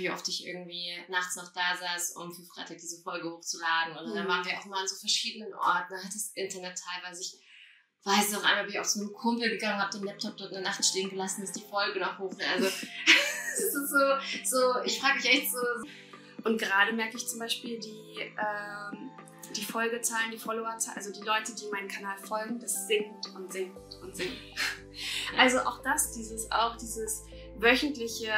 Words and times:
wie 0.00 0.10
oft 0.10 0.26
ich 0.28 0.46
irgendwie 0.46 0.92
nachts 1.08 1.36
noch 1.36 1.52
da 1.52 1.76
saß, 1.76 2.16
um 2.16 2.32
für 2.32 2.42
Freitag 2.42 2.78
diese 2.78 3.02
Folge 3.02 3.30
hochzuladen. 3.30 3.92
Oder 3.92 4.08
mhm. 4.08 4.14
dann 4.14 4.28
waren 4.28 4.44
wir 4.44 4.58
auch 4.58 4.64
mal 4.66 4.80
an 4.80 4.88
so 4.88 4.96
verschiedenen 4.96 5.52
Orten. 5.54 5.94
Da 5.94 6.02
hat 6.02 6.14
das 6.14 6.32
Internet 6.34 6.78
teilweise. 6.78 7.20
Ich 7.20 7.38
weiß 8.04 8.32
noch 8.32 8.44
einmal, 8.44 8.64
bin 8.64 8.72
ich 8.72 8.80
auch 8.80 8.86
zu 8.86 9.00
einem 9.00 9.12
Kumpel 9.12 9.50
gegangen, 9.50 9.78
habe 9.78 9.96
den 9.96 10.04
Laptop 10.04 10.36
dort 10.38 10.52
eine 10.52 10.62
Nacht 10.62 10.84
stehen 10.84 11.10
gelassen, 11.10 11.42
dass 11.42 11.52
die 11.52 11.68
Folge 11.68 12.00
noch 12.00 12.18
hoch. 12.18 12.34
Also, 12.52 12.66
es 13.52 13.60
ist 13.60 13.90
so, 13.90 13.98
so, 14.44 14.82
ich 14.84 14.98
frage 14.98 15.16
mich 15.16 15.26
echt 15.26 15.52
so. 15.52 15.58
Und 16.44 16.58
gerade 16.58 16.92
merke 16.92 17.18
ich 17.18 17.28
zum 17.28 17.38
Beispiel 17.38 17.78
die, 17.78 18.20
ähm, 18.20 19.10
die 19.54 19.64
Folgezahlen, 19.64 20.30
die 20.30 20.38
Followerzahlen, 20.38 20.96
also 20.96 21.12
die 21.12 21.26
Leute, 21.26 21.54
die 21.54 21.68
meinen 21.70 21.88
Kanal 21.88 22.16
folgen, 22.18 22.58
das 22.58 22.86
sinkt 22.86 23.26
und 23.34 23.52
sinkt 23.52 23.94
und 24.02 24.16
sinkt. 24.16 24.36
Also 25.38 25.60
auch 25.60 25.80
das, 25.82 26.12
dieses, 26.12 26.50
auch 26.50 26.76
dieses 26.76 27.24
wöchentliche 27.56 28.32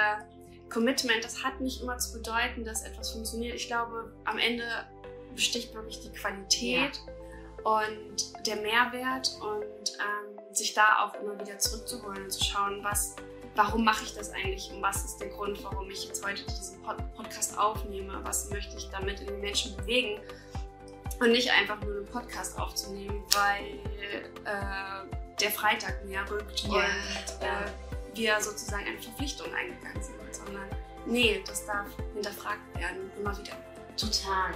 Commitment, 0.72 1.22
das 1.22 1.44
hat 1.44 1.60
nicht 1.60 1.82
immer 1.82 1.98
zu 1.98 2.14
bedeuten, 2.14 2.64
dass 2.64 2.82
etwas 2.82 3.12
funktioniert. 3.12 3.54
Ich 3.54 3.66
glaube, 3.66 4.12
am 4.24 4.38
Ende 4.38 4.64
besticht 5.34 5.74
wirklich 5.74 6.00
die 6.00 6.12
Qualität 6.12 7.00
ja. 7.06 7.80
und 7.80 8.46
der 8.46 8.56
Mehrwert 8.56 9.36
und 9.40 9.92
ähm, 9.98 10.54
sich 10.54 10.74
da 10.74 11.04
auch 11.04 11.14
immer 11.20 11.38
wieder 11.38 11.58
zurückzuholen 11.58 12.24
und 12.24 12.30
zu 12.30 12.44
schauen, 12.44 12.82
was, 12.82 13.16
warum 13.54 13.84
mache 13.84 14.04
ich 14.04 14.14
das 14.14 14.30
eigentlich 14.30 14.70
und 14.72 14.82
was 14.82 15.04
ist 15.04 15.18
der 15.18 15.28
Grund, 15.28 15.62
warum 15.62 15.90
ich 15.90 16.06
jetzt 16.06 16.24
heute 16.24 16.42
diesen 16.44 16.82
Pod 16.82 16.96
Podcast 17.14 17.56
aufnehme, 17.58 18.20
was 18.24 18.50
möchte 18.50 18.76
ich 18.76 18.88
damit 18.90 19.20
in 19.20 19.26
den 19.26 19.40
Menschen 19.40 19.76
bewegen 19.76 20.20
und 21.20 21.32
nicht 21.32 21.50
einfach 21.50 21.80
nur 21.82 21.96
einen 21.96 22.06
Podcast 22.06 22.58
aufzunehmen, 22.58 23.22
weil 23.34 23.78
äh, 24.44 25.40
der 25.40 25.50
Freitag 25.50 26.04
näher 26.04 26.28
rückt 26.30 26.64
ja. 26.64 26.72
und 26.72 27.46
äh, 27.46 28.14
wir 28.14 28.40
sozusagen 28.40 28.86
eine 28.86 28.98
Verpflichtung 28.98 29.46
eingegangen 29.54 30.02
sind 30.02 30.21
sondern 30.44 30.68
nee, 31.06 31.42
das 31.46 31.66
darf 31.66 31.86
hinterfragt 32.14 32.78
werden, 32.78 33.10
immer 33.18 33.36
wieder. 33.38 33.52
Total. 33.96 34.52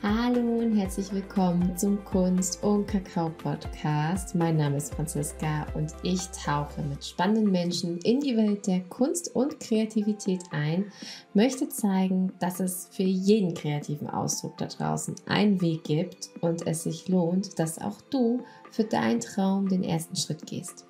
Hallo 0.00 0.58
und 0.58 0.76
herzlich 0.76 1.12
willkommen 1.12 1.76
zum 1.76 2.04
Kunst- 2.04 2.62
und 2.62 2.86
Kakao-Podcast. 2.86 4.36
Mein 4.36 4.56
Name 4.56 4.76
ist 4.76 4.94
Franziska 4.94 5.66
und 5.74 5.92
ich 6.04 6.20
tauche 6.28 6.82
mit 6.82 7.04
spannenden 7.04 7.50
Menschen 7.50 7.98
in 7.98 8.20
die 8.20 8.36
Welt 8.36 8.68
der 8.68 8.80
Kunst 8.84 9.34
und 9.34 9.58
Kreativität 9.58 10.40
ein, 10.52 10.92
möchte 11.34 11.68
zeigen, 11.68 12.32
dass 12.38 12.60
es 12.60 12.88
für 12.92 13.02
jeden 13.02 13.54
kreativen 13.54 14.08
Ausdruck 14.08 14.56
da 14.58 14.66
draußen 14.66 15.16
einen 15.26 15.60
Weg 15.60 15.82
gibt 15.82 16.30
und 16.42 16.64
es 16.66 16.84
sich 16.84 17.08
lohnt, 17.08 17.58
dass 17.58 17.80
auch 17.80 18.00
du 18.10 18.44
für 18.70 18.84
deinen 18.84 19.20
Traum 19.20 19.68
den 19.68 19.82
ersten 19.82 20.14
Schritt 20.14 20.46
gehst. 20.46 20.87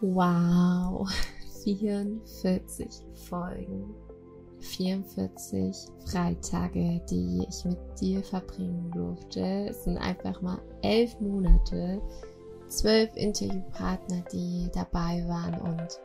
Wow, 0.00 1.08
44 1.64 2.86
Folgen, 3.28 3.94
44 4.60 5.74
Freitage, 6.06 7.00
die 7.10 7.44
ich 7.48 7.64
mit 7.64 7.78
dir 8.00 8.22
verbringen 8.22 8.92
durfte. 8.92 9.66
Es 9.68 9.82
sind 9.82 9.98
einfach 9.98 10.40
mal 10.40 10.60
elf 10.82 11.18
Monate, 11.18 12.00
zwölf 12.68 13.10
Interviewpartner, 13.16 14.22
die 14.32 14.68
dabei 14.72 15.24
waren. 15.26 15.60
Und 15.62 16.00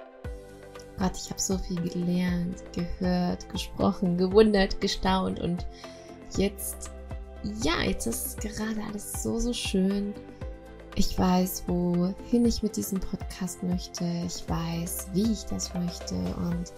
Gott, 0.98 1.16
ich 1.16 1.30
habe 1.30 1.40
so 1.40 1.60
viel 1.60 1.82
gelernt, 1.88 2.64
gehört, 2.74 3.48
gesprochen, 3.50 4.18
gewundert, 4.18 4.82
gestaunt. 4.82 5.40
Und 5.40 5.68
jetzt, 6.36 6.90
ja, 7.62 7.84
jetzt 7.84 8.08
ist 8.08 8.42
gerade 8.42 8.82
alles 8.90 9.22
so, 9.22 9.38
so 9.38 9.54
schön 9.54 10.16
ich 10.96 11.18
weiß, 11.18 11.64
wohin 11.68 12.46
ich 12.46 12.62
mit 12.62 12.76
diesem 12.78 13.00
Podcast 13.00 13.64
möchte. 13.64 14.06
Ich 14.26 14.48
weiß, 14.48 15.08
wie 15.14 15.32
ich 15.32 15.44
das 15.46 15.74
möchte. 15.74 16.16
Und, 16.16 16.74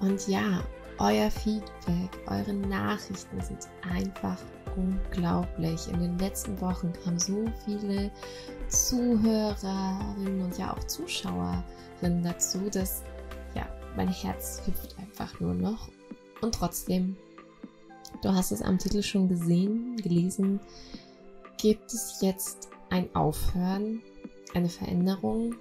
und 0.00 0.26
ja, 0.28 0.62
euer 0.98 1.30
Feedback, 1.30 2.10
eure 2.26 2.52
Nachrichten 2.52 3.40
sind 3.40 3.68
einfach 3.88 4.38
unglaublich. 4.76 5.86
In 5.88 6.00
den 6.00 6.18
letzten 6.18 6.60
Wochen 6.60 6.92
kamen 7.04 7.18
so 7.18 7.44
viele 7.64 8.10
Zuhörerinnen 8.68 10.42
und 10.42 10.58
ja 10.58 10.72
auch 10.72 10.84
Zuschauerinnen 10.84 12.22
dazu, 12.22 12.68
dass 12.70 13.04
ja, 13.54 13.66
mein 13.96 14.08
Herz 14.08 14.62
hüpft 14.66 14.98
einfach 14.98 15.38
nur 15.38 15.54
noch. 15.54 15.88
Und 16.40 16.54
trotzdem, 16.54 17.16
du 18.22 18.30
hast 18.30 18.50
es 18.50 18.62
am 18.62 18.78
Titel 18.78 19.02
schon 19.02 19.28
gesehen, 19.28 19.96
gelesen, 19.96 20.58
gibt 21.58 21.92
es 21.92 22.20
jetzt 22.20 22.68
ein 22.90 23.14
Aufhören, 23.14 24.02
eine 24.54 24.68
Veränderung. 24.68 25.54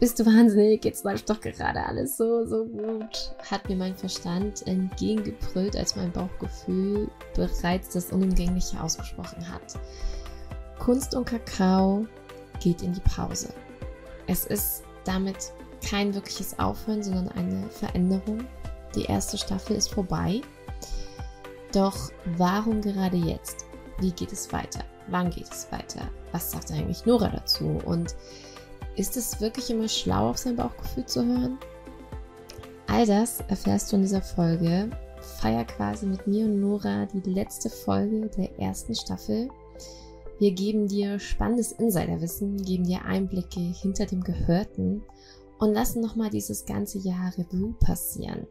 Bist 0.00 0.18
du 0.18 0.26
wahnsinnig? 0.26 0.84
Jetzt 0.84 1.04
läuft 1.04 1.30
doch 1.30 1.40
gerade 1.40 1.84
alles 1.84 2.16
so, 2.16 2.44
so 2.44 2.64
gut. 2.64 3.36
Hat 3.48 3.68
mir 3.68 3.76
mein 3.76 3.94
Verstand 3.94 4.66
entgegengebrüllt, 4.66 5.76
als 5.76 5.94
mein 5.94 6.10
Bauchgefühl 6.10 7.08
bereits 7.34 7.90
das 7.90 8.10
Unumgängliche 8.10 8.82
ausgesprochen 8.82 9.48
hat. 9.48 9.78
Kunst 10.80 11.14
und 11.14 11.26
Kakao 11.26 12.04
geht 12.60 12.82
in 12.82 12.92
die 12.92 13.00
Pause. 13.00 13.54
Es 14.26 14.46
ist 14.46 14.82
damit 15.04 15.52
kein 15.88 16.12
wirkliches 16.14 16.58
Aufhören, 16.58 17.02
sondern 17.02 17.28
eine 17.28 17.68
Veränderung. 17.70 18.44
Die 18.96 19.04
erste 19.04 19.38
Staffel 19.38 19.76
ist 19.76 19.94
vorbei. 19.94 20.40
Doch 21.72 22.10
warum 22.36 22.80
gerade 22.80 23.16
jetzt? 23.16 23.66
Wie 24.00 24.10
geht 24.10 24.32
es 24.32 24.52
weiter? 24.52 24.84
Wann 25.12 25.28
geht 25.28 25.50
es 25.50 25.70
weiter? 25.70 26.10
Was 26.32 26.50
sagt 26.50 26.72
eigentlich 26.72 27.04
Nora 27.04 27.28
dazu? 27.28 27.78
Und 27.84 28.16
ist 28.96 29.18
es 29.18 29.42
wirklich 29.42 29.68
immer 29.68 29.86
schlau, 29.88 30.30
auf 30.30 30.38
sein 30.38 30.56
Bauchgefühl 30.56 31.04
zu 31.04 31.22
hören? 31.22 31.58
All 32.86 33.04
das 33.06 33.40
erfährst 33.48 33.92
du 33.92 33.96
in 33.96 34.02
dieser 34.02 34.22
Folge. 34.22 34.88
Feier 35.38 35.64
quasi 35.64 36.06
mit 36.06 36.26
mir 36.26 36.46
und 36.46 36.60
Nora 36.60 37.06
die 37.06 37.30
letzte 37.30 37.68
Folge 37.68 38.30
der 38.38 38.58
ersten 38.58 38.94
Staffel. 38.94 39.50
Wir 40.38 40.52
geben 40.52 40.88
dir 40.88 41.18
spannendes 41.18 41.72
Insiderwissen, 41.72 42.56
geben 42.56 42.84
dir 42.84 43.04
Einblicke 43.04 43.60
hinter 43.60 44.06
dem 44.06 44.22
Gehörten 44.22 45.02
und 45.58 45.74
lassen 45.74 46.00
nochmal 46.00 46.30
dieses 46.30 46.64
ganze 46.64 46.98
Jahr 46.98 47.32
Revue 47.36 47.74
passieren. 47.74 48.46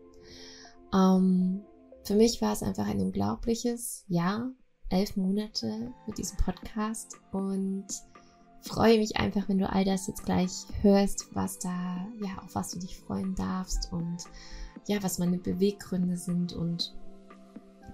Ähm, 0.94 1.62
für 2.04 2.14
mich 2.14 2.40
war 2.40 2.54
es 2.54 2.62
einfach 2.62 2.88
ein 2.88 3.02
unglaubliches 3.02 4.06
Jahr 4.08 4.52
elf 4.92 5.16
Monate 5.16 5.92
mit 6.06 6.18
diesem 6.18 6.38
Podcast 6.38 7.18
und 7.32 7.86
freue 8.62 9.00
mich 9.00 9.18
einfach, 9.18 9.50
wenn 9.50 9.58
du 9.58 9.70
all 9.70 9.86
das 9.86 10.08
jetzt 10.08 10.26
gleich 10.26 10.52
hörst, 10.82 11.28
was 11.34 11.60
da, 11.60 12.06
ja, 12.22 12.42
auf 12.44 12.56
was 12.56 12.72
du 12.72 12.80
dich 12.80 12.98
freuen 12.98 13.34
darfst 13.36 13.92
und 13.92 14.18
ja, 14.88 15.02
was 15.02 15.20
meine 15.20 15.38
Beweggründe 15.38 16.18
sind 16.18 16.54
und 16.54 16.96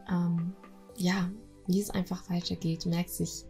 ähm, 0.09 0.53
ja, 0.97 1.29
wie 1.67 1.79
es 1.79 1.89
einfach 1.89 2.29
weitergeht. 2.29 2.85
Du 2.85 2.89
merkst, 2.89 3.21
ich 3.21 3.45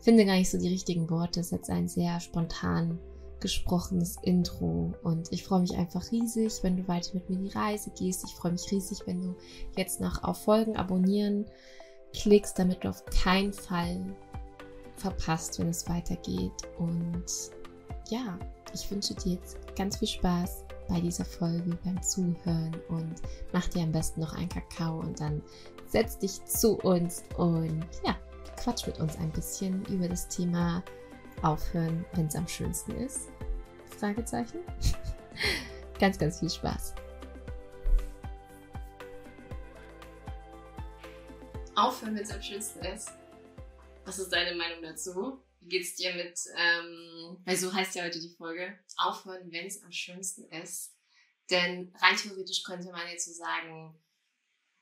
finde 0.00 0.24
gar 0.24 0.36
nicht 0.36 0.50
so 0.50 0.58
die 0.58 0.68
richtigen 0.68 1.10
Worte. 1.10 1.40
Es 1.40 1.46
ist 1.46 1.52
jetzt 1.52 1.70
ein 1.70 1.88
sehr 1.88 2.20
spontan 2.20 2.98
gesprochenes 3.40 4.16
Intro 4.22 4.94
und 5.04 5.32
ich 5.32 5.44
freue 5.44 5.60
mich 5.60 5.76
einfach 5.76 6.10
riesig, 6.10 6.54
wenn 6.62 6.76
du 6.76 6.88
weiter 6.88 7.14
mit 7.14 7.30
mir 7.30 7.36
in 7.36 7.44
die 7.44 7.52
Reise 7.52 7.90
gehst. 7.96 8.24
Ich 8.24 8.34
freue 8.34 8.52
mich 8.52 8.70
riesig, 8.72 9.00
wenn 9.06 9.20
du 9.20 9.36
jetzt 9.76 10.00
noch 10.00 10.24
auf 10.24 10.42
Folgen 10.42 10.76
abonnieren 10.76 11.46
klickst, 12.14 12.58
damit 12.58 12.84
du 12.84 12.88
auf 12.88 13.04
keinen 13.06 13.52
Fall 13.52 14.00
verpasst, 14.96 15.58
wenn 15.58 15.68
es 15.68 15.88
weitergeht. 15.88 16.52
Und 16.78 17.24
ja, 18.08 18.38
ich 18.74 18.90
wünsche 18.90 19.14
dir 19.14 19.34
jetzt 19.34 19.56
ganz 19.76 19.98
viel 19.98 20.08
Spaß 20.08 20.64
bei 20.88 21.00
dieser 21.00 21.24
Folge, 21.24 21.78
beim 21.84 22.02
Zuhören 22.02 22.74
und 22.88 23.14
mach 23.52 23.68
dir 23.68 23.82
am 23.82 23.92
besten 23.92 24.20
noch 24.20 24.34
einen 24.34 24.48
Kakao 24.48 25.00
und 25.00 25.20
dann 25.20 25.42
setz 25.86 26.18
dich 26.18 26.44
zu 26.44 26.78
uns 26.78 27.24
und 27.36 27.84
ja, 28.04 28.16
quatsch 28.62 28.86
mit 28.86 28.98
uns 28.98 29.16
ein 29.18 29.30
bisschen 29.30 29.84
über 29.86 30.08
das 30.08 30.28
Thema 30.28 30.82
Aufhören, 31.42 32.04
wenn 32.14 32.26
es 32.26 32.34
am 32.34 32.48
schönsten 32.48 32.92
ist. 32.96 33.28
Fragezeichen. 33.98 34.58
ganz, 36.00 36.18
ganz 36.18 36.40
viel 36.40 36.50
Spaß. 36.50 36.94
Aufhören, 41.78 42.16
wenn 42.16 42.24
es 42.24 42.30
am 42.30 42.42
schönsten 42.42 42.84
ist. 42.84 43.10
Was 44.04 44.18
ist 44.18 44.32
deine 44.32 44.56
Meinung 44.56 44.82
dazu? 44.82 45.42
Wie 45.60 45.68
geht's 45.68 45.96
dir 45.96 46.14
mit, 46.14 46.38
ähm, 46.56 47.38
weil 47.44 47.56
so 47.56 47.72
heißt 47.72 47.94
ja 47.94 48.04
heute 48.04 48.20
die 48.20 48.34
Folge, 48.36 48.78
aufhören, 48.96 49.50
wenn 49.52 49.66
es 49.66 49.82
am 49.82 49.92
schönsten 49.92 50.48
ist. 50.50 50.94
Denn 51.50 51.94
rein 52.00 52.16
theoretisch 52.16 52.62
könnte 52.62 52.90
man 52.90 53.08
jetzt 53.08 53.26
so 53.26 53.32
sagen, 53.32 53.98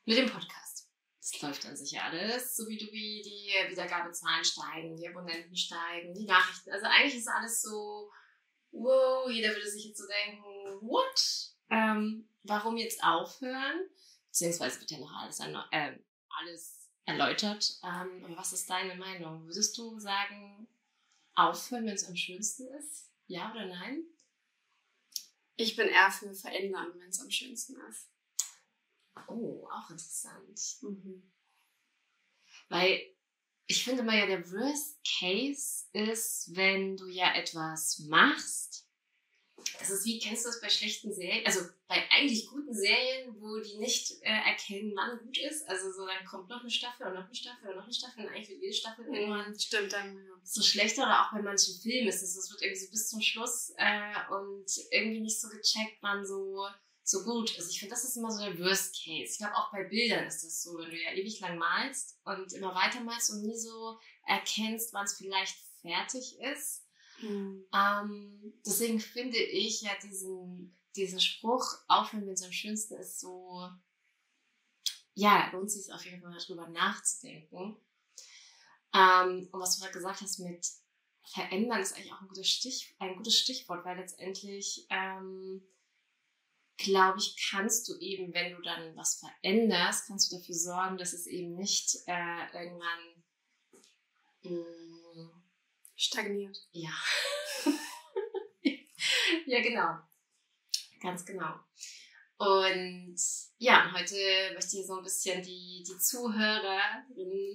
mit 0.04 0.16
dem 0.16 0.28
Podcast. 0.31 0.88
Das 1.20 1.43
läuft 1.43 1.64
dann 1.64 1.76
sicher 1.76 2.04
alles, 2.04 2.54
so 2.54 2.69
wie 2.69 2.78
du 2.78 2.87
wie 2.93 3.22
die 3.22 3.70
Wiedergabezahlen 3.70 4.44
steigen, 4.44 4.96
die 4.96 5.08
Abonnenten 5.08 5.56
steigen, 5.56 6.14
die 6.14 6.25
Nachrichten. 6.25 6.70
Also 6.70 6.87
eigentlich 6.87 7.16
ist 7.16 7.28
alles 7.28 7.62
so, 7.62 8.10
wow, 8.70 9.28
jeder 9.28 9.50
würde 9.50 9.69
sich 9.69 9.87
jetzt 9.87 9.99
so 9.99 10.04
denken, 10.06 10.44
what? 10.82 11.54
Ähm, 11.70 12.28
warum 12.44 12.76
jetzt 12.76 13.02
aufhören? 13.02 13.88
Beziehungsweise 14.28 14.78
wird 14.81 14.90
ja 14.92 14.99
noch 14.99 15.12
alles, 15.12 15.40
äh, 15.40 15.99
alles 16.28 16.75
erläutert. 17.06 17.79
Ähm, 17.82 18.37
was 18.37 18.53
ist 18.53 18.69
deine 18.69 18.97
Meinung? 18.97 19.47
Würdest 19.47 19.79
du 19.79 19.99
sagen, 19.99 20.69
aufhören, 21.35 21.87
wenn 21.87 21.94
es 21.94 22.08
am 22.08 22.17
schönsten 22.17 22.67
ist? 22.75 23.11
Ja 23.26 23.50
oder 23.53 23.67
nein? 23.67 24.05
Ich 25.56 25.76
bin 25.76 25.88
eher 25.88 26.11
für 26.11 26.35
verändern, 26.35 26.93
wenn 26.99 27.08
es 27.08 27.20
am 27.20 27.31
schönsten 27.31 27.76
ist. 27.88 28.11
Oh, 29.29 29.67
auch 29.73 29.91
interessant. 29.91 30.76
Mhm. 30.82 31.32
Weil 32.69 33.00
ich 33.67 33.82
finde 33.82 34.02
mal 34.02 34.19
ja, 34.19 34.26
der 34.26 34.50
Worst 34.52 35.00
Case 35.19 35.87
ist, 35.93 36.55
wenn 36.55 36.97
du 36.97 37.06
ja 37.09 37.35
etwas 37.35 38.00
machst. 38.00 38.86
Das 39.78 39.90
ist 39.90 40.05
wie, 40.05 40.19
kennst 40.19 40.44
du 40.44 40.49
das 40.49 40.61
bei 40.61 40.69
schlechten 40.69 41.12
Serien? 41.12 41.44
Also 41.46 41.61
bei 41.88 42.02
eigentlich 42.11 42.49
guten 42.49 42.73
Serien, 42.73 43.34
wo 43.40 43.58
die 43.61 43.78
nicht 43.78 44.23
äh, 44.23 44.49
erkennen, 44.49 44.93
wann 44.96 45.19
gut 45.19 45.38
ist. 45.38 45.69
Also 45.69 45.93
so, 45.93 46.06
dann 46.06 46.25
kommt 46.26 46.49
noch 46.49 46.61
eine 46.61 46.70
Staffel 46.70 47.06
und 47.06 47.14
noch 47.14 47.26
eine 47.26 47.34
Staffel 47.34 47.70
und 47.70 47.76
noch 47.76 47.84
eine 47.84 47.93
Staffel 47.93 48.25
und 48.25 48.32
eigentlich 48.32 48.49
wird 48.50 48.62
jede 48.62 48.75
Staffel 48.75 49.06
mhm, 49.06 49.14
irgendwann 49.14 49.58
Stimmt, 49.58 49.93
dann, 49.93 50.17
ja. 50.17 50.34
so 50.43 50.62
schlechter. 50.62 51.02
Oder 51.02 51.26
auch 51.26 51.32
bei 51.32 51.43
manchen 51.43 51.81
Filmen 51.81 52.08
ist 52.08 52.23
es, 52.23 52.37
es 52.37 52.50
wird 52.50 52.62
irgendwie 52.62 52.84
so 52.84 52.90
bis 52.90 53.08
zum 53.08 53.20
Schluss 53.20 53.73
äh, 53.76 54.32
und 54.32 54.67
irgendwie 54.90 55.20
nicht 55.20 55.40
so 55.40 55.49
gecheckt, 55.49 55.99
wann 56.00 56.26
so 56.26 56.67
so 57.08 57.23
gut 57.23 57.56
ist. 57.56 57.70
Ich 57.70 57.78
finde, 57.78 57.94
das 57.94 58.02
ist 58.02 58.17
immer 58.17 58.32
so 58.32 58.44
der 58.44 58.58
Worst 58.58 58.96
Case. 58.96 59.31
Ich 59.32 59.38
glaube, 59.38 59.55
auch 59.55 59.70
bei 59.70 59.84
Bildern 59.84 60.26
ist 60.26 60.44
das 60.44 60.64
so, 60.64 60.76
wenn 60.76 60.90
du 60.90 61.00
ja 61.00 61.12
ewig 61.12 61.38
lang 61.38 61.56
malst 61.56 62.19
und 62.25 62.52
immer 62.52 62.75
weiter 62.75 63.00
malst 63.00 63.31
und 63.31 63.43
nie 63.43 63.56
so 63.56 63.96
erkennst, 64.26 64.93
wann 64.93 65.05
es 65.05 65.14
vielleicht 65.14 65.56
fertig 65.82 66.37
ist. 66.40 66.86
Mhm. 67.20 67.66
Ähm, 67.72 68.54
deswegen 68.64 69.00
finde 69.00 69.38
ich 69.38 69.82
ja 69.82 69.92
diesen, 70.02 70.78
diesen 70.94 71.20
Spruch, 71.20 71.78
aufhören, 71.88 72.26
wenn 72.26 72.34
es 72.34 72.42
am 72.42 72.52
schönsten 72.52 72.94
ist, 72.94 73.20
so, 73.20 73.68
ja, 75.14 75.50
lohnt 75.52 75.70
sich 75.70 75.92
auf 75.92 76.04
jeden 76.04 76.20
Fall 76.20 76.30
mal 76.30 76.38
drüber 76.38 76.68
nachzudenken. 76.68 77.76
Ähm, 78.94 79.48
und 79.50 79.60
was 79.60 79.76
du 79.76 79.80
gerade 79.82 79.94
gesagt 79.94 80.20
hast 80.20 80.38
mit 80.38 80.66
verändern, 81.24 81.80
ist 81.80 81.94
eigentlich 81.94 82.12
auch 82.12 82.20
ein 82.20 82.28
gutes, 82.28 82.48
Stich, 82.48 82.94
ein 82.98 83.16
gutes 83.16 83.38
Stichwort, 83.38 83.84
weil 83.84 83.98
letztendlich 83.98 84.86
ähm, 84.90 85.62
glaube 86.76 87.18
ich, 87.18 87.48
kannst 87.50 87.88
du 87.88 87.98
eben, 87.98 88.32
wenn 88.34 88.52
du 88.52 88.62
dann 88.62 88.96
was 88.96 89.20
veränderst, 89.20 90.06
kannst 90.06 90.30
du 90.30 90.36
dafür 90.36 90.54
sorgen, 90.54 90.98
dass 90.98 91.12
es 91.12 91.26
eben 91.26 91.54
nicht 91.54 91.96
äh, 92.06 92.46
irgendwann 92.52 93.24
mh, 94.42 94.50
mm, 94.50 94.86
stagniert. 95.96 96.56
Ja. 96.72 96.93
ja, 99.46 99.60
genau. 99.62 99.98
Ganz 101.00 101.25
genau. 101.25 101.54
Und 102.38 103.16
ja, 103.58 103.93
heute 103.94 104.14
möchte 104.54 104.76
ich 104.76 104.87
so 104.87 104.96
ein 104.98 105.02
bisschen 105.02 105.43
die, 105.43 105.84
die 105.87 105.98
Zuhörer 105.98 106.81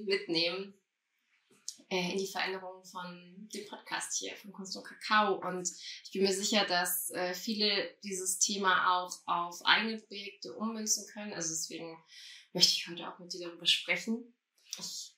mitnehmen 0.06 0.74
äh, 1.90 2.14
in 2.14 2.18
die 2.18 2.28
Veränderung 2.28 2.84
von 2.86 3.50
dem 3.54 3.68
Podcast 3.68 4.18
hier 4.18 4.36
von 4.38 4.52
Kunst 4.52 4.76
und 4.76 4.84
Kakao. 4.84 5.36
Und 5.48 5.70
ich 6.04 6.12
bin 6.12 6.24
mir 6.24 6.34
sicher, 6.34 6.66
dass 6.66 7.12
äh, 7.12 7.34
viele 7.36 7.96
dieses 8.04 8.40
Thema 8.40 8.98
auch 8.98 9.22
auf 9.28 9.64
eigene 9.66 10.00
Projekte 10.00 10.54
ummünzen 10.54 11.06
können. 11.14 11.34
Also 11.34 11.50
deswegen 11.50 12.02
möchte 12.54 12.74
ich 12.74 12.88
heute 12.88 13.08
auch 13.08 13.20
mit 13.20 13.34
dir 13.34 13.48
darüber 13.48 13.68
sprechen. 13.68 14.34
Ich, 14.80 15.14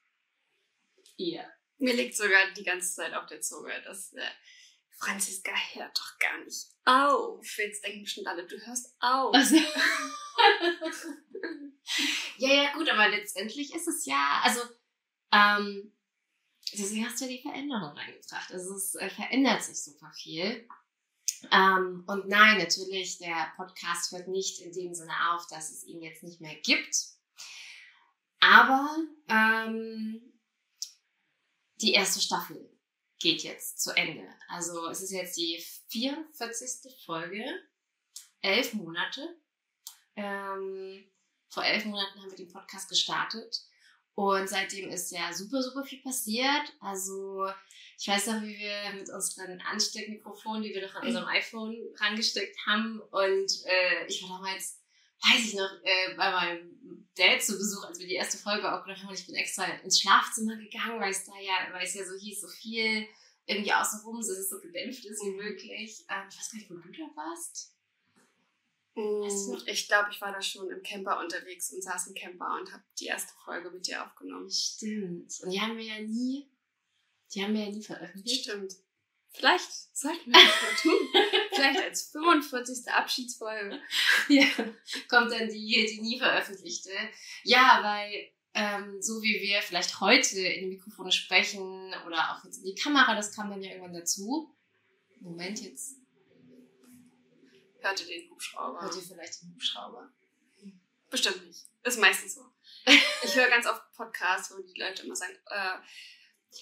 ja. 1.16 1.46
Mir 1.84 1.94
liegt 1.96 2.16
sogar 2.16 2.50
die 2.56 2.64
ganze 2.64 2.96
Zeit 2.96 3.14
auf 3.14 3.26
der 3.26 3.42
Zunge, 3.42 3.74
dass 3.84 4.14
äh, 4.14 4.22
Franziska 4.98 5.52
hört 5.74 6.00
doch 6.00 6.18
gar 6.18 6.38
nicht 6.46 6.70
auf. 6.86 7.58
Jetzt 7.58 7.84
denken 7.84 8.08
schon 8.08 8.26
alle, 8.26 8.48
du 8.48 8.56
hörst 8.66 8.96
auf. 9.02 9.36
Also. 9.36 9.58
ja, 12.38 12.54
ja, 12.54 12.72
gut, 12.74 12.88
aber 12.88 13.10
letztendlich 13.10 13.76
ist 13.76 13.90
es 13.90 14.06
ja, 14.06 14.40
also 14.46 14.62
ähm, 15.34 15.94
deswegen 16.72 17.06
hast 17.06 17.20
du 17.20 17.26
ja 17.26 17.32
die 17.32 17.42
Veränderung 17.42 17.98
reingebracht. 17.98 18.54
Also 18.54 18.76
es 18.76 18.96
äh, 18.96 19.10
verändert 19.10 19.62
sich 19.62 19.84
super 19.84 20.10
viel. 20.16 20.66
Ähm, 21.52 22.06
und 22.08 22.30
nein, 22.30 22.60
natürlich, 22.60 23.18
der 23.18 23.52
Podcast 23.58 24.14
hört 24.14 24.30
nicht 24.30 24.62
in 24.62 24.72
dem 24.72 24.94
Sinne 24.94 25.34
auf, 25.34 25.48
dass 25.48 25.70
es 25.70 25.84
ihn 25.84 26.02
jetzt 26.02 26.24
nicht 26.24 26.40
mehr 26.40 26.56
gibt. 26.56 26.96
Aber 28.40 29.00
ähm, 29.28 30.33
die 31.82 31.94
erste 31.94 32.22
Staffel 32.22 32.70
geht 33.20 33.44
jetzt 33.44 33.82
zu 33.82 33.96
Ende. 33.96 34.28
Also 34.48 34.88
es 34.88 35.02
ist 35.02 35.12
jetzt 35.12 35.38
die 35.38 35.64
44. 35.90 37.04
Folge, 37.06 37.44
elf 38.42 38.74
Monate. 38.74 39.38
Ähm, 40.16 41.10
vor 41.50 41.64
elf 41.64 41.86
Monaten 41.86 42.22
haben 42.22 42.30
wir 42.30 42.38
den 42.38 42.52
Podcast 42.52 42.90
gestartet. 42.90 43.64
Und 44.16 44.48
seitdem 44.48 44.90
ist 44.90 45.12
ja 45.12 45.34
super, 45.34 45.64
super 45.64 45.84
viel 45.84 46.02
passiert. 46.04 46.74
Also 46.80 47.48
ich 47.98 48.08
weiß 48.08 48.28
noch, 48.28 48.42
wie 48.42 48.60
wir 48.60 48.94
mit 48.94 49.10
unseren 49.10 49.60
Ansteckmikrofonen, 49.62 50.62
die 50.62 50.74
wir 50.74 50.82
doch 50.86 50.96
an 50.96 51.08
unserem 51.08 51.28
iPhone 51.28 51.76
rangesteckt 51.98 52.58
haben. 52.68 53.00
Und 53.00 53.52
äh, 53.66 54.06
ich 54.08 54.22
war 54.22 54.38
damals, 54.38 54.83
weiß 55.24 55.46
ich 55.46 55.54
noch, 55.56 55.72
äh, 55.84 56.16
bei 56.16 56.32
meinem 56.32 57.08
Dad 57.16 57.42
zu 57.42 57.58
Besuch, 57.58 57.86
als 57.86 58.00
wir 58.00 58.08
die 58.08 58.16
erste 58.16 58.38
Folge 58.38 58.72
aufgenommen 58.72 59.02
haben. 59.02 59.10
Und 59.10 59.20
ich 59.20 59.26
bin 59.26 59.36
extra 59.36 59.66
ins 59.66 60.00
Schlafzimmer 60.00 60.58
gegangen, 60.58 61.00
weil 61.00 61.12
es 61.12 61.26
da 61.26 61.34
ja, 61.40 61.72
weil 61.72 61.86
es 61.86 61.94
ja 61.94 62.06
so 62.06 62.16
hieß, 62.16 62.42
so 62.42 62.48
viel 62.48 63.08
irgendwie 63.46 63.74
außenrum, 63.74 64.22
so 64.22 64.32
dass 64.32 64.40
es 64.40 64.50
so 64.50 64.60
gedämpft 64.60 65.06
ist 65.06 65.24
wie 65.24 65.36
möglich. 65.36 66.06
Ähm, 66.10 66.28
ich 66.30 66.38
weiß 66.38 66.52
gar 66.52 66.58
nicht, 66.58 66.70
wo 66.70 66.76
du 66.76 66.92
da 66.92 67.16
warst. 67.16 67.74
Mm, 68.96 69.58
ich 69.66 69.88
glaube, 69.88 70.10
ich 70.12 70.22
war 70.22 70.32
da 70.32 70.42
schon 70.42 70.70
im 70.70 70.84
Camper 70.84 71.20
unterwegs 71.20 71.72
und 71.74 71.82
saß 71.82 72.08
im 72.08 72.16
Camper 72.16 72.58
und 72.60 72.72
habe 72.72 72.84
die 73.00 73.08
erste 73.08 73.34
Folge 73.44 73.72
mit 73.72 73.88
dir 73.88 74.06
aufgenommen. 74.06 74.50
Stimmt. 74.50 75.40
Und 75.42 75.52
die 75.52 75.60
haben 75.60 75.78
wir 75.78 75.86
ja 75.86 76.00
nie, 76.00 76.48
die 77.34 77.44
haben 77.44 77.54
wir 77.54 77.66
ja 77.66 77.72
nie 77.72 77.84
veröffentlicht. 77.84 78.44
Stimmt. 78.44 78.76
Vielleicht 79.34 79.70
sollten 79.98 80.32
wir 80.32 80.34
das 80.34 80.62
mal 80.62 80.76
tun. 80.82 81.08
Vielleicht 81.54 81.82
als 81.82 82.12
45. 82.12 82.92
Abschiedsfolge. 82.92 83.80
Ja, 84.30 84.46
kommt 85.10 85.32
dann 85.32 85.50
die, 85.50 85.88
die 85.90 86.02
nie 86.02 86.20
veröffentlichte. 86.20 86.92
Ja, 87.44 87.80
weil 87.84 88.32
ähm, 88.54 89.02
so 89.02 89.22
wie 89.22 89.42
wir 89.42 89.62
vielleicht 89.62 90.00
heute 90.00 90.40
in 90.40 90.70
die 90.70 90.76
Mikrofone 90.76 91.12
sprechen 91.12 91.94
oder 92.06 92.32
auch 92.32 92.46
jetzt 92.46 92.60
in 92.60 92.66
die 92.66 92.82
Kamera, 92.82 93.16
das 93.16 93.36
kam 93.36 93.50
dann 93.50 93.62
ja 93.62 93.72
irgendwann 93.72 93.94
dazu. 93.94 94.56
Moment, 95.20 95.62
jetzt 95.62 95.96
Hört 97.84 98.00
ihr 98.00 98.08
den 98.08 98.32
Hubschrauber? 98.32 98.82
Hört 98.82 98.96
ihr 98.96 99.02
vielleicht 99.02 99.42
den 99.42 99.54
Hubschrauber? 99.54 100.10
Bestimmt 101.10 101.46
nicht. 101.46 101.66
Ist 101.84 102.00
meistens 102.00 102.36
so. 102.36 102.46
Ich 103.24 103.36
höre 103.36 103.50
ganz 103.50 103.68
oft 103.68 103.82
Podcasts, 103.94 104.52
wo 104.52 104.62
die 104.62 104.80
Leute 104.80 105.04
immer 105.04 105.16
sagen, 105.16 105.34
äh, 105.48 105.78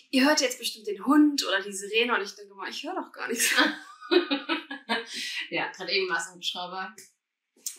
ihr 0.10 0.26
hört 0.26 0.42
jetzt 0.42 0.60
bestimmt 0.60 0.88
den 0.88 1.06
Hund 1.06 1.46
oder 1.46 1.62
die 1.62 1.74
Sirene 1.74 2.16
und 2.16 2.22
ich 2.22 2.36
denke 2.36 2.54
mal, 2.56 2.70
ich 2.70 2.84
höre 2.84 2.96
doch 2.96 3.12
gar 3.12 3.28
nichts. 3.28 3.54
ja, 5.50 5.72
gerade 5.72 5.92
eben 5.92 6.10
war 6.10 6.18
es 6.18 6.28
ein 6.28 6.36
Hubschrauber. 6.36 6.96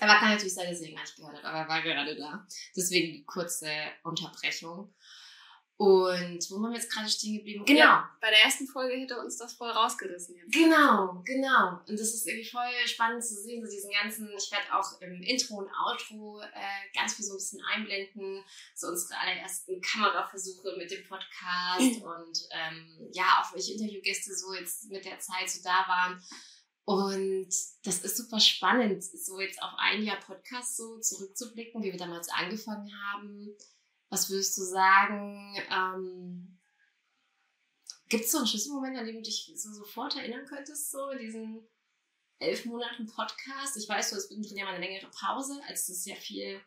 Aber 0.01 0.15
kann 0.15 0.31
natürlich 0.31 0.55
sein, 0.55 0.69
dass 0.69 0.81
ihr 0.81 0.89
ihn 0.89 0.97
gar 0.97 1.03
nicht 1.03 1.17
gehört 1.17 1.35
habt, 1.37 1.45
aber 1.45 1.59
er 1.59 1.69
war 1.69 1.83
gerade 1.83 2.17
da. 2.17 2.47
Deswegen 2.77 3.13
die 3.13 3.25
kurze 3.25 3.71
Unterbrechung. 4.03 4.95
Und 5.83 6.49
wo 6.49 6.63
waren 6.63 6.71
wir 6.71 6.79
jetzt 6.79 6.93
gerade 6.93 7.09
stehen 7.09 7.39
geblieben? 7.39 7.65
Genau. 7.65 7.81
Ja, 7.81 8.17
bei 8.21 8.31
der 8.31 8.45
ersten 8.45 8.69
Folge 8.69 8.95
hätte 8.95 9.19
uns 9.19 9.37
das 9.37 9.55
voll 9.55 9.69
rausgerissen 9.69 10.37
jetzt. 10.37 10.53
Genau, 10.53 11.21
genau. 11.25 11.81
Und 11.89 11.99
das 11.99 12.15
ist 12.15 12.25
irgendwie 12.25 12.49
voll 12.49 12.71
spannend 12.87 13.25
zu 13.25 13.35
sehen, 13.35 13.67
so 13.67 13.69
diesen 13.69 13.91
ganzen, 13.91 14.29
ich 14.29 14.49
werde 14.53 14.73
auch 14.79 15.01
im 15.01 15.21
Intro 15.23 15.57
und 15.57 15.69
Outro 15.75 16.41
äh, 16.41 16.97
ganz 16.97 17.15
viel 17.15 17.25
so 17.25 17.33
ein 17.33 17.39
bisschen 17.39 17.65
einblenden, 17.65 18.45
so 18.77 18.87
unsere 18.87 19.19
allerersten 19.19 19.81
Kameraversuche 19.81 20.77
mit 20.79 20.89
dem 20.89 21.03
Podcast 21.03 22.01
und 22.01 22.49
ähm, 22.53 23.09
ja, 23.11 23.43
auch 23.43 23.53
welche 23.53 23.73
Interviewgäste 23.73 24.37
so 24.37 24.55
jetzt 24.55 24.89
mit 24.89 25.05
der 25.05 25.19
Zeit 25.19 25.51
so 25.51 25.65
da 25.65 25.85
waren. 25.89 26.23
Und 26.85 27.49
das 27.83 27.99
ist 28.05 28.17
super 28.17 28.39
spannend, 28.39 29.03
so 29.03 29.41
jetzt 29.41 29.61
auf 29.61 29.73
ein 29.79 30.05
Jahr 30.05 30.21
Podcast 30.21 30.77
so 30.77 31.01
zurückzublicken, 31.01 31.83
wie 31.83 31.91
wir 31.91 31.99
damals 31.99 32.29
angefangen 32.29 32.89
haben 33.11 33.57
was 34.13 34.29
würdest 34.29 34.59
du 34.59 34.63
sagen? 34.63 35.57
Ähm, 35.71 36.59
Gibt 38.11 38.25
es 38.25 38.31
so 38.31 38.39
einen 38.39 38.47
Schlüsselmoment, 38.47 38.99
an 38.99 39.07
dem 39.07 39.17
du 39.17 39.23
dich 39.23 39.51
so 39.57 39.73
sofort 39.73 40.15
erinnern 40.17 40.45
könntest, 40.45 40.91
so 40.91 41.09
in 41.09 41.19
diesen 41.19 41.67
elf 42.39 42.67
Monaten 42.67 43.07
Podcast? 43.07 43.75
Ich 43.79 43.89
weiß, 43.89 44.11
du 44.11 44.17
hast 44.17 44.29
mittendrin 44.29 44.59
ja 44.59 44.65
mal 44.67 44.75
eine 44.75 44.85
längere 44.85 45.11
Pause, 45.11 45.59
als 45.67 45.87
das 45.87 46.05
ja 46.05 46.15
viel, 46.15 46.61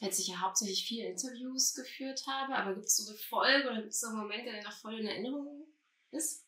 als 0.00 0.18
ich 0.18 0.26
ja 0.26 0.40
hauptsächlich 0.40 0.84
viele 0.84 1.06
Interviews 1.06 1.74
geführt 1.74 2.26
habe. 2.26 2.56
Aber 2.56 2.74
gibt 2.74 2.86
es 2.86 2.96
so 2.96 3.08
eine 3.08 3.20
Folge 3.20 3.68
oder 3.68 3.80
gibt 3.80 3.92
es 3.92 4.00
so 4.00 4.08
einen 4.08 4.16
Moment, 4.16 4.44
der 4.44 4.54
dir 4.54 4.64
noch 4.64 4.76
voll 4.76 4.98
in 4.98 5.06
Erinnerung 5.06 5.68
ist? 6.10 6.44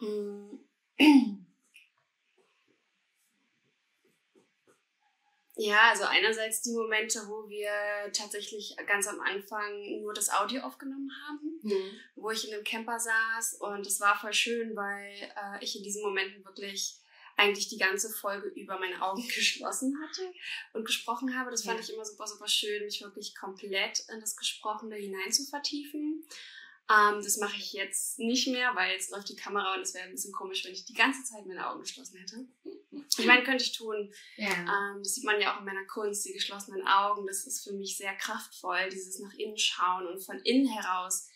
Mm. 0.00 0.56
Ja, 5.62 5.90
also 5.90 6.04
einerseits 6.04 6.62
die 6.62 6.72
Momente, 6.72 7.20
wo 7.28 7.46
wir 7.46 7.70
tatsächlich 8.14 8.74
ganz 8.86 9.06
am 9.06 9.20
Anfang 9.20 10.00
nur 10.00 10.14
das 10.14 10.30
Audio 10.30 10.62
aufgenommen 10.62 11.10
haben, 11.26 11.60
mhm. 11.60 12.00
wo 12.14 12.30
ich 12.30 12.48
in 12.48 12.54
einem 12.54 12.64
Camper 12.64 12.98
saß 12.98 13.58
und 13.60 13.86
es 13.86 14.00
war 14.00 14.18
voll 14.18 14.32
schön, 14.32 14.74
weil 14.74 15.12
äh, 15.12 15.62
ich 15.62 15.76
in 15.76 15.82
diesen 15.82 16.02
Momenten 16.02 16.42
wirklich 16.46 16.96
eigentlich 17.36 17.68
die 17.68 17.76
ganze 17.76 18.08
Folge 18.08 18.48
über 18.48 18.78
meine 18.78 19.02
Augen 19.02 19.22
geschlossen 19.34 19.98
hatte 20.02 20.32
und 20.72 20.86
gesprochen 20.86 21.38
habe. 21.38 21.50
Das 21.50 21.64
fand 21.64 21.78
ja. 21.78 21.84
ich 21.84 21.92
immer 21.92 22.06
super, 22.06 22.26
super 22.26 22.48
schön, 22.48 22.84
mich 22.84 23.02
wirklich 23.02 23.34
komplett 23.34 24.02
in 24.10 24.18
das 24.18 24.38
Gesprochene 24.38 24.96
hinein 24.96 25.30
zu 25.30 25.44
vertiefen. 25.44 26.24
Ähm, 26.90 27.22
das 27.22 27.36
mache 27.36 27.56
ich 27.56 27.72
jetzt 27.72 28.18
nicht 28.18 28.48
mehr, 28.48 28.74
weil 28.74 28.92
jetzt 28.92 29.12
läuft 29.12 29.28
die 29.28 29.36
Kamera 29.36 29.74
und 29.74 29.82
es 29.82 29.94
wäre 29.94 30.06
ein 30.06 30.10
bisschen 30.10 30.32
komisch, 30.32 30.64
wenn 30.64 30.72
ich 30.72 30.84
die 30.84 30.94
ganze 30.94 31.22
Zeit 31.22 31.46
meine 31.46 31.68
Augen 31.68 31.80
geschlossen 31.80 32.18
hätte. 32.18 32.48
Ich 33.16 33.26
meine, 33.26 33.44
könnte 33.44 33.62
ich 33.62 33.72
tun. 33.72 34.12
Ja. 34.36 34.50
Ähm, 34.50 35.02
das 35.02 35.14
sieht 35.14 35.24
man 35.24 35.40
ja 35.40 35.54
auch 35.54 35.60
in 35.60 35.66
meiner 35.66 35.84
Kunst, 35.84 36.24
die 36.24 36.32
geschlossenen 36.32 36.84
Augen. 36.86 37.26
Das 37.26 37.46
ist 37.46 37.62
für 37.62 37.72
mich 37.72 37.96
sehr 37.96 38.14
kraftvoll, 38.16 38.88
dieses 38.90 39.20
nach 39.20 39.32
innen 39.34 39.56
schauen 39.56 40.06
und 40.06 40.20
von 40.20 40.40
innen 40.40 40.66
heraus 40.66 41.28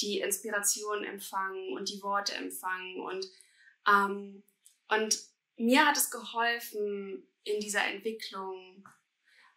die 0.00 0.20
Inspiration 0.20 1.04
empfangen 1.04 1.72
und 1.76 1.88
die 1.88 2.02
Worte 2.02 2.34
empfangen. 2.34 3.00
Und, 3.00 3.26
ähm, 3.88 4.42
und 4.88 5.18
mir 5.56 5.86
hat 5.86 5.96
es 5.96 6.10
geholfen, 6.10 7.26
in 7.44 7.60
dieser 7.60 7.84
Entwicklung 7.86 8.86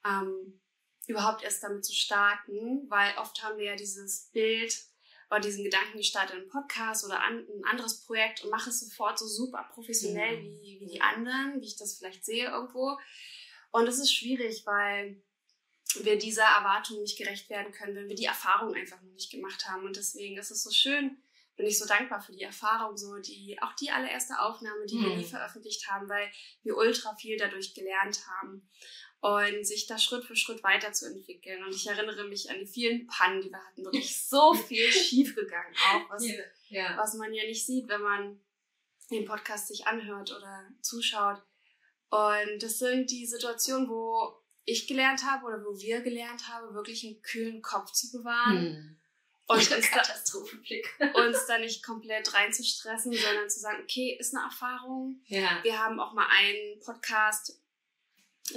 ähm, 0.06 0.62
überhaupt 1.08 1.44
erst 1.44 1.62
damit 1.62 1.84
zu 1.84 1.94
starten, 1.94 2.90
weil 2.90 3.18
oft 3.18 3.44
haben 3.44 3.58
wir 3.58 3.66
ja 3.66 3.76
dieses 3.76 4.30
Bild 4.32 4.91
oder 5.32 5.40
diesen 5.40 5.64
Gedanken, 5.64 5.98
ich 5.98 6.08
starte 6.10 6.34
einen 6.34 6.50
Podcast 6.50 7.06
oder 7.06 7.24
an, 7.24 7.40
ein 7.40 7.64
anderes 7.66 8.06
Projekt 8.06 8.44
und 8.44 8.50
mache 8.52 8.70
es 8.70 8.82
sofort 8.82 9.18
so 9.18 9.26
super 9.26 9.68
professionell 9.74 10.42
Mhm. 10.42 10.62
wie, 10.62 10.80
wie 10.82 10.86
die 10.88 11.02
anderen, 11.02 11.62
wie 11.62 11.66
ich 11.66 11.78
das 11.78 11.98
vielleicht 11.98 12.26
sehe 12.26 12.50
irgendwo. 12.50 12.98
Und 13.72 13.88
es 13.88 13.98
ist 13.98 14.14
schwierig, 14.14 14.64
weil 14.66 15.24
wir 16.02 16.18
dieser 16.18 16.44
Erwartung 16.44 17.00
nicht 17.02 17.18
gerecht 17.18 17.50
werden 17.50 17.72
können, 17.72 17.96
wenn 17.96 18.10
wir 18.10 18.16
die 18.16 18.26
Erfahrung 18.26 18.74
einfach 18.76 19.02
noch 19.02 19.12
nicht 19.14 19.32
gemacht 19.32 19.68
haben. 19.68 19.86
Und 19.86 19.96
deswegen 19.96 20.38
ist 20.38 20.52
es 20.52 20.64
so 20.64 20.72
schön, 20.72 21.18
bin 21.56 21.66
ich 21.66 21.78
so 21.80 21.86
dankbar 21.86 22.22
für 22.22 22.32
die 22.34 22.44
Erfahrung, 22.44 22.98
so 22.98 23.16
die, 23.20 23.58
auch 23.62 23.74
die 23.76 23.92
allererste 23.92 24.38
Aufnahme, 24.40 24.86
die 24.86 24.96
wir 25.00 25.10
Mhm. 25.10 25.18
nie 25.18 25.26
veröffentlicht 25.26 25.88
haben, 25.90 26.10
weil 26.10 26.30
wir 26.64 26.76
ultra 26.76 27.16
viel 27.16 27.38
dadurch 27.38 27.74
gelernt 27.74 28.20
haben 28.28 28.70
und 29.22 29.66
sich 29.66 29.86
da 29.86 30.00
Schritt 30.00 30.26
für 30.26 30.36
Schritt 30.36 30.64
weiterzuentwickeln. 30.64 31.64
Und 31.64 31.76
ich 31.76 31.88
erinnere 31.88 32.28
mich 32.28 32.50
an 32.50 32.60
die 32.60 32.66
vielen 32.66 33.06
Pannen, 33.06 33.42
die 33.42 33.52
wir 33.52 33.64
hatten. 33.64 33.86
Wirklich 33.86 34.20
so 34.28 34.54
viel 34.54 34.92
schiefgegangen 34.92 35.76
auch, 35.94 36.10
was, 36.10 36.26
ja. 36.70 36.98
was 36.98 37.14
man 37.14 37.32
ja 37.34 37.44
nicht 37.44 37.66
sieht, 37.66 37.88
wenn 37.88 38.02
man 38.02 38.40
den 39.12 39.26
Podcast 39.26 39.68
sich 39.68 39.86
anhört 39.86 40.32
oder 40.32 40.68
zuschaut. 40.82 41.42
Und 42.10 42.64
das 42.64 42.80
sind 42.80 43.12
die 43.12 43.28
Situationen, 43.28 43.88
wo 43.90 44.42
ich 44.66 44.88
gelernt 44.88 45.24
habe 45.24 45.46
oder 45.46 45.64
wo 45.64 45.80
wir 45.80 46.02
gelernt 46.02 46.48
haben, 46.48 46.74
wirklich 46.74 47.06
einen 47.06 47.22
kühlen 47.22 47.62
Kopf 47.62 47.92
zu 47.92 48.12
bewahren 48.12 48.58
Hm. 48.58 49.00
und 49.48 49.72
uns 49.72 49.88
da, 49.92 51.22
uns 51.22 51.46
da 51.46 51.60
nicht 51.60 51.86
komplett 51.86 52.34
reinzustressen, 52.34 53.14
sondern 53.14 53.50
zu 53.50 53.60
sagen, 53.60 53.84
okay, 53.84 54.18
ist 54.20 54.36
eine 54.36 54.46
Erfahrung. 54.46 55.22
Ja. 55.28 55.60
Wir 55.64 55.78
haben 55.78 56.00
auch 56.00 56.14
mal 56.14 56.28
einen 56.28 56.80
Podcast 56.80 57.62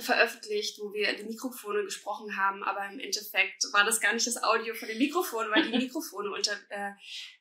veröffentlicht, 0.02 0.78
wo 0.80 0.92
wir 0.92 1.08
in 1.08 1.16
die 1.18 1.24
Mikrofone 1.24 1.84
gesprochen 1.84 2.36
haben, 2.36 2.62
aber 2.62 2.86
im 2.90 2.98
Endeffekt 3.00 3.64
war 3.72 3.84
das 3.84 4.00
gar 4.00 4.12
nicht 4.12 4.26
das 4.26 4.42
Audio 4.42 4.74
von 4.74 4.88
den 4.88 4.98
Mikrofonen, 4.98 5.50
weil 5.52 5.70
die 5.70 5.78
Mikrofone 5.78 6.30
unter, 6.30 6.52
äh, 6.70 6.90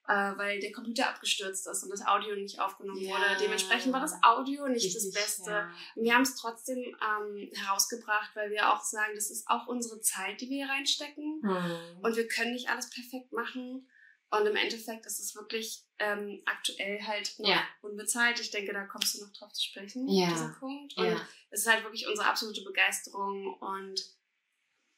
äh, 0.07 0.37
weil 0.37 0.59
der 0.59 0.71
Computer 0.71 1.09
abgestürzt 1.09 1.67
ist 1.67 1.83
und 1.83 1.89
das 1.89 2.05
Audio 2.05 2.35
nicht 2.35 2.59
aufgenommen 2.59 3.01
Ja. 3.01 3.11
wurde. 3.11 3.37
Dementsprechend 3.41 3.93
war 3.93 4.01
das 4.01 4.13
Audio 4.21 4.67
nicht 4.67 4.95
das 4.95 5.03
Richtig, 5.05 5.21
Beste. 5.21 5.51
Ja. 5.51 5.71
Wir 5.95 6.13
haben 6.13 6.23
es 6.23 6.35
trotzdem 6.35 6.77
ähm, 6.79 7.49
herausgebracht, 7.53 8.31
weil 8.35 8.51
wir 8.51 8.73
auch 8.73 8.81
sagen, 8.83 9.13
das 9.15 9.29
ist 9.31 9.47
auch 9.47 9.67
unsere 9.67 10.01
Zeit, 10.01 10.41
die 10.41 10.49
wir 10.49 10.65
hier 10.65 10.73
reinstecken. 10.73 11.41
Hm. 11.43 11.99
Und 12.01 12.15
wir 12.15 12.27
können 12.27 12.53
nicht 12.53 12.69
alles 12.69 12.89
perfekt 12.89 13.31
machen. 13.31 13.87
Und 14.33 14.47
im 14.47 14.55
Endeffekt 14.55 15.05
ist 15.05 15.19
es 15.19 15.35
wirklich 15.35 15.83
ähm, 15.99 16.41
aktuell 16.45 16.99
halt 17.03 17.37
noch 17.37 17.47
Ja. 17.47 17.63
unbezahlt. 17.83 18.39
Ich 18.39 18.49
denke, 18.49 18.73
da 18.73 18.83
kommst 18.85 19.13
du 19.13 19.23
noch 19.23 19.31
drauf 19.31 19.53
zu 19.53 19.63
sprechen, 19.63 20.07
Ja. 20.09 20.27
dieser 20.31 20.55
Punkt. 20.59 20.97
Und 20.97 21.05
ja. 21.05 21.27
es 21.51 21.61
ist 21.61 21.67
halt 21.71 21.83
wirklich 21.83 22.07
unsere 22.07 22.27
absolute 22.27 22.63
Begeisterung 22.63 23.53
und 23.59 24.01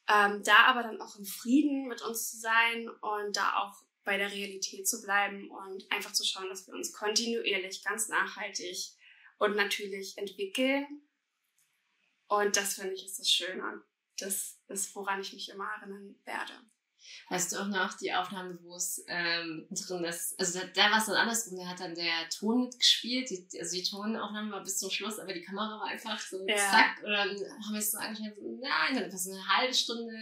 ähm, 0.08 0.42
da 0.44 0.68
aber 0.68 0.84
dann 0.84 1.02
auch 1.02 1.18
im 1.18 1.26
Frieden 1.26 1.88
mit 1.90 2.02
uns 2.02 2.32
zu 2.32 2.38
sein 2.38 2.88
und 2.88 3.36
da 3.36 3.58
auch 3.58 3.84
bei 4.06 4.18
der 4.18 4.32
Realität 4.32 4.88
zu 4.88 5.02
bleiben 5.02 5.50
und 5.52 5.92
einfach 5.92 6.14
zu 6.14 6.24
schauen, 6.24 6.48
dass 6.48 6.66
wir 6.68 6.74
uns 6.74 6.94
kontinuierlich, 6.94 7.84
ganz 7.84 8.08
nachhaltig 8.08 8.78
und 9.38 9.58
natürlich 9.58 10.18
entwickeln. 10.18 11.02
Und 12.28 12.56
das 12.56 12.76
finde 12.76 12.94
ich 12.94 13.04
ist 13.06 13.20
das 13.20 13.30
Schöne. 13.30 13.84
Das 14.18 14.62
ist, 14.70 14.96
woran 14.96 15.20
ich 15.20 15.34
mich 15.34 15.50
immer 15.50 15.68
erinnern 15.74 16.16
werde. 16.24 16.54
Weißt 17.30 17.52
du 17.54 17.58
auch 17.60 17.68
noch 17.68 17.94
die 17.98 18.14
Aufnahme, 18.14 18.58
wo 18.62 18.76
es 18.76 19.04
ähm, 19.08 19.68
drin 19.72 20.04
ist? 20.04 20.40
Also 20.40 20.60
da, 20.60 20.66
da 20.68 20.92
war 20.92 20.98
es 21.00 21.06
dann 21.06 21.16
andersrum. 21.16 21.58
Da 21.58 21.66
hat 21.68 21.80
dann 21.80 21.96
der 21.96 22.30
Ton 22.30 22.62
mitgespielt. 22.66 23.30
Die, 23.30 23.48
also 23.60 23.76
die 23.76 23.84
Tonaufnahme 23.84 24.52
war 24.52 24.64
bis 24.64 24.78
zum 24.78 24.90
Schluss, 24.92 25.20
aber 25.20 25.34
die 25.34 25.42
Kamera 25.42 25.80
war 25.80 25.88
einfach 25.88 26.20
so 26.20 26.46
Ja. 26.48 26.56
zack. 26.56 26.98
Und 27.04 27.12
dann 27.12 27.30
haben 27.30 27.74
wir 27.74 27.80
es 27.80 27.92
so 27.92 27.98
angeschaut, 27.98 28.36
so, 28.40 28.60
nein, 28.62 28.96
dann 28.96 29.04
einfach 29.06 29.18
so 29.18 29.32
eine 29.32 29.48
halbe 29.48 29.74
Stunde 29.74 30.14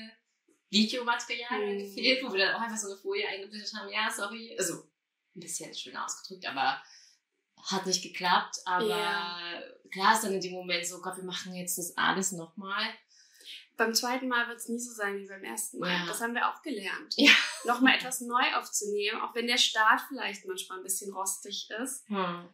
Videomaterial 0.70 1.60
Mhm. 1.75 1.80
gefehlt, 1.80 2.24
wo 2.24 2.34
wir 2.34 2.46
dann 2.46 2.56
auch 2.56 2.62
einfach 2.62 2.78
so 2.78 2.88
eine 2.88 2.98
Folie 2.98 3.28
eingeblendet 3.28 3.72
haben. 3.75 3.90
Ja, 3.92 4.10
sorry. 4.12 4.56
Also 4.58 4.84
ein 5.36 5.40
bisschen 5.40 5.74
schön 5.74 5.96
ausgedrückt, 5.96 6.48
aber 6.48 6.82
hat 7.72 7.86
nicht 7.86 8.02
geklappt. 8.02 8.58
Aber 8.66 8.88
Ja. 8.88 9.62
klar 9.92 10.13
ist 10.16 10.24
dann 10.24 10.34
in 10.34 10.42
dem 10.42 10.54
Moment 10.54 10.86
so, 10.86 11.00
Gott, 11.02 11.18
wir 11.18 11.24
machen 11.24 11.54
jetzt 11.56 11.78
das 11.78 11.96
alles 11.98 12.32
nochmal. 12.32 12.86
Beim 13.78 13.94
zweiten 13.94 14.28
Mal 14.28 14.48
wird 14.48 14.58
es 14.58 14.70
nie 14.70 14.80
so 14.80 14.92
sein 14.92 15.18
wie 15.20 15.28
beim 15.28 15.44
ersten 15.44 15.80
Mal. 15.80 15.92
Ja. 15.92 16.06
Das 16.08 16.22
haben 16.22 16.36
wir 16.36 16.50
auch 16.50 16.62
gelernt. 16.62 17.14
Ja. 17.18 17.32
Nochmal 17.66 17.96
etwas 17.96 18.22
neu 18.22 18.54
aufzunehmen, 18.56 19.22
auch 19.22 19.34
wenn 19.36 19.48
der 19.48 19.58
Start 19.58 20.02
vielleicht 20.08 20.46
manchmal 20.46 20.80
ein 20.80 20.84
bisschen 20.84 21.14
rostig 21.14 21.70
ist. 21.82 22.08
Hm. 22.08 22.50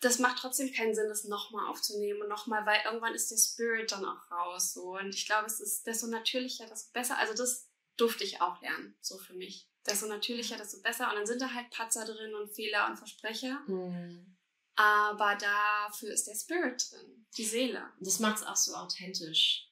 Das 0.00 0.18
macht 0.18 0.38
trotzdem 0.38 0.72
keinen 0.72 0.94
Sinn, 0.94 1.08
das 1.08 1.24
nochmal 1.24 1.68
aufzunehmen 1.68 2.22
und 2.22 2.28
nochmal, 2.28 2.64
weil 2.64 2.80
irgendwann 2.86 3.14
ist 3.14 3.30
der 3.30 3.36
Spirit 3.36 3.92
dann 3.92 4.04
auch 4.04 4.30
raus. 4.30 4.72
So. 4.72 4.96
Und 4.96 5.14
ich 5.14 5.26
glaube, 5.26 5.46
es 5.46 5.60
ist 5.60 5.86
desto 5.86 6.06
natürlicher, 6.06 6.66
desto 6.66 6.90
besser. 6.92 7.18
Also 7.18 7.34
das 7.34 7.68
durfte 7.96 8.24
ich 8.24 8.40
auch 8.40 8.60
lernen, 8.62 8.96
so 9.00 9.18
für 9.18 9.34
mich. 9.34 9.68
Desto 9.86 10.06
natürlicher, 10.06 10.56
desto 10.56 10.80
besser. 10.80 11.10
Und 11.10 11.16
dann 11.16 11.26
sind 11.26 11.42
da 11.42 11.52
halt 11.52 11.70
Patzer 11.70 12.04
drin 12.04 12.34
und 12.34 12.54
Fehler 12.54 12.88
und 12.88 12.96
Versprecher. 12.96 13.60
Hm. 13.66 14.36
Aber 14.76 15.36
dafür 15.36 16.10
ist 16.10 16.26
der 16.26 16.34
Spirit 16.34 16.90
drin, 16.90 17.26
die 17.36 17.44
Seele. 17.44 17.86
das 18.00 18.18
macht 18.18 18.38
es 18.38 18.46
auch 18.46 18.56
so 18.56 18.74
authentisch. 18.74 19.69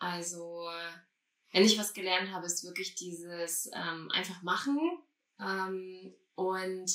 Also, 0.00 0.68
wenn 1.52 1.64
ich 1.64 1.78
was 1.78 1.92
gelernt 1.92 2.32
habe, 2.32 2.46
ist 2.46 2.64
wirklich 2.64 2.94
dieses 2.96 3.70
ähm, 3.72 4.10
einfach 4.12 4.42
machen 4.42 4.78
ähm, 5.38 6.14
und 6.34 6.90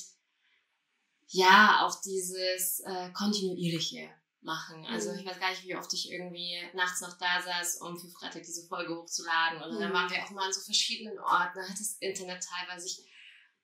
ja, 1.27 1.81
auch 1.85 2.01
dieses 2.01 2.81
äh, 2.81 3.11
kontinuierliche 3.11 4.09
machen. 4.41 4.85
Also 4.85 5.11
Mhm. 5.11 5.19
ich 5.19 5.25
weiß 5.25 5.39
gar 5.39 5.49
nicht, 5.49 5.63
wie 5.63 5.75
oft 5.75 5.91
ich 5.93 6.11
irgendwie 6.11 6.55
nachts 6.73 7.01
noch 7.01 7.17
da 7.17 7.41
saß, 7.41 7.77
um 7.81 7.97
für 7.99 8.07
Freitag 8.09 8.43
diese 8.43 8.67
Folge 8.67 8.95
hochzuladen. 8.95 9.57
Oder 9.57 9.79
dann 9.79 9.89
Mhm. 9.89 9.93
waren 9.93 10.09
wir 10.11 10.23
auch 10.23 10.29
mal 10.31 10.45
an 10.45 10.53
so 10.53 10.61
verschiedenen 10.61 11.17
Orten. 11.19 11.57
Da 11.59 11.67
hat 11.67 11.79
das 11.79 11.97
Internet 11.99 12.43
teilweise, 12.43 12.85
ich 12.85 13.03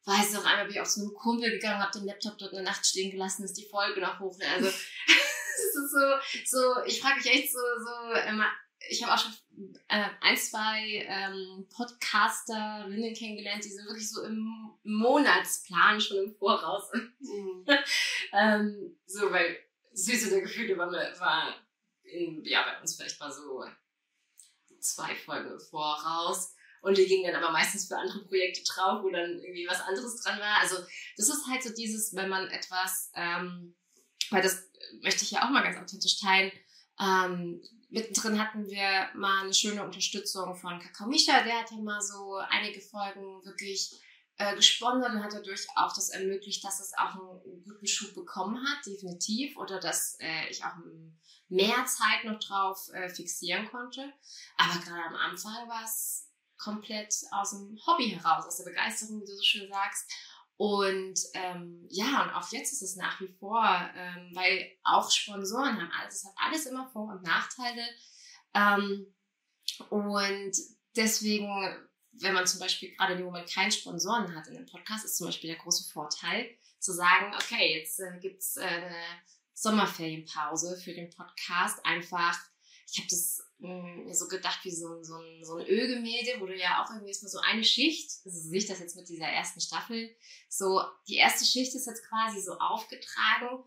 weiß 0.05 0.33
noch 0.33 0.43
einmal, 0.43 0.65
bin 0.65 0.74
ich 0.75 0.81
auch 0.81 0.88
zu 0.88 1.01
einem 1.01 1.13
Kumpel 1.13 1.51
gegangen, 1.51 1.79
habe 1.81 1.98
den 1.98 2.07
Laptop 2.07 2.38
dort 2.39 2.53
eine 2.53 2.63
Nacht 2.63 2.86
stehen 2.86 3.12
gelassen, 3.12 3.43
ist 3.45 3.57
die 3.57 3.69
Folge 3.69 4.01
noch 4.01 4.19
hoch. 4.19 4.38
Also 4.41 4.67
es 5.05 5.75
ist 5.75 5.91
so, 5.91 6.00
so, 6.45 6.83
ich 6.86 7.00
frage 7.00 7.17
mich 7.17 7.27
echt 7.27 7.53
so, 7.53 7.60
so, 7.60 8.13
immer, 8.27 8.48
ich 8.91 9.01
habe 9.03 9.13
auch 9.13 9.17
schon 9.17 9.74
äh, 9.88 10.10
ein, 10.19 10.38
zwei 10.38 11.05
ähm, 11.07 11.65
Podcasterinnen 11.74 13.13
kennengelernt, 13.13 13.63
die 13.63 13.69
sind 13.69 13.86
wirklich 13.86 14.10
so 14.10 14.24
im 14.24 14.74
Monatsplan 14.83 16.01
schon 16.01 16.17
im 16.17 16.36
Voraus. 16.36 16.91
Mhm. 17.19 17.65
ähm, 18.33 19.00
so, 19.05 19.31
weil 19.31 19.57
Süße 19.93 20.29
der 20.29 20.41
Gefühle 20.41 20.77
war, 20.77 20.91
war 20.91 21.55
in, 22.03 22.43
ja, 22.43 22.63
bei 22.63 22.81
uns 22.81 22.95
vielleicht 22.95 23.19
mal 23.19 23.31
so 23.31 23.63
zwei 24.79 25.15
Folgen 25.15 25.51
im 25.51 25.60
Voraus. 25.60 26.53
Und 26.81 26.98
die 26.98 27.05
gingen 27.05 27.31
dann 27.31 27.41
aber 27.41 27.53
meistens 27.53 27.88
für 27.88 27.98
andere 27.98 28.25
Projekte 28.25 28.63
drauf, 28.63 29.03
wo 29.03 29.10
dann 29.10 29.39
irgendwie 29.39 29.67
was 29.69 29.81
anderes 29.81 30.21
dran 30.21 30.39
war. 30.39 30.60
Also 30.60 30.77
das 31.15 31.29
ist 31.29 31.48
halt 31.48 31.63
so 31.63 31.74
dieses, 31.74 32.13
wenn 32.15 32.27
man 32.27 32.48
etwas, 32.50 33.12
ähm, 33.13 33.75
weil 34.31 34.41
das 34.41 34.67
möchte 35.01 35.24
ich 35.24 35.31
ja 35.31 35.45
auch 35.45 35.50
mal 35.50 35.63
ganz 35.63 35.77
authentisch 35.77 36.19
teilen, 36.19 36.51
ähm, 37.00 37.62
mittendrin 37.91 38.39
hatten 38.39 38.67
wir 38.67 39.10
mal 39.13 39.43
eine 39.43 39.53
schöne 39.53 39.83
Unterstützung 39.83 40.55
von 40.55 40.79
Kakao 40.79 41.07
Misha, 41.07 41.43
der 41.43 41.60
hat 41.60 41.71
ja 41.71 41.77
mal 41.77 42.01
so 42.01 42.38
einige 42.50 42.81
Folgen 42.81 43.45
wirklich 43.45 44.01
äh, 44.38 44.55
gesponsert 44.55 45.12
und 45.12 45.24
hat 45.24 45.33
dadurch 45.33 45.67
auch 45.75 45.93
das 45.93 46.10
ermöglicht, 46.10 46.63
dass 46.63 46.79
es 46.79 46.93
auch 46.98 47.15
einen, 47.15 47.41
einen 47.43 47.63
guten 47.63 47.86
Schub 47.86 48.15
bekommen 48.15 48.57
hat, 48.65 48.86
definitiv, 48.86 49.57
oder 49.57 49.79
dass 49.79 50.17
äh, 50.19 50.50
ich 50.50 50.63
auch 50.63 50.74
mehr 51.50 51.86
Zeit 51.86 52.24
noch 52.24 52.39
drauf 52.39 52.89
äh, 52.93 53.10
fixieren 53.10 53.69
konnte. 53.69 54.12
Aber 54.57 54.79
gerade 54.79 55.03
am 55.07 55.15
Anfang 55.15 55.67
war 55.67 55.83
es 55.83 56.29
komplett 56.57 57.13
aus 57.31 57.51
dem 57.51 57.77
Hobby 57.86 58.10
heraus, 58.10 58.45
aus 58.45 58.57
der 58.57 58.65
Begeisterung, 58.65 59.21
wie 59.21 59.25
du 59.25 59.36
so 59.36 59.43
schön 59.43 59.69
sagst. 59.69 60.10
Und 60.62 61.20
ähm, 61.34 61.88
ja, 61.89 62.22
und 62.22 62.36
auch 62.36 62.51
jetzt 62.51 62.72
ist 62.72 62.84
es 62.84 62.96
nach 62.96 63.20
wie 63.20 63.34
vor, 63.39 63.65
ähm, 63.96 64.30
weil 64.36 64.72
auch 64.84 65.10
Sponsoren 65.10 65.82
haben 65.82 65.91
alles, 66.00 66.18
es 66.18 66.25
hat 66.25 66.36
alles 66.38 66.68
immer 66.68 66.88
Vor- 66.94 67.10
und 67.10 67.24
Nachteile. 67.24 67.82
Ähm, 68.53 69.12
und 69.89 70.51
deswegen, 70.96 71.50
wenn 72.12 72.36
man 72.36 72.46
zum 72.46 72.60
Beispiel 72.60 72.94
gerade 72.96 73.13
in 73.13 73.18
dem 73.18 73.25
Moment 73.25 73.51
keinen 73.51 73.72
Sponsoren 73.72 74.36
hat 74.36 74.46
in 74.50 74.53
dem 74.53 74.68
Podcast, 74.68 75.03
ist 75.03 75.18
zum 75.18 75.25
Beispiel 75.25 75.50
der 75.50 75.58
große 75.58 75.91
Vorteil, 75.91 76.56
zu 76.77 76.94
sagen, 76.94 77.34
okay, 77.34 77.80
jetzt 77.80 78.00
äh, 78.00 78.20
gibt's 78.20 78.58
äh, 78.58 78.62
eine 78.62 78.96
Sommerferienpause 79.56 80.80
für 80.80 80.94
den 80.94 81.10
Podcast. 81.10 81.84
Einfach, 81.84 82.38
ich 82.88 83.00
habe 83.00 83.10
das 83.10 83.50
mh, 83.62 84.06
mir 84.06 84.15
so 84.15 84.27
gedacht 84.27 84.60
wie 84.65 84.72
so 84.72 85.01
so 85.03 85.15
ein, 85.15 85.44
so 85.44 85.56
ein 85.58 85.68
Ölgemälde, 85.68 86.39
wo 86.39 86.46
du 86.48 86.56
ja 86.58 86.84
auch 86.84 86.89
irgendwie 86.89 87.10
erstmal 87.10 87.32
so 87.32 87.39
eine 87.39 87.63
Schicht, 87.63 88.12
also 88.25 88.39
sehe 88.39 88.58
ich 88.60 88.68
das 88.68 88.80
jetzt 88.80 88.96
mit 88.96 89.08
dieser 89.10 89.27
ersten 89.27 89.62
Staffel, 89.62 90.15
so 90.50 90.82
die 91.08 91.15
erste 91.15 91.46
Schicht 91.46 91.74
ist 91.75 91.88
jetzt 91.88 92.03
quasi 92.10 92.41
so 92.41 92.53
aufgetragen 92.60 93.63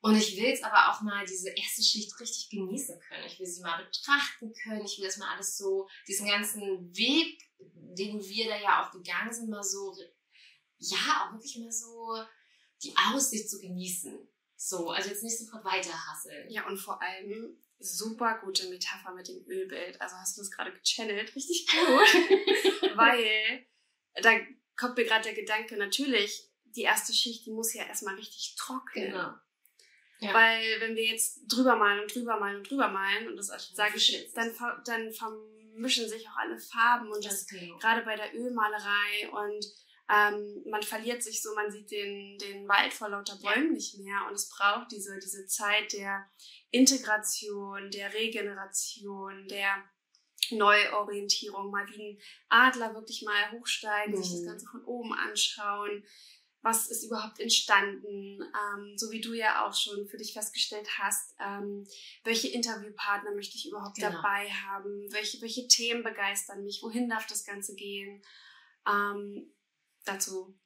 Und 0.00 0.16
ich 0.16 0.36
will 0.36 0.44
jetzt 0.44 0.64
aber 0.64 0.92
auch 0.92 1.00
mal 1.00 1.24
diese 1.24 1.48
erste 1.50 1.82
Schicht 1.82 2.20
richtig 2.20 2.50
genießen 2.50 3.00
können. 3.00 3.24
Ich 3.26 3.38
will 3.38 3.46
sie 3.46 3.62
mal 3.62 3.82
betrachten 3.84 4.52
können. 4.52 4.84
Ich 4.84 4.98
will 4.98 5.06
das 5.06 5.16
mal 5.16 5.32
alles 5.34 5.56
so, 5.56 5.88
diesen 6.06 6.26
ganzen 6.26 6.60
Weg, 6.94 7.40
den 7.58 8.20
wir 8.20 8.48
da 8.48 8.56
ja 8.60 8.84
auch 8.84 8.92
gegangen 8.92 9.32
sind, 9.32 9.48
mal 9.48 9.62
so, 9.62 9.94
ja, 10.78 11.26
auch 11.26 11.32
wirklich 11.32 11.56
mal 11.58 11.72
so 11.72 12.22
die 12.82 12.94
Aussicht 12.96 13.48
zu 13.48 13.58
genießen. 13.60 14.28
So, 14.56 14.90
also 14.90 15.08
jetzt 15.08 15.22
nicht 15.22 15.38
sofort 15.38 15.64
weiterhasseln. 15.64 16.50
Ja, 16.50 16.66
und 16.66 16.76
vor 16.76 17.00
allem 17.00 17.56
super 17.78 18.40
gute 18.44 18.68
Metapher 18.68 19.12
mit 19.12 19.28
dem 19.28 19.44
Ölbild. 19.46 20.00
Also 20.00 20.16
hast 20.16 20.36
du 20.36 20.40
das 20.40 20.50
gerade 20.50 20.72
gechannelt? 20.72 21.34
Richtig 21.34 21.66
gut. 21.70 22.96
Weil 22.96 23.66
da 24.22 24.38
kommt 24.76 24.96
mir 24.96 25.04
gerade 25.04 25.24
der 25.24 25.34
Gedanke, 25.34 25.76
natürlich, 25.76 26.50
die 26.64 26.82
erste 26.82 27.12
Schicht, 27.12 27.46
die 27.46 27.52
muss 27.52 27.74
ja 27.74 27.84
erstmal 27.84 28.14
richtig 28.14 28.56
trocknen. 28.56 29.12
Genau. 29.12 29.34
Ja. 30.20 30.32
Weil 30.32 30.80
wenn 30.80 30.96
wir 30.96 31.04
jetzt 31.04 31.42
drüber 31.46 31.76
malen 31.76 32.00
und 32.00 32.14
drüber 32.14 32.38
malen 32.38 32.58
und 32.58 32.70
drüber 32.70 32.88
malen 32.88 33.28
und 33.28 33.36
das 33.36 33.48
sage 33.74 33.96
ich, 33.96 34.32
dann, 34.34 34.52
dann 34.84 35.12
vermischen 35.12 36.08
sich 36.08 36.26
auch 36.28 36.36
alle 36.36 36.58
Farben 36.58 37.08
und 37.08 37.24
das, 37.24 37.46
das 37.46 37.46
genau. 37.46 37.76
gerade 37.78 38.02
bei 38.02 38.16
der 38.16 38.34
Ölmalerei 38.34 39.28
und 39.30 39.66
ähm, 40.10 40.62
man 40.68 40.82
verliert 40.82 41.22
sich 41.22 41.40
so, 41.40 41.54
man 41.54 41.70
sieht 41.70 41.90
den, 41.90 42.36
den 42.38 42.68
Wald 42.68 42.92
vor 42.92 43.08
lauter 43.08 43.36
Bäumen 43.36 43.72
nicht 43.72 43.98
mehr 43.98 44.26
und 44.28 44.34
es 44.34 44.50
braucht 44.50 44.92
diese, 44.92 45.18
diese 45.18 45.46
Zeit 45.46 45.92
der 45.94 46.28
Integration, 46.70 47.90
der 47.90 48.12
Regeneration, 48.12 49.48
der 49.48 49.82
Neuorientierung, 50.50 51.70
mal 51.70 51.88
wie 51.88 52.10
ein 52.10 52.18
Adler 52.48 52.94
wirklich 52.94 53.22
mal 53.22 53.52
hochsteigen, 53.52 54.14
mhm. 54.14 54.22
sich 54.22 54.32
das 54.32 54.40
mhm. 54.42 54.46
Ganze 54.46 54.66
von 54.66 54.84
oben 54.84 55.14
anschauen, 55.14 56.04
was 56.60 56.90
ist 56.90 57.04
überhaupt 57.04 57.40
entstanden, 57.40 58.40
ähm, 58.42 58.96
so 58.96 59.10
wie 59.10 59.20
du 59.20 59.34
ja 59.34 59.66
auch 59.66 59.74
schon 59.74 60.06
für 60.06 60.16
dich 60.16 60.32
festgestellt 60.32 60.88
hast, 60.98 61.34
ähm, 61.38 61.86
welche 62.24 62.48
Interviewpartner 62.48 63.34
möchte 63.34 63.56
ich 63.56 63.68
überhaupt 63.68 63.96
genau. 63.96 64.10
dabei 64.10 64.48
haben, 64.50 65.06
welche, 65.12 65.40
welche 65.42 65.68
Themen 65.68 66.02
begeistern 66.02 66.64
mich, 66.64 66.80
wohin 66.82 67.08
darf 67.08 67.26
das 67.26 67.44
Ganze 67.44 67.74
gehen. 67.74 68.22
Ähm, 68.86 69.53
dazu 70.04 70.58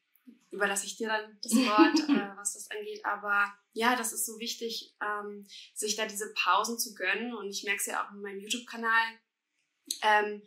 überlasse 0.50 0.87
ich 0.87 0.97
dir 0.97 1.09
dann 1.09 1.38
das 1.42 1.52
Wort, 1.52 1.99
äh, 2.09 2.37
was 2.37 2.54
das 2.54 2.71
angeht. 2.71 3.04
Aber 3.04 3.52
ja, 3.73 3.97
das 3.97 4.12
ist 4.12 4.26
so 4.26 4.38
wichtig, 4.38 4.95
ähm, 5.02 5.47
sich 5.75 5.97
da 5.97 6.07
diese 6.07 6.33
Pausen 6.35 6.78
zu 6.78 6.95
gönnen. 6.95 7.35
Und 7.35 7.49
ich 7.50 7.64
merke 7.64 7.80
es 7.80 7.87
ja 7.87 8.04
auch 8.04 8.12
in 8.12 8.21
meinem 8.21 8.40
YouTube-Kanal. 8.40 9.18
Ähm, 10.02 10.42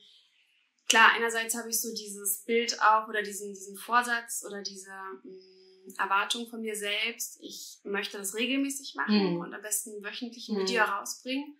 klar, 0.88 1.12
einerseits 1.14 1.56
habe 1.56 1.70
ich 1.70 1.80
so 1.80 1.94
dieses 1.94 2.44
Bild 2.46 2.82
auch 2.82 3.08
oder 3.08 3.22
diesen, 3.22 3.54
diesen 3.54 3.78
Vorsatz 3.78 4.44
oder 4.46 4.62
diese 4.62 4.92
mh, 5.24 5.32
mm, 5.32 5.96
Erwartung 5.98 6.48
von 6.48 6.62
mir 6.62 6.76
selbst. 6.76 7.40
Ich 7.42 7.80
möchte 7.84 8.18
das 8.18 8.36
regelmäßig 8.36 8.96
machen 8.96 9.36
mhm. 9.36 9.40
und 9.40 9.54
am 9.54 9.62
besten 9.62 10.04
wöchentlich 10.04 10.50
ein 10.50 10.60
Video 10.60 10.84
mhm. 10.84 10.90
rausbringen. 10.90 11.58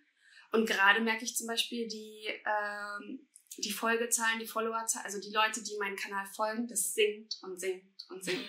Und 0.52 0.66
gerade 0.66 1.00
merke 1.00 1.24
ich 1.24 1.36
zum 1.36 1.46
Beispiel 1.46 1.88
die 1.88 2.28
ähm, 2.44 3.26
die 3.58 3.72
Folgezahlen, 3.72 4.38
die 4.38 4.46
Followerzahlen, 4.46 5.06
also 5.06 5.20
die 5.20 5.32
Leute, 5.32 5.62
die 5.62 5.76
meinen 5.78 5.96
Kanal 5.96 6.26
folgen, 6.26 6.66
das 6.68 6.94
sinkt 6.94 7.38
und 7.42 7.60
sinkt 7.60 8.06
und 8.08 8.24
sinkt. 8.24 8.48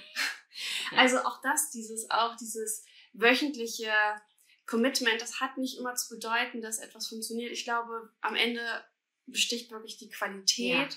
Ja. 0.91 0.99
Also 0.99 1.19
auch 1.19 1.41
das, 1.41 1.71
dieses, 1.71 2.09
auch 2.11 2.35
dieses 2.35 2.85
wöchentliche 3.13 3.91
Commitment, 4.65 5.21
das 5.21 5.39
hat 5.39 5.57
nicht 5.57 5.77
immer 5.77 5.95
zu 5.95 6.15
bedeuten, 6.15 6.61
dass 6.61 6.79
etwas 6.79 7.07
funktioniert. 7.07 7.51
Ich 7.51 7.63
glaube, 7.63 8.11
am 8.21 8.35
Ende 8.35 8.61
besticht 9.25 9.71
wirklich 9.71 9.97
die 9.97 10.09
Qualität 10.09 10.93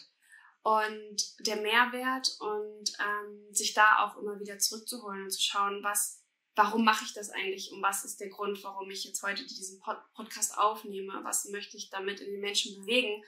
ja. 0.65 0.79
und 0.79 1.47
der 1.47 1.57
Mehrwert 1.57 2.37
und 2.41 2.93
ähm, 3.01 3.55
sich 3.55 3.73
da 3.75 4.05
auch 4.05 4.17
immer 4.19 4.39
wieder 4.41 4.59
zurückzuholen 4.59 5.25
und 5.25 5.31
zu 5.31 5.43
schauen, 5.43 5.83
was, 5.83 6.23
warum 6.55 6.85
mache 6.85 7.05
ich 7.05 7.13
das 7.13 7.31
eigentlich 7.31 7.73
und 7.73 7.83
was 7.83 8.05
ist 8.05 8.21
der 8.21 8.29
Grund, 8.29 8.63
warum 8.63 8.91
ich 8.91 9.05
jetzt 9.05 9.23
heute 9.23 9.45
diesen 9.47 9.81
Pod 9.81 9.99
Podcast 10.15 10.59
aufnehme, 10.59 11.21
was 11.23 11.47
möchte 11.47 11.77
ich 11.77 11.91
damit 11.91 12.21
in 12.21 12.33
den 12.33 12.41
Menschen 12.41 12.81
bewegen 12.81 13.23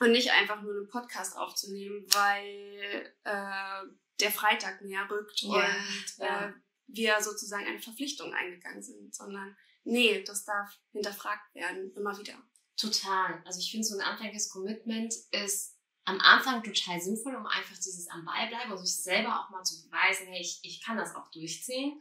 und 0.00 0.12
nicht 0.12 0.30
einfach 0.30 0.62
nur 0.62 0.74
einen 0.74 0.88
Podcast 0.88 1.36
aufzunehmen, 1.36 2.04
weil 2.12 3.12
äh, 3.24 3.88
der 4.20 4.30
Freitag 4.30 4.82
näher 4.82 5.08
rückt 5.10 5.40
ja, 5.42 5.50
und 5.50 6.18
ja. 6.18 6.48
Äh, 6.48 6.52
wir 6.88 7.20
sozusagen 7.20 7.66
eine 7.66 7.80
Verpflichtung 7.80 8.32
eingegangen 8.32 8.82
sind, 8.82 9.14
sondern 9.14 9.56
nee, 9.84 10.22
das 10.22 10.44
darf 10.44 10.78
hinterfragt 10.92 11.54
werden, 11.54 11.92
immer 11.94 12.16
wieder. 12.18 12.34
Total. 12.76 13.42
Also 13.44 13.60
ich 13.60 13.70
finde, 13.70 13.86
so 13.86 13.96
ein 13.96 14.04
anfängliches 14.04 14.50
Commitment 14.50 15.14
ist 15.32 15.76
am 16.04 16.20
Anfang 16.20 16.62
total 16.62 17.00
sinnvoll, 17.00 17.34
um 17.34 17.46
einfach 17.46 17.76
dieses 17.76 18.08
am 18.08 18.24
Ball 18.24 18.46
bleiben 18.48 18.70
und 18.70 18.78
sich 18.78 19.02
selber 19.02 19.40
auch 19.40 19.50
mal 19.50 19.64
zu 19.64 19.82
beweisen, 19.82 20.26
hey, 20.28 20.40
ich, 20.40 20.60
ich 20.62 20.84
kann 20.84 20.96
das 20.96 21.14
auch 21.14 21.30
durchziehen. 21.32 22.00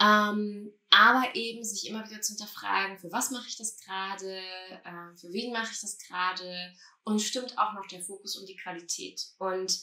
Ähm, 0.00 0.72
aber 0.90 1.34
eben 1.34 1.64
sich 1.64 1.88
immer 1.88 2.08
wieder 2.08 2.20
zu 2.20 2.34
hinterfragen, 2.34 2.98
für 2.98 3.12
was 3.12 3.30
mache 3.30 3.48
ich 3.48 3.56
das 3.56 3.78
gerade, 3.80 4.38
äh, 4.38 5.16
für 5.16 5.32
wen 5.32 5.52
mache 5.52 5.72
ich 5.72 5.80
das 5.80 5.98
gerade 5.98 6.74
und 7.04 7.20
stimmt 7.20 7.58
auch 7.58 7.72
noch 7.74 7.86
der 7.86 8.02
Fokus 8.02 8.36
und 8.36 8.48
die 8.48 8.56
Qualität. 8.56 9.20
Und 9.38 9.78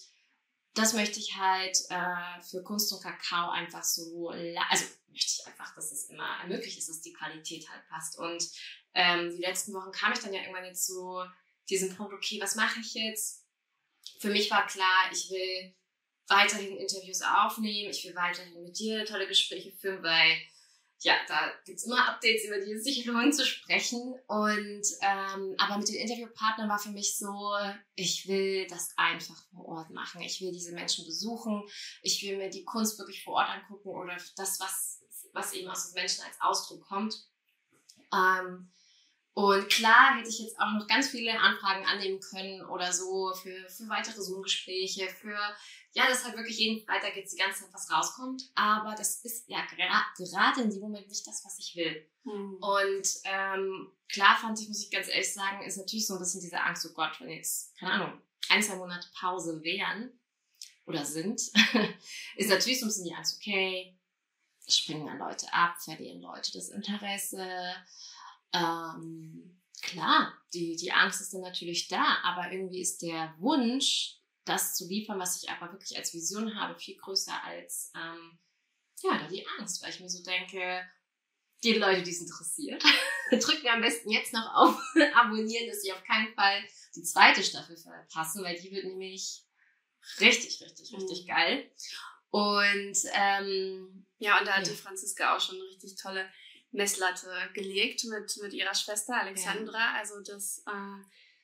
das 0.73 0.93
möchte 0.93 1.19
ich 1.19 1.37
halt 1.37 1.77
äh, 1.89 2.41
für 2.41 2.63
Kunst 2.63 2.91
und 2.93 3.01
Kakao 3.01 3.49
einfach 3.49 3.83
so, 3.83 4.29
also 4.29 4.85
möchte 5.09 5.41
ich 5.41 5.47
einfach, 5.47 5.73
dass 5.75 5.91
es 5.91 6.09
immer 6.09 6.45
möglich 6.47 6.77
ist, 6.77 6.89
dass 6.89 7.01
die 7.01 7.13
Qualität 7.13 7.69
halt 7.69 7.87
passt. 7.87 8.17
Und 8.17 8.43
ähm, 8.93 9.31
die 9.31 9.41
letzten 9.41 9.73
Wochen 9.73 9.91
kam 9.91 10.13
ich 10.13 10.19
dann 10.19 10.33
ja 10.33 10.41
irgendwann 10.41 10.65
jetzt 10.65 10.85
so 10.85 11.23
diesen 11.69 11.95
Punkt, 11.95 12.13
okay, 12.13 12.39
was 12.41 12.55
mache 12.55 12.79
ich 12.79 12.93
jetzt? 12.93 13.45
Für 14.19 14.29
mich 14.29 14.51
war 14.51 14.65
klar, 14.67 15.09
ich 15.11 15.29
will 15.29 15.75
weiterhin 16.27 16.77
Interviews 16.77 17.21
aufnehmen. 17.21 17.91
Ich 17.91 18.03
will 18.05 18.15
weiterhin 18.15 18.63
mit 18.63 18.77
dir 18.79 19.05
tolle 19.05 19.27
Gespräche 19.27 19.71
führen, 19.71 20.03
weil 20.03 20.37
ja, 21.01 21.13
da 21.27 21.51
gibt 21.65 21.77
es 21.77 21.85
immer 21.85 22.07
Updates, 22.09 22.45
über 22.45 22.59
die 22.59 22.71
es 22.71 22.83
sich 22.83 23.05
lohnt 23.05 23.35
zu 23.35 23.45
sprechen. 23.45 24.15
Und 24.27 24.83
ähm, 25.01 25.55
aber 25.57 25.77
mit 25.77 25.89
den 25.89 25.95
Interviewpartnern 25.95 26.69
war 26.69 26.79
für 26.79 26.89
mich 26.89 27.17
so, 27.17 27.53
ich 27.95 28.27
will 28.27 28.65
das 28.67 28.89
einfach 28.97 29.39
vor 29.51 29.65
Ort 29.65 29.91
machen. 29.91 30.21
Ich 30.21 30.41
will 30.41 30.51
diese 30.51 30.71
Menschen 30.71 31.05
besuchen. 31.05 31.63
Ich 32.01 32.23
will 32.23 32.37
mir 32.37 32.49
die 32.49 32.63
Kunst 32.63 32.97
wirklich 32.97 33.23
vor 33.23 33.35
Ort 33.35 33.49
angucken 33.49 33.89
oder 33.89 34.17
das, 34.35 34.59
was, 34.59 35.03
was 35.33 35.53
eben 35.53 35.69
aus 35.69 35.91
den 35.91 36.01
Menschen 36.01 36.23
als 36.23 36.41
Ausdruck 36.41 36.81
kommt. 36.87 37.15
Ähm, 38.13 38.71
und 39.35 39.67
klar 39.67 40.17
hätte 40.17 40.29
ich 40.29 40.39
jetzt 40.39 40.57
auch 40.57 40.71
noch 40.71 40.87
ganz 40.87 41.09
viele 41.09 41.37
Anfragen 41.37 41.85
annehmen 41.85 42.21
können 42.21 42.63
oder 42.67 42.93
so 42.93 43.33
für, 43.33 43.67
für 43.67 43.89
weitere 43.89 44.21
Zoom-Gespräche, 44.21 45.09
für 45.09 45.37
ja, 45.91 46.07
dass 46.07 46.23
halt 46.23 46.37
wirklich 46.37 46.57
jeden 46.57 46.85
Freitag 46.85 47.17
jetzt 47.17 47.33
die 47.33 47.37
ganze 47.37 47.63
Zeit 47.63 47.73
was 47.73 47.91
rauskommt. 47.91 48.43
Aber 48.55 48.95
das 48.97 49.25
ist 49.25 49.49
ja 49.49 49.59
gerade 49.65 50.61
in 50.61 50.69
dem 50.69 50.79
Moment 50.79 51.09
nicht 51.09 51.27
das, 51.27 51.43
was 51.43 51.59
ich 51.59 51.75
will. 51.75 52.09
Mhm. 52.23 52.55
Und 52.61 53.07
ähm, 53.25 53.91
klar 54.07 54.37
fand 54.39 54.57
ich, 54.61 54.69
muss 54.69 54.81
ich 54.81 54.89
ganz 54.89 55.09
ehrlich 55.09 55.33
sagen, 55.33 55.65
ist 55.65 55.77
natürlich 55.77 56.07
so 56.07 56.13
ein 56.13 56.19
bisschen 56.19 56.39
diese 56.39 56.61
Angst, 56.61 56.87
oh 56.89 56.93
Gott, 56.93 57.19
wenn 57.19 57.29
jetzt, 57.29 57.77
keine 57.77 57.91
Ahnung, 57.91 58.21
ein, 58.47 58.63
zwei 58.63 58.77
Monate 58.77 59.09
Pause 59.19 59.61
wären 59.63 60.17
oder 60.85 61.03
sind, 61.03 61.41
ist 62.37 62.49
natürlich 62.49 62.79
so 62.79 62.85
ein 62.85 62.89
bisschen 62.89 63.05
die 63.05 63.15
Angst, 63.15 63.35
okay, 63.35 63.97
springen 64.65 65.05
dann 65.05 65.17
Leute 65.17 65.51
ab, 65.51 65.75
verlieren 65.81 66.21
Leute 66.21 66.53
das 66.53 66.69
Interesse. 66.69 67.75
Ähm, 68.55 69.61
klar, 69.81 70.33
die, 70.53 70.75
die 70.75 70.91
Angst 70.91 71.21
ist 71.21 71.33
dann 71.33 71.41
natürlich 71.41 71.87
da, 71.87 72.17
aber 72.23 72.51
irgendwie 72.51 72.81
ist 72.81 73.01
der 73.01 73.35
Wunsch, 73.39 74.19
das 74.45 74.75
zu 74.75 74.87
liefern, 74.87 75.19
was 75.19 75.41
ich 75.41 75.49
aber 75.49 75.71
wirklich 75.71 75.97
als 75.97 76.13
Vision 76.13 76.55
habe, 76.55 76.77
viel 76.77 76.97
größer 76.97 77.43
als 77.43 77.91
ähm, 77.95 78.39
ja, 79.01 79.17
da 79.17 79.27
die 79.27 79.45
Angst, 79.59 79.81
weil 79.81 79.89
ich 79.89 79.99
mir 79.99 80.09
so 80.09 80.23
denke, 80.23 80.81
die 81.63 81.73
Leute, 81.73 82.03
die 82.03 82.11
es 82.11 82.21
interessiert, 82.21 82.83
drücken 83.31 83.67
am 83.67 83.81
besten 83.81 84.11
jetzt 84.11 84.33
noch 84.33 84.53
auf 84.53 84.79
abonnieren, 85.15 85.67
dass 85.67 85.81
sie 85.81 85.91
auf 85.91 86.03
keinen 86.03 86.33
Fall 86.33 86.63
die 86.95 87.03
zweite 87.03 87.43
Staffel 87.43 87.75
verpassen, 87.75 88.43
weil 88.43 88.59
die 88.59 88.71
wird 88.71 88.85
nämlich 88.85 89.43
richtig, 90.19 90.61
richtig, 90.61 90.93
richtig 90.93 91.23
mhm. 91.23 91.27
geil. 91.27 91.71
Und 92.29 92.97
ähm, 93.13 94.05
ja, 94.17 94.39
und 94.39 94.45
da 94.45 94.57
hat 94.57 94.67
ja. 94.67 94.73
Franziska 94.73 95.35
auch 95.35 95.41
schon 95.41 95.55
eine 95.55 95.65
richtig 95.65 95.95
tolle 95.95 96.29
Messlatte 96.75 97.31
gelegt 97.53 98.03
mit, 98.05 98.37
mit 98.41 98.53
ihrer 98.53 98.75
Schwester 98.75 99.19
Alexandra. 99.19 99.77
Ja. 99.77 99.93
Also 99.97 100.21
das 100.21 100.63
äh, 100.67 101.03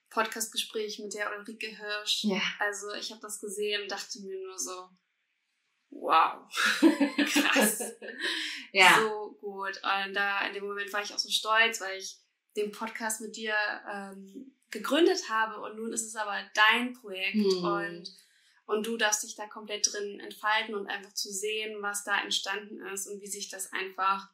Podcastgespräch 0.10 1.00
mit 1.00 1.14
der 1.14 1.32
Ulrike 1.36 1.68
Hirsch. 1.68 2.26
Ja. 2.26 2.42
Also 2.60 2.94
ich 2.94 3.12
habe 3.12 3.22
das 3.22 3.40
gesehen 3.40 3.84
und 3.84 3.92
dachte 3.92 4.20
mir 4.22 4.40
nur 4.46 4.60
so, 4.60 4.90
wow, 5.90 6.48
krass. 7.34 7.94
ja. 8.74 9.00
So 9.00 9.38
gut. 9.40 9.78
Und 9.78 10.14
da 10.14 10.46
in 10.48 10.54
dem 10.54 10.66
Moment 10.66 10.92
war 10.92 11.02
ich 11.02 11.14
auch 11.14 11.20
so 11.20 11.30
stolz, 11.30 11.82
weil 11.82 11.98
ich 11.98 12.18
den 12.58 12.72
Podcast 12.72 13.22
mit 13.22 13.36
dir 13.38 13.56
ähm, 13.90 14.54
gegründet 14.70 15.30
habe 15.30 15.62
und 15.62 15.78
nun 15.78 15.94
ist 15.94 16.06
es 16.06 16.16
aber 16.16 16.38
dein 16.54 16.94
Projekt 16.94 17.36
hm. 17.36 17.64
und 17.64 18.12
und 18.66 18.88
du 18.88 18.96
darfst 18.96 19.24
dich 19.24 19.36
da 19.36 19.48
komplett 19.48 19.92
drin 19.92 20.22
entfalten 20.22 20.76
und 20.76 20.88
einfach 20.88 21.14
zu 21.14 21.30
sehen, 21.30 21.82
was 21.82 22.06
da 22.06 22.22
entstanden 22.22 22.80
ist 22.88 23.06
und 23.06 23.20
wie 23.20 23.28
sich 23.28 23.50
das 23.50 23.74
einfach 23.74 24.30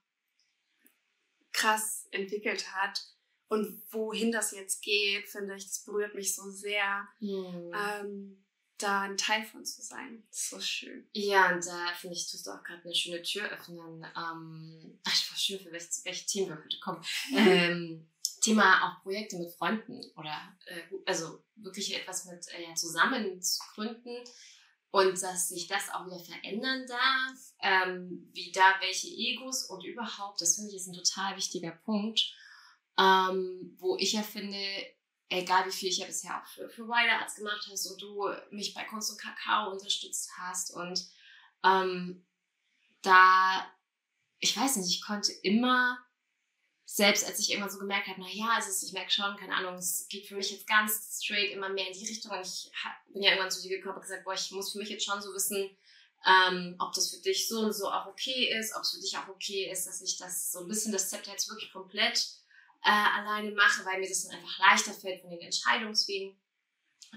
krass 1.54 2.08
entwickelt 2.12 2.74
hat. 2.74 3.02
Und 3.50 3.82
wohin 3.92 4.32
das 4.32 4.52
jetzt 4.52 4.82
geht, 4.82 5.28
finde 5.28 5.56
ich, 5.56 5.66
das 5.66 5.84
berührt 5.86 6.16
mich 6.16 6.36
so 6.36 6.50
sehr. 6.50 7.08
Mhm. 7.20 7.72
Ähm, 7.74 8.44
da 8.78 9.02
ein 9.02 9.18
Teil 9.18 9.44
von 9.44 9.66
zu 9.66 9.82
sein. 9.82 10.24
Das 10.30 10.40
ist 10.40 10.50
so 10.50 10.60
schön. 10.60 11.08
Ja, 11.14 11.54
und 11.54 11.66
da 11.66 11.88
finde 11.96 12.16
ich, 12.16 12.30
tust 12.30 12.46
du 12.46 12.52
auch 12.52 12.64
gerade 12.64 12.84
eine 12.84 12.94
schöne 12.94 13.22
Tür 13.24 13.50
öffnen. 13.50 14.06
Ähm, 14.16 15.00
ach, 15.04 15.14
ich 15.14 15.32
war 15.32 15.38
schön, 15.38 15.60
für 15.60 15.72
welche, 15.72 15.88
welche 16.04 16.26
Themen 16.26 16.50
wir 16.50 16.64
heute 16.64 16.80
kommen. 16.80 17.04
Ähm, 17.36 18.08
Thema 18.42 18.88
auch 18.88 19.02
Projekte 19.02 19.38
mit 19.38 19.52
Freunden 19.52 20.00
oder 20.16 20.56
äh, 20.68 20.82
also 21.06 21.44
wirklich 21.56 21.96
etwas 21.96 22.26
mit 22.26 22.46
äh, 22.50 22.74
zusammen 22.76 23.42
zu 23.42 23.60
gründen 23.74 24.16
und 24.92 25.22
dass 25.22 25.50
sich 25.50 25.68
das 25.68 25.90
auch 25.90 26.06
wieder 26.06 26.20
verändern 26.20 26.86
darf, 26.88 27.54
ähm, 27.62 28.30
wie 28.34 28.52
da 28.52 28.76
welche 28.80 29.08
Egos 29.08 29.66
und 29.66 29.84
überhaupt, 29.84 30.42
das 30.42 30.56
finde 30.56 30.72
ich 30.72 30.78
ist 30.78 30.88
ein 30.88 30.94
total 30.94 31.36
wichtiger 31.36 31.72
Punkt, 31.72 32.34
ähm, 32.98 33.76
wo 33.80 33.98
ich 33.98 34.14
ja 34.14 34.24
finde, 34.24 34.58
egal 35.30 35.66
wie 35.66 35.72
viel 35.72 35.90
ich 35.90 35.98
ja 35.98 36.06
bisher 36.06 36.42
auch 36.42 36.48
für, 36.48 36.70
für 36.70 36.88
Wider 36.88 37.20
Arts 37.20 37.36
gemacht 37.36 37.68
hast 37.70 37.86
und 37.88 38.02
du 38.02 38.30
mich 38.52 38.74
bei 38.74 38.84
Kunst 38.86 39.12
und 39.12 39.20
Kakao 39.20 39.72
unterstützt 39.72 40.32
hast 40.38 40.74
und 40.74 41.06
ähm, 41.64 42.26
da, 43.02 43.66
ich 44.40 44.58
weiß 44.58 44.78
nicht, 44.78 44.90
ich 44.90 45.02
konnte 45.02 45.32
immer, 45.44 45.98
selbst 46.90 47.26
als 47.26 47.40
ich 47.40 47.52
immer 47.52 47.70
so 47.70 47.80
gemerkt 47.80 48.08
habe, 48.08 48.22
naja, 48.22 48.50
also 48.56 48.86
ich 48.86 48.94
merke 48.94 49.12
schon, 49.12 49.36
keine 49.36 49.54
Ahnung, 49.54 49.76
es 49.76 50.08
geht 50.08 50.26
für 50.26 50.36
mich 50.36 50.52
jetzt 50.52 50.66
ganz 50.68 51.20
straight 51.22 51.52
immer 51.52 51.68
mehr 51.68 51.88
in 51.88 51.94
die 51.94 52.08
Richtung 52.08 52.32
und 52.32 52.42
ich 52.42 52.72
bin 53.12 53.24
ja 53.24 53.32
irgendwann 53.32 53.52
zu 53.52 53.62
dir 53.62 53.76
gekommen 53.76 53.96
und 53.96 54.04
gesagt, 54.04 54.24
boah, 54.24 54.34
ich 54.34 54.52
muss 54.52 54.72
für 54.72 54.78
mich 54.78 54.88
jetzt 54.88 55.04
schon 55.04 55.22
so 55.22 55.34
wissen, 55.34 55.70
ähm, 56.26 56.76
ob 56.80 56.94
das 56.94 57.10
für 57.10 57.22
dich 57.22 57.50
so 57.50 57.60
und 57.60 57.74
so 57.74 57.92
auch 57.92 58.06
okay 58.08 58.58
ist, 58.58 58.74
ob 58.74 58.84
es 58.84 58.92
für 58.92 59.02
dich 59.02 59.18
auch 59.18 59.28
okay 59.28 59.70
ist, 59.70 59.86
dass 59.86 60.02
ich 60.02 60.18
das 60.18 60.50
so 60.50 60.62
ein 60.62 60.70
bisschen 60.70 60.94
das 60.94 61.10
Zepter 61.10 61.32
jetzt 61.32 61.50
wirklich 61.50 61.74
komplett 61.74 62.26
äh, 62.86 62.90
alleine 62.90 63.52
mache, 63.52 63.86
weil 63.86 64.00
mir 64.00 64.08
das 64.08 64.24
dann 64.24 64.38
einfach 64.38 64.58
leichter 64.60 64.94
fällt 64.94 65.20
von 65.20 65.30
den 65.30 65.42
Entscheidungswegen. 65.42 66.40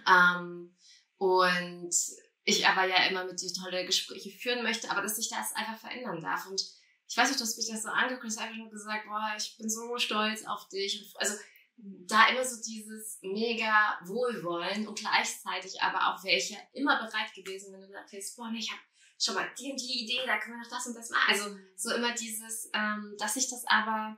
Ähm, 0.04 0.74
und 1.16 1.94
ich 2.42 2.66
aber 2.66 2.86
ja 2.86 3.06
immer 3.06 3.24
mit 3.24 3.40
dir 3.40 3.52
tolle 3.52 3.86
Gespräche 3.86 4.30
führen 4.30 4.64
möchte, 4.64 4.90
aber 4.90 5.02
dass 5.02 5.14
sich 5.14 5.28
das 5.28 5.54
einfach 5.54 5.78
verändern 5.78 6.20
darf. 6.20 6.46
Und 6.46 6.60
ich 7.10 7.16
weiß 7.16 7.28
nicht, 7.28 7.40
du 7.40 7.44
hast 7.44 7.56
mich 7.56 7.66
das 7.66 7.82
so 7.82 7.88
angeguckt, 7.88 8.26
hast 8.26 8.38
einfach 8.38 8.56
nur 8.56 8.70
gesagt, 8.70 9.04
boah, 9.08 9.34
ich 9.36 9.56
bin 9.58 9.68
so 9.68 9.98
stolz 9.98 10.46
auf 10.46 10.68
dich. 10.68 11.12
also 11.18 11.34
da 11.76 12.28
immer 12.28 12.44
so 12.44 12.62
dieses 12.62 13.18
mega 13.22 13.98
Wohlwollen 14.04 14.86
und 14.86 14.96
gleichzeitig 14.96 15.82
aber 15.82 16.14
auch 16.14 16.22
welche 16.22 16.56
immer 16.72 17.04
bereit 17.04 17.34
gewesen, 17.34 17.72
wenn 17.72 17.80
du 17.80 17.88
gesagt 17.88 18.12
hast, 18.12 18.36
boah, 18.36 18.52
ich 18.56 18.70
habe 18.70 18.80
schon 19.18 19.34
mal 19.34 19.50
die 19.58 19.72
und 19.72 19.80
die 19.80 20.04
Idee, 20.04 20.20
da 20.24 20.38
können 20.38 20.56
wir 20.56 20.62
noch 20.62 20.70
das 20.70 20.86
und 20.86 20.94
das 20.94 21.10
machen. 21.10 21.26
Also 21.28 21.56
so 21.74 21.92
immer 21.92 22.14
dieses, 22.14 22.70
ähm, 22.74 23.16
dass 23.18 23.34
sich 23.34 23.50
das 23.50 23.64
aber 23.66 24.16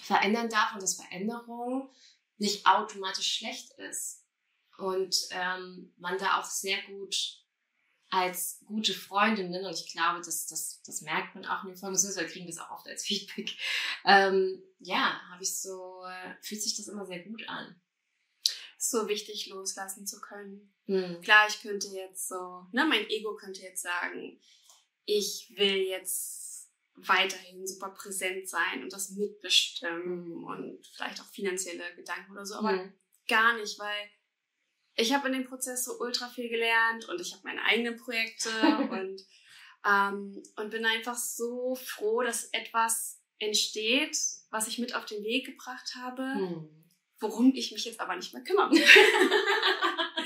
verändern 0.00 0.48
darf 0.48 0.74
und 0.74 0.82
dass 0.82 0.94
Veränderung 0.94 1.90
nicht 2.36 2.64
automatisch 2.64 3.38
schlecht 3.38 3.72
ist. 3.72 4.24
Und 4.76 5.16
ähm, 5.30 5.92
man 5.96 6.16
da 6.18 6.38
auch 6.38 6.44
sehr 6.44 6.80
gut 6.82 7.42
als 8.10 8.60
gute 8.66 8.94
Freundinnen, 8.94 9.64
und 9.66 9.74
ich 9.74 9.92
glaube, 9.92 10.20
das, 10.24 10.46
das, 10.46 10.82
das 10.82 11.02
merkt 11.02 11.34
man 11.34 11.44
auch 11.44 11.62
in 11.62 11.70
den 11.70 11.76
Folgen, 11.76 11.94
beziehungsweise 11.94 12.28
kriegen 12.28 12.46
das 12.46 12.58
auch 12.58 12.70
oft 12.70 12.88
als 12.88 13.04
Feedback, 13.04 13.50
ähm, 14.04 14.62
ja, 14.78 15.20
habe 15.30 15.42
ich 15.42 15.60
so, 15.60 16.04
äh, 16.04 16.34
fühlt 16.40 16.62
sich 16.62 16.76
das 16.76 16.88
immer 16.88 17.04
sehr 17.04 17.20
gut 17.20 17.46
an. 17.48 17.80
So 18.78 19.08
wichtig 19.08 19.48
loslassen 19.48 20.06
zu 20.06 20.20
können. 20.20 20.72
Hm. 20.86 21.20
Klar, 21.20 21.46
ich 21.48 21.60
könnte 21.60 21.88
jetzt 21.88 22.28
so, 22.28 22.66
ne, 22.72 22.86
mein 22.86 23.08
Ego 23.10 23.34
könnte 23.36 23.60
jetzt 23.60 23.82
sagen, 23.82 24.40
ich 25.04 25.52
will 25.56 25.76
jetzt 25.76 26.70
weiterhin 27.06 27.66
super 27.66 27.90
präsent 27.90 28.48
sein 28.48 28.82
und 28.82 28.92
das 28.92 29.10
mitbestimmen 29.10 30.28
mhm. 30.28 30.44
und 30.44 30.86
vielleicht 30.94 31.20
auch 31.20 31.26
finanzielle 31.26 31.94
Gedanken 31.94 32.32
oder 32.32 32.44
so, 32.44 32.56
aber 32.56 32.72
mhm. 32.72 32.92
gar 33.28 33.56
nicht, 33.56 33.78
weil 33.78 34.10
ich 34.98 35.14
habe 35.14 35.28
in 35.28 35.34
dem 35.34 35.44
Prozess 35.44 35.84
so 35.84 35.98
ultra 36.00 36.28
viel 36.28 36.48
gelernt 36.48 37.08
und 37.08 37.20
ich 37.20 37.32
habe 37.32 37.44
meine 37.44 37.62
eigenen 37.62 37.96
Projekte 37.96 38.50
und, 38.90 39.24
ähm, 39.86 40.42
und 40.56 40.70
bin 40.70 40.84
einfach 40.84 41.16
so 41.16 41.76
froh, 41.76 42.22
dass 42.22 42.46
etwas 42.46 43.20
entsteht, 43.38 44.18
was 44.50 44.66
ich 44.66 44.78
mit 44.78 44.94
auf 44.94 45.06
den 45.06 45.22
Weg 45.22 45.46
gebracht 45.46 45.94
habe, 45.96 46.22
mhm. 46.22 46.68
worum 47.20 47.54
ich 47.54 47.70
mich 47.70 47.84
jetzt 47.84 48.00
aber 48.00 48.16
nicht 48.16 48.34
mehr 48.34 48.42
kümmere. 48.42 48.74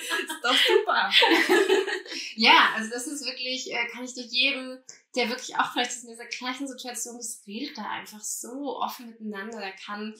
ist 0.02 0.40
doch 0.42 0.56
super. 0.56 1.10
ja, 2.36 2.72
also 2.74 2.90
das 2.90 3.06
ist 3.06 3.26
wirklich, 3.26 3.70
äh, 3.70 3.86
kann 3.88 4.04
ich 4.04 4.14
dir 4.14 4.24
jedem, 4.24 4.78
der 5.14 5.28
wirklich 5.28 5.56
auch 5.56 5.72
vielleicht 5.72 6.02
in 6.02 6.08
dieser 6.08 6.26
gleichen 6.26 6.66
Situation 6.66 7.18
ist, 7.18 7.46
redet 7.46 7.76
da 7.76 7.88
einfach 7.90 8.20
so 8.20 8.78
offen 8.78 9.10
miteinander. 9.10 9.60
Da 9.60 9.70
kann 9.72 10.14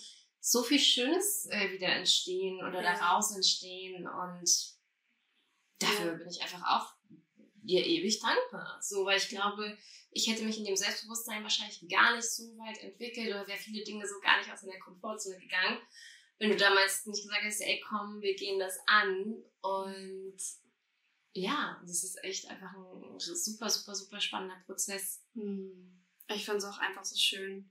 so 0.44 0.64
viel 0.64 0.80
Schönes 0.80 1.46
äh, 1.50 1.70
wieder 1.70 1.86
entstehen 1.86 2.58
oder 2.58 2.82
ja. 2.82 2.94
daraus 2.94 3.30
entstehen 3.34 4.08
und 4.08 4.50
dafür 5.78 6.06
ja. 6.06 6.14
bin 6.14 6.28
ich 6.28 6.42
einfach 6.42 6.62
auch 6.66 6.94
dir 7.62 7.86
ewig 7.86 8.20
dankbar. 8.20 8.76
So, 8.82 9.04
weil 9.04 9.18
ich 9.18 9.28
glaube, 9.28 9.78
ich 10.10 10.26
hätte 10.28 10.44
mich 10.44 10.58
in 10.58 10.64
dem 10.64 10.76
Selbstbewusstsein 10.76 11.44
wahrscheinlich 11.44 11.88
gar 11.88 12.16
nicht 12.16 12.28
so 12.28 12.42
weit 12.58 12.76
entwickelt 12.78 13.28
oder 13.28 13.46
wäre 13.46 13.58
viele 13.58 13.84
Dinge 13.84 14.04
so 14.06 14.18
gar 14.20 14.38
nicht 14.38 14.52
aus 14.52 14.62
der 14.62 14.80
Komfortzone 14.80 15.38
gegangen, 15.38 15.78
wenn 16.38 16.50
du 16.50 16.56
damals 16.56 17.06
nicht 17.06 17.22
gesagt 17.22 17.44
hast, 17.44 17.60
ey 17.60 17.80
komm, 17.88 18.20
wir 18.20 18.34
gehen 18.34 18.58
das 18.58 18.76
an 18.86 19.36
und 19.60 20.36
ja, 21.34 21.80
das 21.86 22.02
ist 22.02 22.22
echt 22.24 22.48
einfach 22.48 22.74
ein 22.74 23.20
super, 23.20 23.70
super, 23.70 23.94
super 23.94 24.20
spannender 24.20 24.60
Prozess. 24.66 25.24
Hm. 25.34 26.04
Ich 26.34 26.44
finde 26.44 26.58
es 26.58 26.64
auch 26.64 26.78
einfach 26.78 27.04
so 27.04 27.16
schön, 27.16 27.70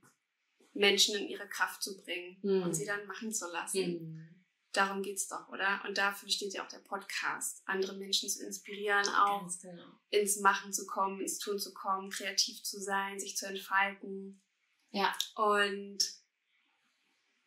Menschen 0.74 1.16
in 1.16 1.28
ihre 1.28 1.48
Kraft 1.48 1.82
zu 1.82 1.96
bringen 1.96 2.38
mhm. 2.42 2.62
und 2.62 2.74
sie 2.74 2.86
dann 2.86 3.06
machen 3.06 3.32
zu 3.32 3.50
lassen. 3.50 3.80
Mhm. 3.80 4.28
Darum 4.72 5.02
geht 5.02 5.18
es 5.18 5.28
doch, 5.28 5.48
oder? 5.50 5.82
Und 5.86 5.98
dafür 5.98 6.30
steht 6.30 6.54
ja 6.54 6.64
auch 6.64 6.68
der 6.68 6.78
Podcast, 6.78 7.62
andere 7.66 7.94
Menschen 7.94 8.30
zu 8.30 8.44
inspirieren, 8.46 9.06
auch 9.08 9.46
genau. 9.60 9.84
ins 10.08 10.40
Machen 10.40 10.72
zu 10.72 10.86
kommen, 10.86 11.20
ins 11.20 11.38
Tun 11.38 11.58
zu 11.58 11.74
kommen, 11.74 12.08
kreativ 12.08 12.62
zu 12.62 12.80
sein, 12.80 13.20
sich 13.20 13.36
zu 13.36 13.46
entfalten. 13.46 14.42
Ja. 14.90 15.14
Und 15.34 15.98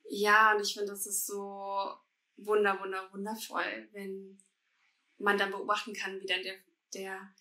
ja, 0.07 0.53
und 0.53 0.61
ich 0.61 0.73
finde, 0.73 0.91
das 0.91 1.07
ist 1.07 1.25
so 1.25 1.95
wunder, 2.37 2.79
wunder, 2.79 3.11
wundervoll, 3.11 3.89
wenn 3.91 4.37
man 5.17 5.37
dann 5.37 5.51
beobachten 5.51 5.93
kann, 5.93 6.21
wie 6.21 6.27
dann 6.27 6.43
der, 6.43 6.57
der 6.93 7.33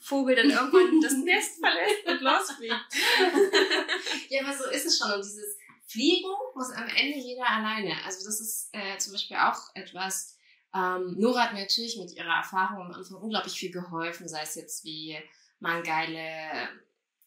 Vogel 0.00 0.36
dann 0.36 0.50
irgendwann 0.50 1.00
das 1.00 1.12
Nest 1.24 1.58
verlässt 1.60 2.06
und 2.06 2.20
losfliegt. 2.20 2.74
ja, 4.28 4.44
aber 4.44 4.56
so 4.56 4.70
ist 4.70 4.86
es 4.86 4.98
schon. 4.98 5.12
Und 5.12 5.24
dieses 5.24 5.56
Fliegen 5.86 6.30
muss 6.54 6.70
am 6.70 6.88
Ende 6.88 7.18
jeder 7.18 7.48
alleine. 7.48 7.94
Also 8.04 8.24
das 8.24 8.40
ist 8.40 8.68
äh, 8.72 8.98
zum 8.98 9.12
Beispiel 9.12 9.36
auch 9.36 9.74
etwas, 9.74 10.36
ähm, 10.74 11.14
Nora 11.18 11.44
hat 11.44 11.54
mir 11.54 11.60
natürlich 11.60 11.96
mit 11.96 12.12
ihrer 12.12 12.36
Erfahrung 12.36 12.82
am 12.82 12.92
Anfang 12.92 13.16
unglaublich 13.16 13.58
viel 13.58 13.72
geholfen, 13.72 14.28
sei 14.28 14.42
es 14.42 14.54
jetzt 14.54 14.84
wie 14.84 15.18
man 15.60 15.82
geile 15.82 16.68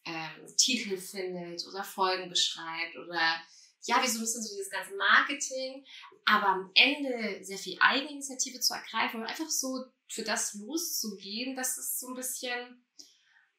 ähm, 0.05 0.55
Titel 0.57 0.97
findet 0.97 1.65
oder 1.67 1.83
Folgen 1.83 2.29
beschreibt 2.29 2.97
oder 2.97 3.41
ja, 3.85 4.01
wie 4.01 4.07
so 4.07 4.19
ein 4.19 4.21
bisschen 4.21 4.43
so 4.43 4.55
dieses 4.55 4.69
ganze 4.69 4.95
Marketing, 4.95 5.85
aber 6.25 6.47
am 6.47 6.71
Ende 6.75 7.43
sehr 7.43 7.57
viel 7.57 7.77
Eigeninitiative 7.79 8.59
zu 8.59 8.73
ergreifen 8.73 9.21
und 9.21 9.27
einfach 9.27 9.49
so 9.49 9.85
für 10.07 10.23
das 10.23 10.53
loszugehen, 10.55 11.55
das 11.55 11.77
ist 11.77 11.99
so 11.99 12.09
ein 12.09 12.15
bisschen, 12.15 12.85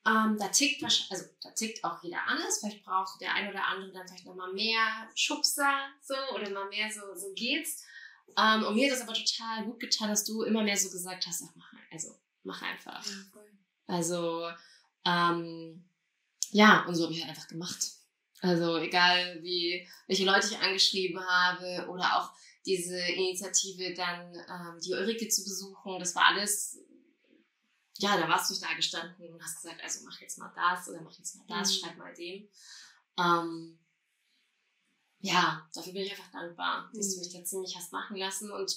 ähm, 0.07 0.37
da 0.39 0.49
tickt 0.49 0.83
wahrscheinlich, 0.83 1.11
also 1.13 1.25
da 1.43 1.51
tickt 1.51 1.83
auch 1.85 2.03
jeder 2.03 2.27
anders. 2.27 2.61
Vielleicht 2.61 2.85
braucht 2.85 3.21
der 3.21 3.35
ein 3.35 3.49
oder 3.49 3.67
andere 3.67 3.93
dann 3.93 4.07
vielleicht 4.07 4.27
nochmal 4.27 4.53
mehr 4.53 5.09
Schubser 5.15 5.89
so 6.03 6.15
oder 6.35 6.51
mal 6.51 6.69
mehr 6.69 6.91
so, 6.91 7.01
so 7.17 7.33
geht's. 7.35 7.85
Ähm, 8.37 8.65
und 8.65 8.75
mir 8.75 8.91
hat 8.91 8.99
das 8.99 9.07
aber 9.07 9.15
total 9.15 9.65
gut 9.65 9.81
getan, 9.81 10.09
dass 10.09 10.25
du 10.25 10.43
immer 10.43 10.63
mehr 10.63 10.77
so 10.77 10.91
gesagt 10.91 11.27
hast, 11.27 11.43
ach, 11.47 11.55
mach, 11.55 11.73
also 11.91 12.19
mach 12.45 12.63
einfach. 12.63 13.05
Ja, 13.07 13.13
also, 13.87 14.49
ähm, 15.05 15.85
ja, 16.51 16.85
und 16.87 16.95
so 16.95 17.05
habe 17.05 17.13
ich 17.13 17.21
halt 17.21 17.31
einfach 17.31 17.49
gemacht. 17.49 17.93
Also 18.43 18.77
egal 18.79 19.41
wie, 19.43 19.89
welche 20.09 20.25
Leute 20.25 20.49
ich 20.49 20.59
angeschrieben 20.59 21.25
habe 21.25 21.89
oder 21.89 22.19
auch 22.19 22.33
diese 22.67 22.99
Initiative 22.99 23.95
dann 23.95 24.35
ähm, 24.35 24.81
die 24.85 24.93
Ulrike 24.93 25.29
zu 25.29 25.45
besuchen, 25.45 26.01
das 26.01 26.15
war 26.17 26.27
alles, 26.27 26.79
ja, 27.99 28.17
da 28.17 28.29
warst 28.29 28.51
du 28.51 28.61
da 28.61 28.75
gestanden 28.75 29.33
und 29.33 29.43
hast 29.43 29.63
gesagt, 29.63 29.81
also 29.81 30.05
mach 30.05 30.21
jetzt 30.21 30.39
mal 30.39 30.53
das 30.57 30.89
oder 30.89 31.01
mach 31.03 31.17
jetzt 31.17 31.37
mal 31.37 31.45
das, 31.47 31.71
mhm. 31.71 31.79
schreib 31.79 31.97
mal 31.99 32.15
dem. 32.15 32.49
Ähm, 33.17 33.79
ja, 35.21 35.69
dafür 35.73 35.93
bin 35.93 36.03
ich 36.03 36.11
einfach 36.11 36.33
dankbar, 36.33 36.91
dass 36.95 37.11
mhm. 37.11 37.13
du 37.13 37.19
mich 37.21 37.33
da 37.33 37.45
ziemlich 37.45 37.77
hast 37.77 37.93
machen 37.93 38.17
lassen 38.17 38.51
und 38.51 38.77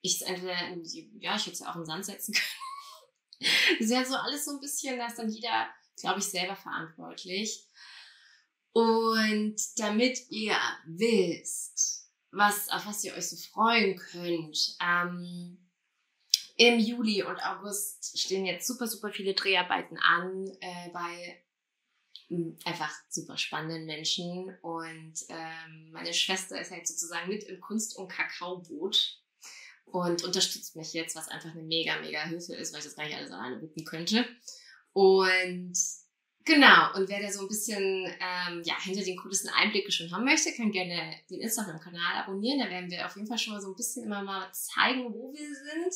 ich 0.00 0.14
es 0.14 0.22
entweder 0.22 0.68
in 0.68 0.82
die, 0.82 1.12
ja, 1.20 1.36
ich 1.36 1.42
hätte 1.42 1.52
es 1.52 1.60
ja 1.60 1.70
auch 1.70 1.74
den 1.74 1.84
Sand 1.84 2.06
setzen 2.06 2.32
können. 2.32 3.46
das 3.78 3.80
ist 3.80 3.90
ja 3.90 4.04
so 4.06 4.16
alles 4.16 4.46
so 4.46 4.52
ein 4.52 4.60
bisschen, 4.60 4.96
da 4.96 5.06
ist 5.06 5.18
dann 5.18 5.28
jeder, 5.28 5.68
glaube 6.00 6.20
ich, 6.20 6.24
selber 6.24 6.56
verantwortlich. 6.56 7.68
Und 8.72 9.56
damit 9.76 10.30
ihr 10.30 10.56
wisst, 10.86 12.10
was, 12.30 12.68
auf 12.70 12.86
was 12.86 13.04
ihr 13.04 13.14
euch 13.14 13.28
so 13.28 13.36
freuen 13.36 13.96
könnt, 13.96 14.76
ähm, 14.82 15.58
im 16.56 16.78
Juli 16.78 17.22
und 17.22 17.38
August 17.44 18.18
stehen 18.18 18.46
jetzt 18.46 18.66
super, 18.66 18.86
super 18.86 19.10
viele 19.10 19.34
Dreharbeiten 19.34 19.98
an 19.98 20.46
äh, 20.60 20.90
bei 20.92 21.42
hm, 22.28 22.58
einfach 22.64 22.92
super 23.08 23.36
spannenden 23.36 23.86
Menschen. 23.86 24.56
Und 24.62 25.14
ähm, 25.28 25.90
meine 25.92 26.14
Schwester 26.14 26.60
ist 26.60 26.70
halt 26.70 26.86
sozusagen 26.86 27.28
mit 27.28 27.44
im 27.44 27.60
Kunst- 27.60 27.96
und 27.96 28.08
Kakaoboot. 28.08 29.18
und 29.86 30.24
unterstützt 30.24 30.76
mich 30.76 30.92
jetzt, 30.94 31.16
was 31.16 31.28
einfach 31.28 31.50
eine 31.50 31.62
mega, 31.62 32.00
mega 32.00 32.22
Hilfe 32.22 32.54
ist, 32.54 32.72
weil 32.72 32.80
ich 32.80 32.86
das 32.86 32.96
gar 32.96 33.04
nicht 33.04 33.16
alles 33.16 33.32
alleine 33.32 33.60
wuppen 33.60 33.84
könnte. 33.84 34.24
Und 34.92 35.74
genau, 36.44 36.94
und 36.94 37.08
wer 37.08 37.20
da 37.20 37.30
so 37.30 37.40
ein 37.40 37.48
bisschen 37.48 37.82
ähm, 37.82 38.62
ja, 38.64 38.80
hinter 38.80 39.02
den 39.02 39.16
Kulissen 39.16 39.50
Einblicke 39.50 39.92
schon 39.92 40.10
haben 40.10 40.24
möchte, 40.24 40.52
kann 40.52 40.72
gerne 40.72 41.16
den 41.30 41.40
Instagram-Kanal 41.40 42.16
abonnieren. 42.16 42.60
Da 42.60 42.70
werden 42.70 42.90
wir 42.90 43.06
auf 43.06 43.16
jeden 43.16 43.28
Fall 43.28 43.38
schon 43.38 43.54
mal 43.54 43.60
so 43.60 43.68
ein 43.68 43.76
bisschen 43.76 44.04
immer 44.04 44.22
mal 44.22 44.50
zeigen, 44.52 45.12
wo 45.12 45.32
wir 45.32 45.54
sind. 45.54 45.94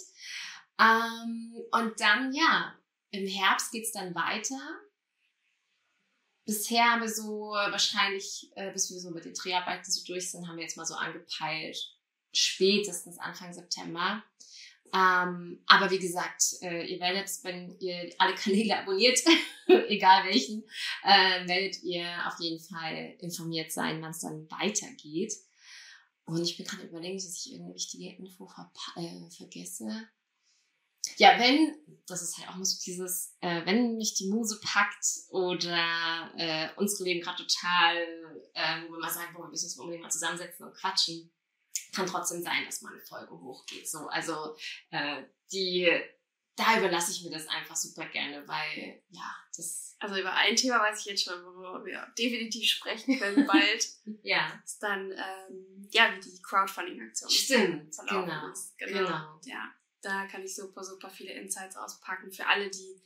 Ähm, 0.78 1.54
und 1.72 2.00
dann, 2.00 2.32
ja, 2.32 2.74
im 3.10 3.26
Herbst 3.26 3.72
geht's 3.72 3.92
dann 3.92 4.14
weiter. 4.14 4.60
Bisher 6.44 6.84
haben 6.84 7.02
wir 7.02 7.08
so 7.08 7.50
wahrscheinlich, 7.50 8.50
äh, 8.54 8.70
bis 8.72 8.90
wir 8.90 9.00
so 9.00 9.10
mit 9.10 9.24
den 9.24 9.34
Dreharbeiten 9.34 9.90
so 9.90 10.04
durch 10.04 10.30
sind, 10.30 10.46
haben 10.46 10.56
wir 10.56 10.62
jetzt 10.62 10.76
mal 10.76 10.86
so 10.86 10.94
angepeilt, 10.94 11.76
spätestens 12.32 13.18
Anfang 13.18 13.52
September. 13.52 14.22
Ähm, 14.94 15.62
aber 15.66 15.90
wie 15.90 15.98
gesagt, 15.98 16.42
äh, 16.62 16.86
ihr 16.86 17.00
werdet, 17.00 17.28
wenn 17.42 17.76
ihr 17.80 18.12
alle 18.18 18.34
Kanäle 18.34 18.78
abonniert, 18.78 19.18
egal 19.66 20.24
welchen, 20.26 20.62
äh, 21.02 21.46
werdet 21.46 21.82
ihr 21.82 22.06
auf 22.26 22.40
jeden 22.40 22.62
Fall 22.62 23.14
informiert 23.20 23.72
sein, 23.72 24.00
wann 24.00 24.10
es 24.10 24.20
dann 24.20 24.48
weitergeht. 24.50 25.32
Und 26.24 26.42
ich 26.42 26.56
bin 26.56 26.66
gerade 26.66 26.84
überlegen, 26.84 27.16
dass 27.16 27.38
ich 27.38 27.52
irgendeine 27.52 27.74
wichtige 27.74 28.16
Info 28.16 28.50
äh, 28.96 29.30
vergesse. 29.30 30.08
Ja, 31.18 31.38
wenn, 31.38 31.76
das 32.06 32.20
ist 32.20 32.36
halt 32.36 32.48
auch 32.48 32.62
so 32.62 32.78
dieses, 32.84 33.36
äh, 33.40 33.64
wenn 33.64 33.96
mich 33.96 34.14
die 34.14 34.28
Muse 34.28 34.60
packt 34.60 35.06
oder 35.30 36.30
äh, 36.36 36.68
unsere 36.76 37.04
Leben 37.04 37.20
gerade 37.20 37.46
total, 37.46 37.96
äh, 38.52 38.82
wo 38.86 38.92
wir 38.92 38.98
mal 38.98 39.10
sagen, 39.10 39.34
wo 39.34 39.42
wir 39.42 39.48
müssen 39.48 39.66
uns 39.66 39.78
unbedingt 39.78 40.02
mal 40.02 40.10
zusammensetzen 40.10 40.66
und 40.66 40.74
quatschen, 40.74 41.30
kann 41.96 42.06
trotzdem 42.06 42.42
sein, 42.42 42.64
dass 42.66 42.82
mal 42.82 42.92
eine 42.92 43.02
Folge 43.02 43.32
hochgeht. 43.32 43.88
So, 43.88 44.06
also 44.08 44.56
äh, 44.90 45.22
die, 45.50 45.90
da 46.54 46.78
überlasse 46.78 47.12
ich 47.12 47.24
mir 47.24 47.30
das 47.30 47.48
einfach 47.48 47.74
super 47.74 48.06
gerne, 48.06 48.46
weil 48.46 49.02
ja, 49.08 49.34
das. 49.56 49.96
Also 49.98 50.16
über 50.16 50.34
ein 50.34 50.54
Thema 50.56 50.80
weiß 50.80 51.00
ich 51.00 51.06
jetzt 51.06 51.24
schon, 51.24 51.42
worüber 51.42 51.84
wir 51.86 52.06
definitiv 52.18 52.68
sprechen 52.68 53.18
können 53.18 53.46
bald. 53.46 53.88
ja. 54.22 54.60
Ist 54.62 54.82
dann 54.82 55.10
ähm, 55.10 55.88
ja 55.90 56.14
wie 56.14 56.20
die 56.20 56.42
Crowdfunding-Aktion. 56.42 57.30
Stimmt. 57.30 57.96
Genau. 57.96 58.24
Genau. 58.26 58.52
Genau. 58.76 59.40
Ja, 59.44 59.72
da 60.02 60.26
kann 60.26 60.44
ich 60.44 60.54
super 60.54 60.84
super 60.84 61.08
viele 61.08 61.32
Insights 61.32 61.76
auspacken 61.76 62.30
für 62.30 62.46
alle, 62.46 62.68
die 62.68 63.02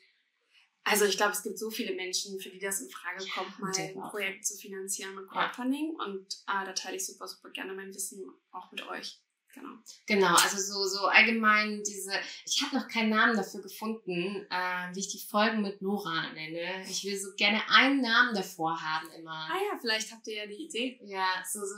also 0.85 1.05
ich 1.05 1.17
glaube, 1.17 1.33
es 1.33 1.43
gibt 1.43 1.59
so 1.59 1.71
viele 1.71 1.95
Menschen, 1.95 2.41
für 2.41 2.51
die 2.51 2.59
das 2.59 2.81
in 2.81 2.91
Frage 2.91 3.25
kommt, 3.35 3.59
mal 3.59 3.73
ein 3.77 4.11
Projekt 4.11 4.47
zu 4.47 4.57
finanzieren 4.57 5.15
mit 5.15 5.29
Crowdfunding. 5.29 5.97
Ja. 5.99 6.05
Und 6.05 6.27
äh, 6.47 6.65
da 6.65 6.73
teile 6.73 6.97
ich 6.97 7.07
super, 7.07 7.29
super 7.29 7.51
gerne 7.51 7.75
mein 7.75 7.95
Wissen 7.95 8.27
auch 8.51 8.71
mit 8.73 8.87
euch. 8.89 9.21
Genau. 9.53 9.79
Genau, 10.07 10.35
also 10.37 10.59
so, 10.59 10.87
so 10.87 11.07
allgemein 11.07 11.83
diese, 11.83 12.13
ich 12.47 12.63
habe 12.63 12.77
noch 12.77 12.89
keinen 12.89 13.11
Namen 13.11 13.37
dafür 13.37 13.61
gefunden, 13.61 14.47
äh, 14.49 14.95
wie 14.95 15.01
ich 15.01 15.09
die 15.09 15.27
Folgen 15.27 15.63
mit 15.63 15.83
Nora 15.83 16.33
nenne. 16.33 16.85
Ich 16.89 17.05
will 17.05 17.19
so 17.19 17.35
gerne 17.37 17.61
einen 17.69 18.01
Namen 18.01 18.35
davor 18.35 18.81
haben 18.81 19.11
immer. 19.11 19.49
Ah 19.51 19.59
ja, 19.59 19.79
vielleicht 19.81 20.13
habt 20.13 20.27
ihr 20.29 20.37
ja 20.37 20.47
die 20.47 20.67
Idee. 20.67 21.01
Ja, 21.03 21.27
so, 21.45 21.61
so, 21.61 21.75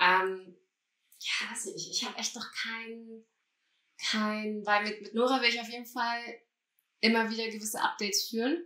ähm, 0.00 0.54
ja, 1.18 1.50
weiß 1.50 1.66
ich, 1.74 1.90
ich 1.90 2.04
habe 2.04 2.18
echt 2.18 2.36
noch 2.36 2.46
keinen, 2.52 3.24
kein, 4.10 4.66
weil 4.66 4.84
mit, 4.84 5.00
mit 5.00 5.14
Nora 5.14 5.40
will 5.40 5.48
ich 5.48 5.60
auf 5.60 5.70
jeden 5.70 5.86
Fall 5.86 6.20
immer 7.00 7.30
wieder 7.30 7.48
gewisse 7.48 7.80
Updates 7.80 8.28
führen. 8.28 8.64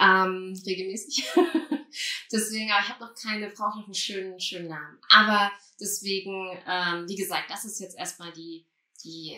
Ähm, 0.00 0.60
regelmäßig. 0.66 1.24
deswegen, 2.32 2.70
aber 2.70 2.82
ich 2.82 2.88
habe 2.88 3.04
noch 3.04 3.14
keine, 3.14 3.50
brauche 3.50 3.78
noch 3.78 3.86
einen 3.86 3.94
schönen, 3.94 4.40
schönen 4.40 4.68
Namen. 4.68 4.98
Aber 5.08 5.52
deswegen, 5.80 6.58
ähm, 6.66 7.08
wie 7.08 7.16
gesagt, 7.16 7.50
das 7.50 7.64
ist 7.64 7.80
jetzt 7.80 7.96
erstmal 7.96 8.32
die, 8.32 8.66
die 9.04 9.36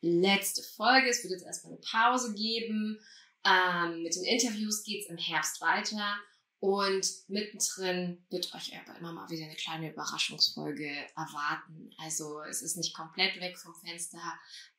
letzte 0.00 0.62
Folge. 0.62 1.08
Es 1.08 1.22
wird 1.22 1.32
jetzt 1.32 1.46
erstmal 1.46 1.74
eine 1.74 1.82
Pause 1.82 2.34
geben. 2.34 2.98
Ähm, 3.44 4.02
mit 4.02 4.14
den 4.16 4.24
Interviews 4.24 4.82
geht's 4.82 5.08
im 5.08 5.18
Herbst 5.18 5.60
weiter. 5.60 6.18
Und 6.60 7.06
mittendrin 7.28 8.24
wird 8.30 8.52
euch 8.52 8.72
aber 8.76 8.98
immer 8.98 9.12
mal 9.12 9.30
wieder 9.30 9.44
eine 9.44 9.54
kleine 9.54 9.92
Überraschungsfolge 9.92 10.90
erwarten. 11.16 11.92
Also 11.98 12.42
es 12.42 12.62
ist 12.62 12.76
nicht 12.76 12.96
komplett 12.96 13.40
weg 13.40 13.56
vom 13.56 13.74
Fenster, 13.76 14.18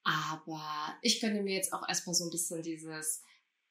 aber 0.03 0.97
ich 1.01 1.19
könnte 1.19 1.41
mir 1.41 1.55
jetzt 1.55 1.73
auch 1.73 1.87
erstmal 1.87 2.15
so 2.15 2.25
ein 2.25 2.31
bisschen 2.31 2.61
dieses, 2.61 3.23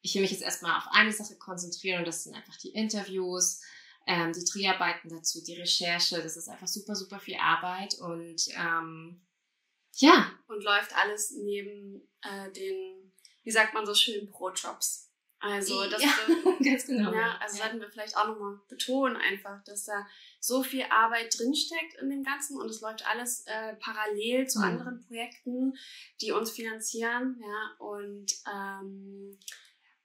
ich 0.03 0.15
will 0.15 0.23
mich 0.23 0.31
jetzt 0.31 0.43
erstmal 0.43 0.77
auf 0.77 0.87
eine 0.91 1.13
Sache 1.13 1.37
konzentrieren 1.37 2.01
und 2.01 2.07
das 2.07 2.25
sind 2.25 2.35
einfach 2.35 2.57
die 2.57 2.71
Interviews, 2.71 3.63
ähm, 4.07 4.33
die 4.33 4.45
Dreharbeiten 4.45 5.09
dazu, 5.09 5.43
die 5.43 5.55
Recherche. 5.55 6.23
Das 6.23 6.37
ist 6.37 6.49
einfach 6.49 6.69
super, 6.69 6.95
super 6.95 7.21
viel 7.21 7.37
Arbeit 7.37 7.95
und 8.01 8.49
ähm, 8.57 9.21
ja. 9.97 10.33
Und 10.47 10.63
läuft 10.63 10.95
alles 10.95 11.33
neben 11.33 12.09
äh, 12.23 12.51
den, 12.53 13.13
wie 13.43 13.51
sagt 13.51 13.75
man 13.75 13.87
so 13.87 13.95
schön, 13.95 14.31
Pro-Jobs. 14.31 15.08
Also 15.41 15.89
das 15.89 16.03
ja, 16.03 16.11
ganz 16.65 16.87
genau. 16.87 17.13
Ja, 17.13 17.39
also 17.41 17.59
ja. 17.59 17.65
sollten 17.65 17.81
wir 17.81 17.89
vielleicht 17.91 18.17
auch 18.17 18.27
nochmal 18.27 18.61
betonen 18.69 19.17
einfach, 19.17 19.63
dass 19.65 19.85
da 19.85 20.07
so 20.41 20.63
viel 20.63 20.85
Arbeit 20.91 21.39
drinsteckt 21.39 21.95
in 22.01 22.11
dem 22.11 22.25
Ganzen 22.25 22.61
und 22.61 22.69
es 22.69 22.81
läuft 22.81 23.07
alles 23.07 23.45
äh, 23.47 23.75
parallel 23.77 24.49
zu 24.49 24.59
mhm. 24.59 24.65
anderen 24.65 25.07
Projekten, 25.07 25.75
die 26.21 26.33
uns 26.33 26.51
finanzieren, 26.51 27.41
ja, 27.41 27.77
und 27.79 28.35
ähm, 28.53 29.39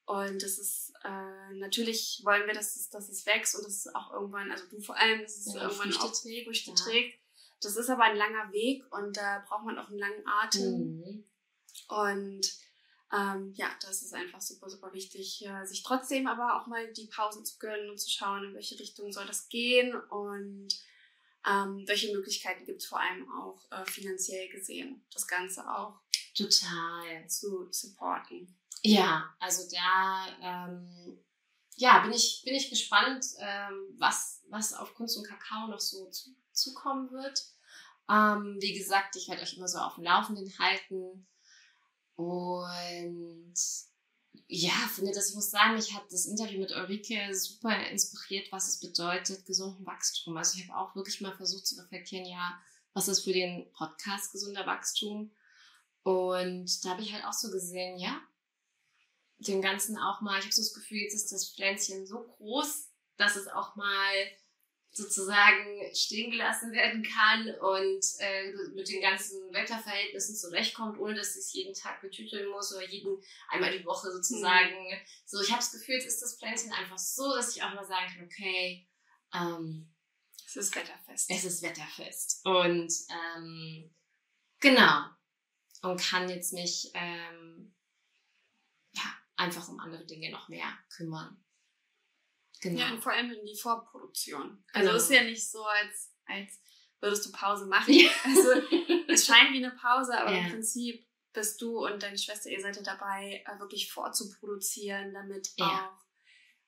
und 0.06 0.44
das 0.44 0.60
ist 0.60 0.94
äh, 1.04 1.54
natürlich 1.56 2.22
wollen 2.24 2.46
wir, 2.46 2.54
dass 2.54 2.76
es, 2.76 2.90
dass 2.90 3.10
es 3.10 3.26
wächst 3.26 3.56
und 3.56 3.66
dass 3.66 3.86
es 3.86 3.96
auch 3.96 4.14
irgendwann, 4.14 4.52
also 4.52 4.66
du 4.70 4.80
vor 4.82 4.98
allem, 4.98 5.22
dass 5.22 5.38
es 5.38 5.54
ja, 5.54 5.64
irgendwann 5.64 5.92
Früchte 5.92 6.04
auch 6.04 6.22
trägt, 6.22 6.46
Früchte 6.46 6.70
ja. 6.72 6.76
trägt. 6.76 7.20
Das 7.62 7.78
ist 7.78 7.90
aber 7.90 8.04
ein 8.04 8.18
langer 8.18 8.52
Weg 8.52 8.84
und 8.92 9.16
da 9.16 9.44
braucht 9.48 9.64
man 9.64 9.80
auch 9.80 9.88
einen 9.88 10.00
langen 10.00 10.28
Atem. 10.28 10.98
Mhm. 10.98 11.24
Und 11.88 12.52
ähm, 13.14 13.54
ja, 13.56 13.68
das 13.82 14.02
ist 14.02 14.14
einfach 14.14 14.42
super, 14.42 14.70
super 14.70 14.92
wichtig, 14.94 15.46
äh, 15.46 15.66
sich 15.66 15.84
trotzdem 15.84 16.28
aber 16.28 16.60
auch 16.60 16.68
mal 16.68 16.92
die 16.94 17.08
Pausen 17.08 17.46
zu 17.46 17.60
gönnen 17.60 17.90
und 17.90 18.00
zu 18.00 18.10
schauen, 18.10 18.44
in 18.44 18.54
welche 18.56 18.80
Richtung 18.80 19.12
soll 19.12 19.28
das 19.28 19.50
gehen 19.50 19.96
und 20.10 20.70
ähm, 21.46 21.84
welche 21.88 22.14
Möglichkeiten 22.14 22.66
gibt 22.66 22.82
es 22.82 22.88
vor 22.88 23.00
allem 23.00 23.30
auch 23.32 23.70
äh, 23.72 23.86
finanziell 23.86 24.50
gesehen, 24.50 25.06
das 25.14 25.28
Ganze 25.28 25.70
auch 25.70 26.00
total 26.34 27.28
zu 27.28 27.68
supporten. 27.72 28.58
Ja, 28.82 29.36
also 29.40 29.64
da 29.72 30.28
ähm, 30.42 31.20
ja, 31.76 32.00
bin 32.00 32.14
ich, 32.14 32.42
bin 32.44 32.56
ich 32.56 32.70
gespannt, 32.70 33.26
ähm, 33.40 33.96
was, 33.98 34.42
was 34.50 34.74
auf 34.74 34.96
Kunst 34.96 35.18
und 35.18 35.28
Kakao 35.28 35.68
noch 35.68 35.80
so 35.80 36.10
zu, 36.10 36.36
zukommen 36.52 37.12
wird. 37.12 37.46
Ähm, 38.10 38.58
wie 38.60 38.74
gesagt, 38.74 39.16
ich 39.16 39.28
werde 39.28 39.42
euch 39.42 39.56
immer 39.56 39.68
so 39.68 39.80
auf 39.80 39.96
dem 39.96 40.04
Laufenden 40.04 40.52
halten. 40.60 41.28
Und 42.16 43.56
ja, 44.48 44.72
finde 44.94 45.14
das, 45.14 45.30
ich 45.30 45.36
muss 45.36 45.52
sagen, 45.52 45.76
mich 45.76 45.94
hat 45.94 46.04
das 46.12 46.26
Interview 46.26 46.60
mit 46.60 46.72
Ulrike 46.72 47.34
super 47.34 47.88
inspiriert, 47.90 48.52
was 48.52 48.68
es 48.68 48.80
bedeutet, 48.80 49.46
gesunden 49.46 49.86
Wachstum. 49.86 50.38
Also 50.38 50.58
ich 50.58 50.68
habe 50.68 50.80
auch 50.80 50.96
wirklich 50.96 51.22
mal 51.22 51.36
versucht 51.36 51.66
zu 51.66 51.80
reflektieren, 51.80 52.26
ja, 52.26 52.60
was 52.94 53.08
ist 53.08 53.22
für 53.22 53.34
den 53.34 53.72
Podcast 53.72 54.32
gesunder 54.32 54.66
Wachstum? 54.66 55.32
Und 56.04 56.86
da 56.86 56.90
habe 56.90 57.02
ich 57.02 57.14
halt 57.14 57.26
auch 57.26 57.34
so 57.34 57.50
gesehen, 57.50 57.98
ja, 57.98 58.22
dem 59.40 59.62
Ganzen 59.62 59.98
auch 59.98 60.22
mal, 60.22 60.38
ich 60.40 60.46
habe 60.46 60.54
so 60.54 60.62
das 60.62 60.74
Gefühl, 60.74 61.00
jetzt 61.00 61.16
ist 61.16 61.32
das 61.32 61.50
Pflänzchen 61.50 62.06
so 62.06 62.24
groß, 62.24 62.90
dass 63.18 63.36
es 63.36 63.48
auch 63.48 63.76
mal 63.76 64.14
sozusagen 64.94 65.94
stehen 65.96 66.30
gelassen 66.30 66.72
werden 66.72 67.02
kann 67.02 67.50
und 67.60 68.06
äh, 68.20 68.54
mit 68.76 68.88
den 68.88 69.02
ganzen 69.02 69.52
Wetterverhältnissen 69.52 70.36
zurechtkommt, 70.36 71.00
ohne 71.00 71.16
dass 71.16 71.34
sie 71.34 71.40
es 71.40 71.54
jeden 71.54 71.74
Tag 71.74 72.00
betüteln 72.02 72.50
muss 72.50 72.74
oder 72.76 72.88
jeden 72.88 73.18
einmal 73.50 73.76
die 73.76 73.86
Woche 73.86 74.12
sozusagen. 74.12 74.90
Mhm. 74.90 74.98
So, 75.26 75.42
ich 75.42 75.50
habe 75.50 75.62
das 75.62 75.72
Gefühl, 75.72 75.96
jetzt 75.96 76.06
ist 76.06 76.22
das 76.22 76.38
Pflänzchen 76.38 76.72
einfach 76.72 77.00
so, 77.00 77.34
dass 77.34 77.56
ich 77.56 77.64
auch 77.64 77.74
mal 77.74 77.86
sagen 77.86 78.14
kann, 78.14 78.26
okay, 78.26 78.88
ähm, 79.34 79.92
es 80.46 80.56
ist 80.56 80.76
wetterfest. 80.76 81.32
Es 81.32 81.44
ist 81.44 81.64
wetterfest. 81.64 82.42
Und 82.46 82.94
ähm, 83.10 83.96
genau. 84.60 85.06
Und 85.82 86.00
kann 86.00 86.30
jetzt 86.30 86.54
mich 86.54 86.92
ähm, 86.94 87.74
ja, 88.92 89.18
einfach 89.38 89.68
um 89.70 89.80
andere 89.80 90.06
Dinge 90.06 90.30
noch 90.30 90.50
mehr 90.50 90.72
kümmern. 90.96 91.43
Genau. 92.64 92.80
Ja, 92.80 92.94
und 92.94 93.04
vor 93.04 93.12
allem 93.12 93.30
in 93.32 93.46
die 93.46 93.58
Vorproduktion. 93.58 94.64
Also 94.72 94.88
genau. 94.88 94.98
ist 94.98 95.12
ja 95.12 95.24
nicht 95.24 95.52
so, 95.52 95.64
als, 95.64 96.14
als 96.26 96.62
würdest 97.02 97.26
du 97.26 97.32
Pause 97.34 97.66
machen. 97.66 97.94
Ja. 97.94 98.10
Also 98.24 98.50
es 99.10 99.26
scheint 99.26 99.52
wie 99.52 99.64
eine 99.64 99.76
Pause, 99.76 100.18
aber 100.18 100.32
ja. 100.32 100.46
im 100.46 100.52
Prinzip 100.52 101.06
bist 101.34 101.62
du 101.62 101.86
und 101.86 102.02
deine 102.02 102.18
Schwester, 102.18 102.50
ihr 102.50 102.62
seid 102.62 102.78
ja 102.78 102.84
dabei, 102.84 103.44
äh, 103.46 103.60
wirklich 103.60 103.92
vorzuproduzieren, 103.92 105.14
damit 105.14 105.50
ja. 105.58 105.92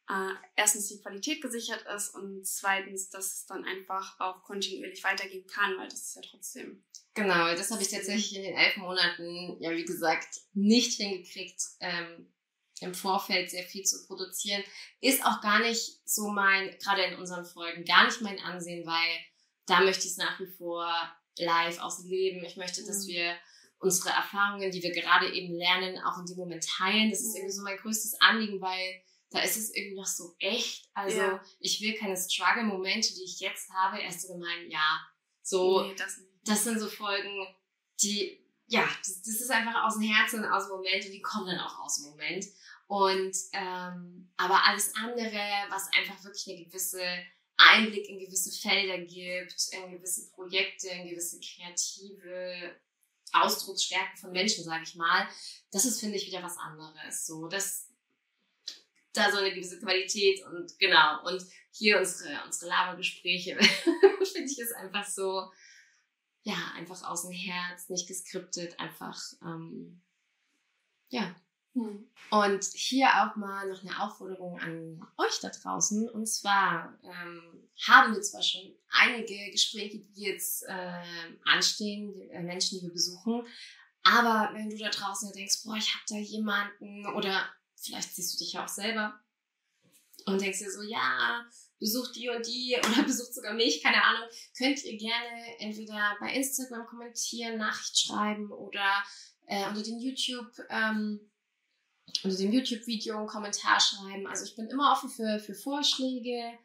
auch 0.07 0.13
äh, 0.13 0.33
erstens 0.57 0.89
die 0.89 0.99
Qualität 0.99 1.41
gesichert 1.41 1.85
ist 1.95 2.09
und 2.09 2.45
zweitens, 2.45 3.09
dass 3.09 3.33
es 3.33 3.45
dann 3.45 3.63
einfach 3.63 4.19
auch 4.19 4.43
kontinuierlich 4.43 5.03
weitergehen 5.03 5.47
kann, 5.47 5.77
weil 5.77 5.87
das 5.87 6.01
ist 6.01 6.15
ja 6.15 6.21
trotzdem. 6.29 6.83
Genau, 7.13 7.55
das 7.55 7.71
habe 7.71 7.81
ich 7.81 7.89
tatsächlich 7.89 8.35
in 8.35 8.43
den 8.43 8.57
elf 8.57 8.75
Monaten, 8.75 9.61
ja 9.61 9.71
wie 9.71 9.85
gesagt, 9.85 10.41
nicht 10.53 10.97
hingekriegt, 10.97 11.61
ähm, 11.79 12.33
im 12.81 12.93
Vorfeld 12.93 13.49
sehr 13.49 13.63
viel 13.63 13.83
zu 13.83 14.05
produzieren, 14.05 14.63
ist 15.01 15.23
auch 15.25 15.41
gar 15.41 15.59
nicht 15.59 15.99
so 16.05 16.29
mein, 16.29 16.77
gerade 16.79 17.03
in 17.03 17.15
unseren 17.17 17.45
Folgen, 17.45 17.85
gar 17.85 18.05
nicht 18.05 18.21
mein 18.21 18.39
Ansehen, 18.39 18.85
weil 18.85 19.17
da 19.65 19.81
möchte 19.81 20.05
ich 20.05 20.11
es 20.11 20.17
nach 20.17 20.39
wie 20.39 20.45
vor 20.47 20.87
live 21.37 21.79
aus 21.79 21.97
dem 22.01 22.09
Leben. 22.09 22.43
Ich 22.45 22.57
möchte, 22.57 22.83
dass 22.85 23.05
Mhm. 23.05 23.11
wir 23.11 23.35
unsere 23.79 24.09
Erfahrungen, 24.09 24.71
die 24.71 24.83
wir 24.83 24.91
gerade 24.91 25.33
eben 25.33 25.53
lernen, 25.53 25.97
auch 26.03 26.17
in 26.19 26.25
dem 26.25 26.37
Moment 26.37 26.65
teilen. 26.67 27.09
Das 27.11 27.19
ist 27.21 27.29
Mhm. 27.31 27.35
irgendwie 27.37 27.55
so 27.55 27.63
mein 27.63 27.77
größtes 27.77 28.19
Anliegen, 28.21 28.61
weil 28.61 29.01
da 29.31 29.39
ist 29.41 29.57
es 29.57 29.73
irgendwie 29.75 29.97
noch 29.97 30.05
so 30.05 30.35
echt. 30.39 30.89
Also 30.93 31.17
Ja. 31.19 31.43
ich 31.59 31.81
will 31.81 31.93
keine 31.95 32.15
Struggle-Momente, 32.15 33.13
die 33.15 33.23
ich 33.23 33.39
jetzt 33.39 33.69
habe, 33.71 33.99
erst 34.01 34.29
in 34.29 34.39
meinem 34.39 34.69
Jahr. 34.69 35.07
So, 35.41 35.81
nee, 35.83 35.95
das 35.95 36.19
das 36.45 36.63
sind 36.63 36.79
so 36.79 36.87
Folgen, 36.87 37.47
die, 38.01 38.44
ja, 38.67 38.87
das, 38.99 39.27
ist 39.27 39.51
einfach 39.51 39.83
aus 39.83 39.95
dem 39.95 40.03
Herzen 40.03 40.43
und 40.43 40.51
aus 40.51 40.67
dem 40.67 40.77
Moment 40.77 41.05
und 41.05 41.11
die 41.11 41.21
kommen 41.21 41.47
dann 41.47 41.59
auch 41.59 41.79
aus 41.79 41.97
dem 41.97 42.11
Moment. 42.11 42.45
Und 42.87 43.35
ähm, 43.53 44.29
aber 44.37 44.65
alles 44.65 44.95
andere, 44.95 45.39
was 45.69 45.89
einfach 45.93 46.23
wirklich 46.23 46.47
eine 46.49 46.65
gewisse 46.65 47.01
Einblick 47.57 48.09
in 48.09 48.19
gewisse 48.19 48.51
Felder 48.51 48.97
gibt, 48.99 49.55
in 49.71 49.91
gewisse 49.91 50.29
Projekte, 50.31 50.89
in 50.89 51.09
gewisse 51.09 51.39
kreative 51.39 52.75
Ausdrucksstärken 53.31 54.17
von 54.17 54.31
Menschen, 54.31 54.63
sage 54.63 54.83
ich 54.83 54.95
mal, 54.95 55.27
das 55.71 55.85
ist, 55.85 55.99
finde 55.99 56.17
ich, 56.17 56.27
wieder 56.27 56.43
was 56.43 56.57
anderes. 56.57 57.25
So, 57.25 57.47
das, 57.47 57.89
da 59.13 59.31
so 59.31 59.37
eine 59.37 59.53
gewisse 59.53 59.79
Qualität 59.79 60.43
und 60.45 60.77
genau. 60.79 61.25
Und 61.25 61.43
hier 61.71 61.99
unsere, 61.99 62.43
unsere 62.45 62.69
Labergespräche, 62.69 63.57
finde 64.33 64.51
ich, 64.51 64.59
ist 64.59 64.75
einfach 64.75 65.07
so, 65.07 65.51
ja, 66.45 66.55
einfach 66.75 67.03
aus 67.09 67.23
dem 67.23 67.31
Herz, 67.31 67.89
nicht 67.89 68.07
geskriptet, 68.07 68.79
einfach, 68.79 69.19
ähm, 69.41 70.01
ja. 71.09 71.35
Hm. 71.73 72.07
Und 72.29 72.63
hier 72.63 73.07
auch 73.07 73.35
mal 73.35 73.67
noch 73.67 73.81
eine 73.81 74.01
Aufforderung 74.01 74.59
an 74.59 75.05
euch 75.17 75.39
da 75.41 75.49
draußen. 75.49 76.07
Und 76.07 76.27
zwar 76.27 76.97
ähm, 77.03 77.67
haben 77.85 78.13
wir 78.13 78.21
zwar 78.21 78.43
schon 78.43 78.61
einige 78.89 79.51
Gespräche, 79.51 79.99
die 79.99 80.21
jetzt 80.21 80.63
ähm, 80.69 81.39
anstehen, 81.43 82.13
die, 82.13 82.29
äh, 82.29 82.41
Menschen, 82.41 82.79
die 82.79 82.85
wir 82.85 82.93
besuchen. 82.93 83.45
Aber 84.03 84.51
wenn 84.53 84.69
du 84.69 84.77
da 84.77 84.89
draußen 84.89 85.33
denkst, 85.33 85.63
boah, 85.65 85.75
ich 85.75 85.93
habe 85.95 86.05
da 86.07 86.15
jemanden 86.15 87.07
oder 87.07 87.49
vielleicht 87.75 88.15
siehst 88.15 88.35
du 88.35 88.37
dich 88.37 88.53
ja 88.53 88.63
auch 88.63 88.69
selber 88.69 89.19
und 90.27 90.39
denkst 90.39 90.59
dir 90.59 90.71
so, 90.71 90.83
ja, 90.83 91.43
besucht 91.79 92.15
die 92.15 92.29
und 92.29 92.45
die 92.45 92.77
oder 92.77 93.03
besucht 93.05 93.33
sogar 93.33 93.53
mich, 93.53 93.83
keine 93.83 94.03
Ahnung, 94.03 94.29
könnt 94.57 94.83
ihr 94.83 94.97
gerne 94.97 95.59
entweder 95.59 96.15
bei 96.19 96.33
Instagram 96.33 96.85
kommentieren, 96.87 97.57
Nachricht 97.57 97.99
schreiben 97.99 98.51
oder 98.51 99.03
äh, 99.47 99.67
unter 99.67 99.83
den 99.83 99.99
YouTube, 99.99 100.51
ähm, 100.69 101.19
unter 102.23 102.37
dem 102.37 102.51
YouTube-Video 102.51 103.17
einen 103.17 103.27
Kommentar 103.27 103.79
schreiben. 103.79 104.27
Also 104.27 104.45
ich 104.45 104.55
bin 104.55 104.67
immer 104.67 104.91
offen 104.93 105.09
für, 105.09 105.39
für 105.39 105.53
Vorschläge. 105.53 106.57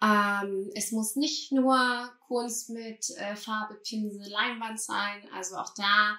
Ähm, 0.00 0.70
es 0.74 0.92
muss 0.92 1.16
nicht 1.16 1.52
nur 1.52 2.12
Kunst 2.26 2.70
mit 2.70 3.10
äh, 3.16 3.34
Farbe, 3.36 3.74
Pinsel, 3.76 4.30
Leinwand 4.30 4.80
sein. 4.80 5.28
Also 5.34 5.56
auch 5.56 5.74
da 5.74 6.18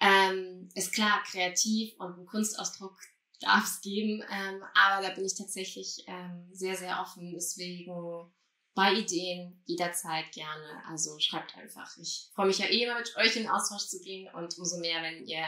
ähm, 0.00 0.68
ist 0.74 0.92
klar 0.92 1.22
kreativ 1.26 1.94
und 1.98 2.18
ein 2.18 2.26
Kunstausdruck 2.26 2.96
darf 3.40 3.64
es 3.64 3.80
geben. 3.80 4.22
Ähm, 4.30 4.62
aber 4.74 5.06
da 5.06 5.14
bin 5.14 5.24
ich 5.24 5.36
tatsächlich 5.36 6.04
ähm, 6.06 6.48
sehr, 6.52 6.76
sehr 6.76 7.00
offen. 7.00 7.32
Deswegen 7.32 8.32
bei 8.74 8.92
Ideen 8.92 9.62
jederzeit 9.66 10.32
gerne. 10.32 10.82
Also 10.88 11.18
schreibt 11.18 11.56
einfach. 11.56 11.96
Ich 11.98 12.30
freue 12.34 12.46
mich 12.46 12.58
ja 12.58 12.66
eh 12.66 12.84
immer 12.84 12.98
mit 12.98 13.16
euch 13.16 13.36
in 13.36 13.48
Austausch 13.48 13.86
zu 13.86 14.00
gehen 14.00 14.28
und 14.34 14.58
umso 14.58 14.78
mehr, 14.78 15.02
wenn 15.02 15.26
ihr 15.26 15.46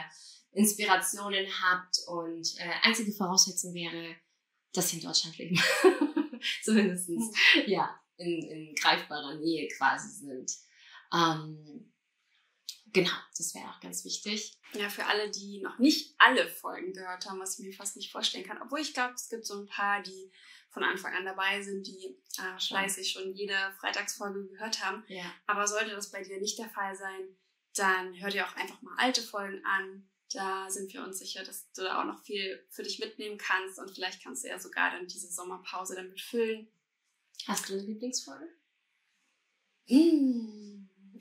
Inspirationen 0.53 1.47
habt 1.63 1.99
und 2.07 2.59
äh, 2.59 2.71
einzige 2.83 3.13
Voraussetzung 3.13 3.75
wäre, 3.75 4.17
dass 4.73 4.93
ihr 4.93 5.01
in 5.01 5.07
Deutschland 5.07 5.37
leben. 5.39 5.61
Zumindest, 6.65 7.11
ja, 7.67 8.01
in, 8.17 8.43
in 8.43 8.75
greifbarer 8.75 9.35
Nähe 9.35 9.69
quasi 9.77 10.09
sind. 10.09 10.53
Ähm, 11.13 11.93
genau, 12.97 13.17
das 13.37 13.55
wäre 13.55 13.69
auch 13.69 13.81
ganz 13.81 14.05
wichtig. 14.05 14.59
Ja, 14.73 14.89
für 14.89 15.05
alle, 15.05 15.31
die 15.31 15.61
noch 15.61 15.79
nicht 15.79 16.15
alle 16.19 16.49
Folgen 16.49 16.93
gehört 16.93 17.27
haben, 17.27 17.39
was 17.39 17.59
ich 17.59 17.67
mir 17.67 17.73
fast 17.73 17.97
nicht 17.97 18.11
vorstellen 18.11 18.45
kann. 18.45 18.61
Obwohl 18.63 18.81
ich 18.81 18.95
glaube, 18.95 19.15
es 19.15 19.29
gibt 19.29 19.47
so 19.47 19.61
ein 19.61 19.67
paar, 19.67 20.03
die 20.03 20.33
von 20.71 20.83
Anfang 20.83 21.15
an 21.15 21.25
dabei 21.25 21.63
sind, 21.63 21.87
die 21.87 22.19
äh, 22.39 22.59
fleißig 22.59 23.11
schon 23.11 23.35
jede 23.35 23.55
Freitagsfolge 23.81 24.47
gehört 24.49 24.85
haben. 24.85 25.05
Ja. 25.09 25.25
Aber 25.47 25.67
sollte 25.67 25.91
das 25.91 26.11
bei 26.11 26.23
dir 26.23 26.41
nicht 26.41 26.59
der 26.59 26.71
Fall 26.71 26.97
sein, 26.97 27.37
dann 27.75 28.19
hör 28.19 28.31
dir 28.31 28.47
auch 28.47 28.57
einfach 28.57 28.81
mal 28.83 28.97
alte 28.99 29.23
Folgen 29.23 29.65
an. 29.65 30.09
Da 30.33 30.69
sind 30.69 30.93
wir 30.93 31.05
uns 31.05 31.19
sicher, 31.19 31.45
dass 31.45 31.71
du 31.73 31.83
da 31.83 32.01
auch 32.01 32.05
noch 32.05 32.23
viel 32.23 32.67
für 32.71 32.83
dich 32.83 32.99
mitnehmen 32.99 33.39
kannst 33.39 33.79
und 33.79 33.91
vielleicht 33.91 34.23
kannst 34.23 34.45
du 34.45 34.49
ja 34.49 34.59
sogar 34.59 34.91
dann 34.91 35.07
diese 35.07 35.31
Sommerpause 35.31 35.95
damit 35.95 36.21
füllen. 36.21 36.69
Hast 37.47 37.69
du 37.69 37.75
eine 37.75 37.83
Lieblingsfolge? 37.83 38.49
Hm. 39.87 40.76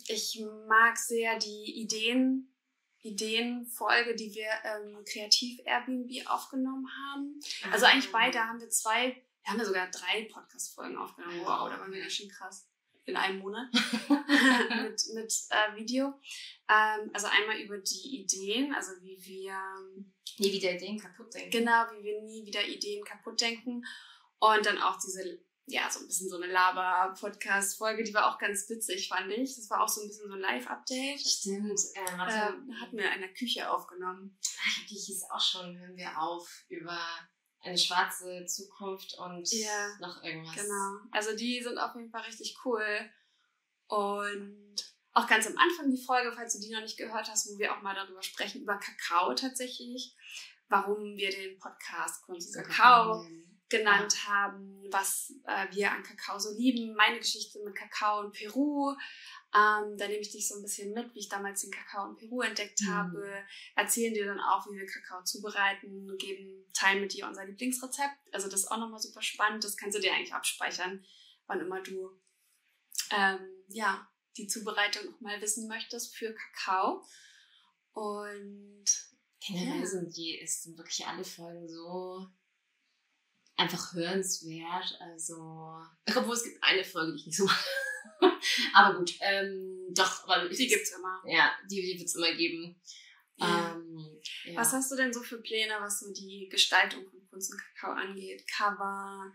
Ich 0.08 0.44
mag 0.68 0.98
sehr 0.98 1.38
die 1.40 1.82
Ideen, 1.82 2.54
Ideenfolge, 3.02 4.16
die 4.16 4.34
wir 4.34 4.48
ähm, 4.64 5.04
kreativ 5.06 5.60
Airbnb 5.66 6.28
aufgenommen 6.28 6.88
haben. 6.90 7.40
Also 7.72 7.86
eigentlich 7.86 8.12
beide 8.12 8.40
haben 8.40 8.60
wir 8.60 8.70
zwei, 8.70 9.16
wir 9.44 9.52
haben 9.52 9.60
ja 9.60 9.66
sogar 9.66 9.90
drei 9.92 10.28
Podcast-Folgen 10.32 10.98
aufgenommen. 10.98 11.40
Wow, 11.42 11.70
da 11.70 11.80
waren 11.80 11.92
wir 11.92 12.02
ganz 12.02 12.14
schön 12.14 12.30
krass. 12.30 12.68
In 13.08 13.16
einem 13.16 13.38
Monat 13.38 13.72
mit, 13.72 15.04
mit 15.14 15.34
äh, 15.50 15.76
Video. 15.76 16.20
Ähm, 16.68 17.12
also 17.14 17.28
einmal 17.28 17.60
über 17.60 17.78
die 17.78 18.22
Ideen, 18.22 18.74
also 18.74 18.94
wie 19.04 19.24
wir 19.24 19.56
Nie 20.38 20.52
wieder 20.52 20.74
Ideen 20.74 21.00
kaputt 21.00 21.34
denken. 21.34 21.52
Genau, 21.52 21.86
wie 21.94 22.04
wir 22.04 22.22
nie 22.22 22.46
wieder 22.46 22.66
Ideen 22.66 23.04
kaputt 23.06 23.40
denken. 23.40 23.86
Und 24.40 24.66
dann 24.66 24.78
auch 24.80 25.00
diese, 25.00 25.40
ja, 25.68 25.90
so 25.90 26.00
ein 26.00 26.08
bisschen 26.08 26.30
so 26.30 26.38
eine 26.38 26.52
Laber-Podcast-Folge, 26.52 28.04
die 28.04 28.14
war 28.14 28.32
auch 28.32 28.38
ganz 28.38 28.70
witzig, 28.70 29.08
fand 29.08 29.32
ich. 29.32 29.56
Das 29.56 29.70
war 29.70 29.82
auch 29.82 29.90
so 29.90 30.02
ein 30.02 30.08
bisschen 30.08 30.28
so 30.28 30.36
ein 30.36 30.40
Live-Update. 30.40 31.20
Stimmt. 31.20 31.80
Äh, 31.96 32.18
warte. 32.18 32.54
Ähm, 32.54 32.80
hatten 32.80 32.98
wir 32.98 33.06
in 33.06 33.12
einer 33.12 33.30
Küche 33.30 33.70
aufgenommen. 33.70 34.38
Ach, 34.44 34.86
die 34.88 34.96
hieß 34.96 35.24
auch 35.32 35.42
schon, 35.42 35.78
hören 35.80 35.96
wir 35.96 36.22
auf, 36.22 36.66
über 36.70 37.00
eine 37.62 37.78
schwarze 37.78 38.46
Zukunft 38.46 39.18
und 39.18 39.52
Ja, 39.52 39.98
noch 40.00 40.22
irgendwas. 40.24 40.56
Genau. 40.56 41.00
Also 41.12 41.36
die 41.36 41.62
sind 41.64 41.80
auf 41.80 41.96
jeden 41.96 42.12
Fall 42.12 42.22
richtig 42.22 42.56
cool. 42.64 42.86
Und 43.88 44.76
auch 45.14 45.28
ganz 45.28 45.48
am 45.48 45.58
Anfang 45.58 45.90
die 45.90 46.04
Folge, 46.04 46.32
falls 46.32 46.54
du 46.54 46.60
die 46.60 46.72
noch 46.72 46.82
nicht 46.82 46.98
gehört 46.98 47.28
hast, 47.28 47.48
wo 47.48 47.58
wir 47.58 47.76
auch 47.76 47.82
mal 47.82 47.96
darüber 47.96 48.22
sprechen, 48.22 48.62
über 48.62 48.78
Kakao 48.78 49.34
tatsächlich. 49.34 50.16
Warum 50.68 51.16
wir 51.16 51.32
den 51.32 51.58
Podcast 51.58 52.24
Kunst 52.24 52.54
Kakao 52.54 53.24
nennen. 53.24 53.55
Genannt 53.70 54.28
haben, 54.28 54.84
was 54.92 55.34
äh, 55.46 55.68
wir 55.72 55.92
an 55.92 56.04
Kakao 56.04 56.38
so 56.38 56.52
lieben, 56.56 56.94
meine 56.96 57.18
Geschichte 57.18 57.60
mit 57.64 57.76
Kakao 57.76 58.24
in 58.24 58.32
Peru. 58.32 58.92
Ähm, 59.54 59.98
da 59.98 60.08
nehme 60.08 60.20
ich 60.20 60.32
dich 60.32 60.48
so 60.48 60.56
ein 60.56 60.62
bisschen 60.62 60.94
mit, 60.94 61.14
wie 61.16 61.20
ich 61.20 61.30
damals 61.30 61.62
den 61.62 61.72
Kakao 61.72 62.10
in 62.10 62.16
Peru 62.16 62.42
entdeckt 62.42 62.82
Mhm. 62.82 62.88
habe. 62.94 63.44
Erzählen 63.76 64.14
dir 64.14 64.26
dann 64.26 64.40
auch, 64.40 64.68
wie 64.68 64.78
wir 64.78 64.86
Kakao 64.86 65.24
zubereiten, 65.24 66.16
geben, 66.18 66.66
teilen 66.74 67.02
mit 67.02 67.14
dir 67.14 67.28
unser 67.28 67.46
Lieblingsrezept. 67.46 68.34
Also 68.34 68.48
das 68.50 68.62
ist 68.62 68.68
auch 68.72 68.78
nochmal 68.78 69.00
super 69.00 69.22
spannend. 69.22 69.64
Das 69.64 69.78
kannst 69.78 69.98
du 69.98 70.02
dir 70.02 70.14
eigentlich 70.14 70.34
abspeichern, 70.34 71.04
wann 71.48 71.60
immer 71.62 71.82
du 71.82 72.12
ähm, 73.12 73.40
ja, 73.70 74.08
die 74.38 74.48
Zubereitung 74.48 75.06
nochmal 75.12 75.42
wissen 75.42 75.68
möchtest 75.68 76.16
für 76.16 76.34
Kakao. 76.36 77.04
Und 77.94 78.86
Generell 79.48 79.80
Ja. 79.82 79.86
sind 79.86 80.16
die, 80.18 80.40
es 80.42 80.64
sind 80.64 80.78
wirklich 80.78 81.06
alle 81.06 81.24
Folgen 81.24 81.68
so 81.70 82.28
einfach 83.58 83.94
hörenswert. 83.94 84.98
Also, 85.00 85.80
obwohl 86.16 86.36
es 86.36 86.44
gibt 86.44 86.64
eine 86.64 86.84
Folge, 86.84 87.14
die 87.14 87.20
ich 87.20 87.26
nicht 87.28 87.38
so 87.38 87.46
mag. 87.46 87.66
aber 88.74 88.98
gut, 88.98 89.14
ähm, 89.22 89.88
doch, 89.90 90.28
aber 90.28 90.48
die 90.50 90.68
gibt's 90.68 90.96
immer. 90.98 91.22
Ja, 91.26 91.52
die, 91.70 91.82
die 91.82 91.98
wird 91.98 92.08
es 92.08 92.16
immer 92.16 92.34
geben. 92.34 92.80
Ja. 93.38 93.76
Ähm, 93.76 94.20
ja. 94.46 94.60
Was 94.60 94.74
hast 94.74 94.92
du 94.92 94.96
denn 94.96 95.14
so 95.14 95.22
für 95.22 95.42
Pläne, 95.42 95.76
was 95.80 96.00
so 96.00 96.14
die 96.14 96.48
Gestaltung 96.50 97.06
von 97.10 97.28
Kunst 97.30 97.52
und 97.52 97.60
Kakao 97.60 97.92
angeht? 97.94 98.46
Cover? 98.48 99.34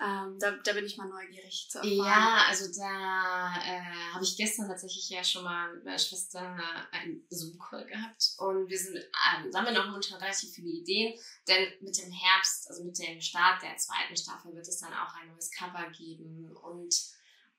Ähm, 0.00 0.38
da, 0.40 0.50
da 0.64 0.72
bin 0.72 0.84
ich 0.84 0.96
mal 0.96 1.08
neugierig 1.08 1.68
zu 1.70 1.78
erfahren. 1.78 1.96
Ja, 1.96 2.44
also 2.48 2.66
da 2.76 3.54
äh, 3.64 3.80
habe 4.12 4.24
ich 4.24 4.36
gestern 4.36 4.66
tatsächlich 4.66 5.08
ja 5.08 5.22
schon 5.22 5.44
mal 5.44 5.72
mit 5.72 5.84
meiner 5.84 5.98
Schwester 5.98 6.56
einen 6.90 7.24
Zoom-Call 7.30 7.86
gehabt 7.86 8.34
und 8.38 8.68
wir 8.68 8.78
sind, 8.78 8.96
ähm, 8.96 9.52
sammeln 9.52 9.76
auch 9.76 9.86
momentan 9.86 10.20
relativ 10.20 10.52
viele 10.52 10.70
Ideen, 10.70 11.18
denn 11.46 11.68
mit 11.80 11.96
dem 11.96 12.10
Herbst, 12.10 12.68
also 12.68 12.82
mit 12.84 12.98
dem 12.98 13.20
Start 13.20 13.62
der 13.62 13.76
zweiten 13.76 14.16
Staffel 14.16 14.52
wird 14.54 14.66
es 14.66 14.78
dann 14.78 14.92
auch 14.92 15.14
ein 15.14 15.28
neues 15.28 15.50
Cover 15.52 15.88
geben 15.90 16.50
und 16.56 16.94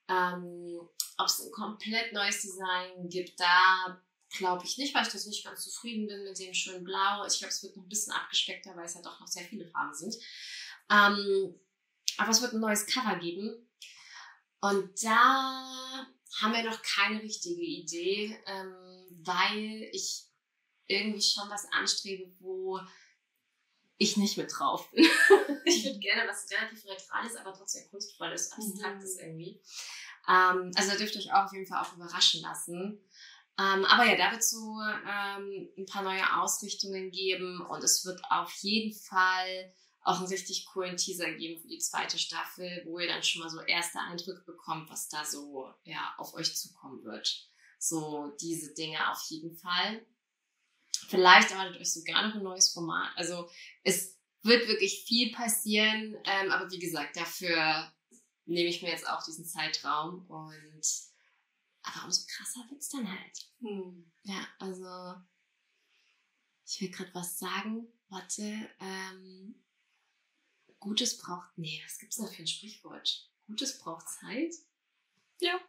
ähm, 0.09 0.81
ob 1.17 1.27
es 1.27 1.39
ein 1.39 1.51
komplett 1.51 2.11
neues 2.11 2.41
Design 2.41 3.09
gibt, 3.09 3.39
da 3.39 4.01
glaube 4.29 4.65
ich 4.65 4.77
nicht, 4.77 4.93
weil 4.93 5.03
ich 5.03 5.13
das 5.13 5.25
nicht 5.25 5.45
ganz 5.45 5.63
zufrieden 5.63 6.07
bin 6.07 6.23
mit 6.23 6.37
dem 6.37 6.53
schönen 6.53 6.83
Blau. 6.83 7.25
Ich 7.25 7.39
glaube, 7.39 7.53
es 7.53 7.63
wird 7.63 7.77
noch 7.77 7.83
ein 7.83 7.89
bisschen 7.89 8.13
abgespeckter, 8.13 8.75
weil 8.75 8.85
es 8.85 8.95
ja 8.95 9.01
doch 9.01 9.19
noch 9.19 9.27
sehr 9.27 9.45
viele 9.45 9.65
Farben 9.67 9.93
sind. 9.93 10.15
Ähm, 10.89 11.55
aber 12.17 12.31
es 12.31 12.41
wird 12.41 12.53
ein 12.53 12.59
neues 12.59 12.85
Cover 12.85 13.17
geben. 13.17 13.67
Und 14.61 15.03
da 15.03 16.07
haben 16.41 16.53
wir 16.53 16.63
noch 16.63 16.81
keine 16.81 17.21
richtige 17.21 17.61
Idee, 17.61 18.37
ähm, 18.45 18.73
weil 19.23 19.89
ich 19.91 20.25
irgendwie 20.87 21.21
schon 21.21 21.49
was 21.49 21.65
anstrebe, 21.71 22.31
wo 22.39 22.79
ich 23.97 24.17
nicht 24.17 24.37
mit 24.37 24.51
drauf 24.51 24.89
bin. 24.91 25.05
ich 25.65 25.85
würde 25.85 25.99
gerne 25.99 26.27
was 26.27 26.49
relativ 26.51 26.83
Neutrales, 26.85 27.35
aber 27.37 27.53
trotzdem 27.53 27.89
Kunstvolles, 27.89 28.51
Abstraktes 28.51 29.15
mhm. 29.15 29.21
irgendwie. 29.21 29.61
Ähm, 30.27 30.71
also 30.75 30.91
da 30.91 30.97
dürft 30.97 31.15
ihr 31.15 31.21
euch 31.21 31.33
auch 31.33 31.45
auf 31.45 31.53
jeden 31.53 31.67
Fall 31.67 31.81
auch 31.81 31.93
überraschen 31.93 32.41
lassen. 32.41 32.99
Ähm, 33.57 33.85
aber 33.85 34.03
ja, 34.03 34.17
da 34.17 34.31
wird 34.31 34.41
es 34.41 34.49
so 34.49 34.79
ähm, 34.81 35.69
ein 35.77 35.85
paar 35.85 36.03
neue 36.03 36.41
Ausrichtungen 36.41 37.09
geben 37.11 37.65
und 37.69 37.83
es 37.83 38.03
wird 38.03 38.21
auf 38.29 38.51
jeden 38.55 38.93
Fall 38.93 39.73
auch 40.05 40.19
einen 40.19 40.27
richtig 40.27 40.67
coolen 40.67 40.97
Teaser 40.97 41.33
geben 41.33 41.59
für 41.59 41.67
die 41.67 41.79
zweite 41.79 42.19
Staffel, 42.19 42.83
wo 42.85 42.99
ihr 42.99 43.07
dann 43.07 43.23
schon 43.23 43.41
mal 43.41 43.49
so 43.49 43.59
erste 43.61 43.99
Eindrücke 43.99 44.43
bekommt, 44.45 44.89
was 44.89 45.09
da 45.09 45.25
so 45.25 45.73
ja, 45.83 46.13
auf 46.17 46.35
euch 46.35 46.55
zukommen 46.55 47.03
wird. 47.03 47.49
So 47.79 48.31
diese 48.39 48.73
Dinge 48.75 49.11
auf 49.11 49.19
jeden 49.29 49.57
Fall. 49.57 50.05
Vielleicht 51.07 51.51
erwartet 51.51 51.81
euch 51.81 51.91
sogar 51.91 52.27
noch 52.27 52.35
ein 52.35 52.43
neues 52.43 52.71
Format. 52.71 53.11
Also 53.15 53.49
es 53.83 54.17
wird 54.43 54.67
wirklich 54.67 55.05
viel 55.05 55.33
passieren, 55.33 56.15
ähm, 56.23 56.51
aber 56.51 56.69
wie 56.69 56.79
gesagt, 56.79 57.17
dafür 57.17 57.91
nehme 58.45 58.69
ich 58.69 58.83
mir 58.83 58.91
jetzt 58.91 59.09
auch 59.09 59.23
diesen 59.23 59.45
Zeitraum 59.45 60.27
und 60.27 60.85
aber 61.81 62.05
umso 62.05 62.25
krasser 62.27 62.63
wird 62.69 62.81
es 62.81 62.89
dann 62.89 63.09
halt. 63.09 63.49
Hm. 63.59 64.11
Ja, 64.23 64.47
also 64.59 65.15
ich 66.67 66.79
will 66.79 66.91
gerade 66.91 67.13
was 67.13 67.39
sagen. 67.39 67.87
Warte, 68.09 68.69
ähm, 68.79 69.64
Gutes 70.85 71.17
braucht. 71.17 71.49
Nee, 71.57 71.81
was 71.83 71.97
gibt's 71.97 72.17
da 72.17 72.27
für 72.27 72.43
ein 72.43 72.47
Sprichwort? 72.47 73.27
Gutes 73.47 73.79
braucht 73.79 74.07
Zeit? 74.07 74.53
Ja. 75.41 75.59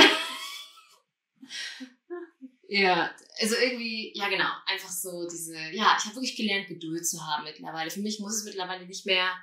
ja, 2.69 3.15
also 3.41 3.57
irgendwie, 3.57 4.17
ja 4.17 4.31
genau, 4.31 4.51
einfach 4.65 4.89
so 4.89 5.29
diese, 5.29 5.55
ja, 5.55 5.99
ich 5.99 6.07
habe 6.07 6.15
wirklich 6.15 6.35
gelernt, 6.35 6.69
Geduld 6.69 7.07
zu 7.07 7.23
haben 7.27 7.45
mittlerweile. 7.45 7.91
Für 7.91 8.01
mich 8.01 8.21
muss 8.21 8.37
es 8.37 8.45
mittlerweile 8.45 8.87
nicht 8.87 9.05
mehr 9.05 9.37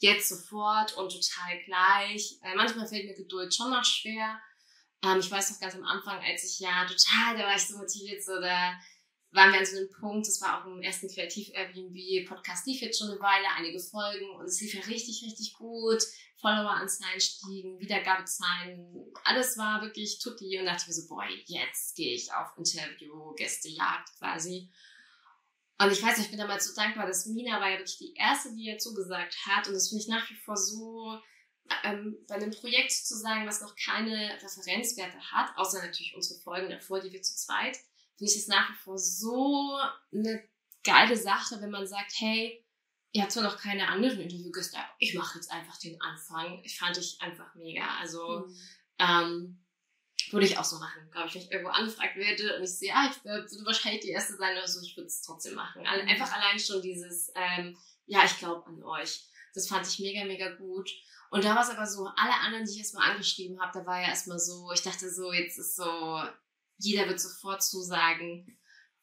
jetzt 0.00 0.28
sofort 0.28 0.96
und 0.96 1.08
total 1.08 1.62
gleich. 1.64 2.40
Äh, 2.42 2.56
manchmal 2.56 2.88
fällt 2.88 3.06
mir 3.06 3.14
Geduld 3.14 3.54
schon 3.54 3.70
noch 3.70 3.84
schwer. 3.84 4.40
Ähm, 5.04 5.20
ich 5.20 5.30
weiß 5.30 5.52
noch 5.52 5.60
ganz 5.60 5.76
am 5.76 5.84
Anfang, 5.84 6.18
als 6.18 6.42
ich 6.42 6.58
ja 6.58 6.84
total, 6.84 7.38
da 7.38 7.44
war 7.44 7.54
ich 7.54 7.64
so 7.64 7.78
motiviert, 7.78 8.24
so 8.24 8.40
da 8.40 8.74
waren 9.34 9.52
wir 9.52 9.58
an 9.58 9.66
so 9.66 9.76
einem 9.76 9.90
Punkt, 9.90 10.28
das 10.28 10.40
war 10.40 10.60
auch 10.60 10.66
im 10.66 10.80
ersten 10.80 11.08
Kreativ-Airbnb-Podcast, 11.08 12.66
lief 12.66 12.80
jetzt 12.80 12.98
schon 12.98 13.10
eine 13.10 13.20
Weile, 13.20 13.46
einige 13.56 13.80
Folgen 13.80 14.30
und 14.30 14.46
es 14.46 14.60
lief 14.60 14.74
ja 14.74 14.80
richtig, 14.82 15.24
richtig 15.26 15.54
gut. 15.54 16.02
Follower-Anzahlen 16.40 17.20
stiegen, 17.20 17.80
Wiedergabezahlen, 17.80 19.12
alles 19.24 19.56
war 19.56 19.80
wirklich 19.80 20.18
tutti 20.18 20.58
und 20.58 20.66
dachte 20.66 20.86
mir 20.86 20.92
so, 20.92 21.08
boy, 21.08 21.26
jetzt 21.46 21.96
gehe 21.96 22.14
ich 22.14 22.32
auf 22.32 22.56
Interview, 22.58 23.32
Gästejagd 23.34 24.10
quasi. 24.18 24.70
Und 25.80 25.90
ich 25.90 26.02
weiß 26.02 26.18
ich 26.18 26.28
bin 26.28 26.38
damals 26.38 26.66
so 26.66 26.74
dankbar, 26.74 27.06
dass 27.06 27.26
Mina 27.26 27.60
war 27.60 27.70
ja 27.70 27.78
wirklich 27.78 27.98
die 27.98 28.14
erste, 28.14 28.54
die 28.54 28.66
ja 28.66 28.76
zugesagt 28.76 29.34
hat 29.46 29.66
und 29.66 29.74
das 29.74 29.88
finde 29.88 30.02
ich 30.02 30.08
nach 30.08 30.28
wie 30.30 30.36
vor 30.36 30.56
so, 30.56 31.18
ähm, 31.82 32.18
bei 32.28 32.34
einem 32.34 32.50
Projekt 32.50 32.92
zu 32.92 33.16
sagen, 33.16 33.46
was 33.46 33.62
noch 33.62 33.74
keine 33.74 34.38
Referenzwerte 34.42 35.18
hat, 35.32 35.56
außer 35.56 35.78
natürlich 35.82 36.14
unsere 36.14 36.38
Folgen 36.40 36.68
davor, 36.68 37.00
die 37.00 37.10
wir 37.10 37.22
zu 37.22 37.34
zweit, 37.34 37.78
finde 38.16 38.32
ich 38.32 38.38
es 38.38 38.48
nach 38.48 38.70
wie 38.70 38.76
vor 38.76 38.98
so 38.98 39.78
eine 40.12 40.42
geile 40.82 41.16
Sache, 41.16 41.60
wenn 41.60 41.70
man 41.70 41.86
sagt, 41.86 42.12
hey, 42.18 42.64
ihr 43.12 43.22
habt 43.22 43.32
zwar 43.32 43.44
noch 43.44 43.58
keine 43.58 43.88
anderen 43.88 44.20
Interviewgäste, 44.20 44.76
aber 44.76 44.88
ich 44.98 45.14
mache 45.14 45.38
jetzt 45.38 45.50
einfach 45.50 45.78
den 45.78 46.00
Anfang. 46.00 46.60
Ich 46.64 46.78
fand 46.78 46.96
ich 46.98 47.20
einfach 47.20 47.54
mega. 47.54 47.86
Also 48.00 48.46
mhm. 48.46 48.56
ähm, 48.98 49.64
würde 50.30 50.46
ich 50.46 50.58
auch 50.58 50.64
so 50.64 50.78
machen, 50.78 51.08
glaube 51.10 51.28
ich, 51.28 51.34
wenn 51.34 51.42
ich 51.42 51.50
irgendwo 51.52 51.70
angefragt 51.70 52.16
werde 52.16 52.56
und 52.56 52.64
ich 52.64 52.70
sehe, 52.70 52.92
ah, 52.94 53.08
ich 53.10 53.24
würde 53.24 53.46
wahrscheinlich 53.64 54.02
die 54.02 54.10
erste 54.10 54.36
sein 54.36 54.56
oder 54.56 54.66
so, 54.66 54.80
ich 54.80 54.96
würde 54.96 55.06
es 55.06 55.22
trotzdem 55.22 55.54
machen. 55.54 55.82
Mhm. 55.82 56.08
Einfach 56.08 56.32
allein 56.32 56.58
schon 56.58 56.82
dieses, 56.82 57.32
ähm, 57.34 57.76
ja, 58.06 58.24
ich 58.24 58.38
glaube 58.38 58.66
an 58.66 58.82
euch. 58.82 59.28
Das 59.54 59.68
fand 59.68 59.86
ich 59.86 60.00
mega, 60.00 60.24
mega 60.24 60.50
gut. 60.56 60.90
Und 61.30 61.44
da 61.44 61.54
war 61.54 61.62
es 61.62 61.70
aber 61.70 61.86
so, 61.86 62.06
alle 62.16 62.34
anderen, 62.34 62.64
die 62.64 62.72
ich 62.72 62.78
erstmal 62.78 63.10
angeschrieben 63.10 63.60
habe, 63.60 63.78
da 63.78 63.86
war 63.86 64.00
ja 64.00 64.08
erstmal 64.08 64.38
so, 64.38 64.70
ich 64.72 64.82
dachte 64.82 65.08
so, 65.10 65.32
jetzt 65.32 65.58
ist 65.58 65.76
so, 65.76 66.22
jeder 66.78 67.08
wird 67.08 67.20
sofort 67.20 67.62
zusagen. 67.62 68.58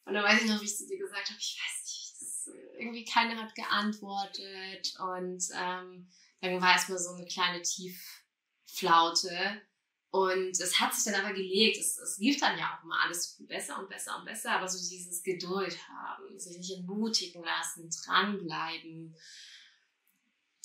Und 0.06 0.14
dann 0.14 0.24
weiß 0.24 0.42
ich 0.42 0.50
noch, 0.50 0.62
wie 0.62 0.66
ich 0.66 0.78
zu 0.78 0.88
dir 0.88 0.98
gesagt 0.98 1.30
habe, 1.30 1.40
ich 1.40 1.60
weiß 1.60 1.84
nicht, 1.84 2.16
das, 2.20 2.50
irgendwie 2.80 3.06
keiner 3.06 3.42
hat 3.42 3.56
geantwortet. 3.56 4.94
Und 5.00 5.44
ähm, 5.56 6.10
dann 6.42 6.62
war 6.62 6.74
erstmal 6.74 6.98
so 6.98 7.12
eine 7.12 7.26
kleine 7.26 7.62
Tiefflaute. 7.62 9.62
Und 10.10 10.60
es 10.60 10.80
hat 10.80 10.94
sich 10.94 11.06
dann 11.06 11.24
aber 11.24 11.34
gelegt. 11.34 11.78
Es, 11.78 11.98
es 11.98 12.18
lief 12.18 12.40
dann 12.40 12.58
ja 12.58 12.78
auch 12.78 12.84
immer 12.84 13.02
alles 13.02 13.38
besser 13.48 13.80
und 13.80 13.90
besser 13.90 14.18
und 14.18 14.26
besser. 14.26 14.52
Aber 14.52 14.68
so 14.68 14.78
dieses 14.78 15.24
Geduld 15.24 15.78
haben, 15.88 16.38
sich 16.38 16.58
nicht 16.58 16.78
entmutigen 16.78 17.44
lassen, 17.44 17.90
dranbleiben. 17.90 19.16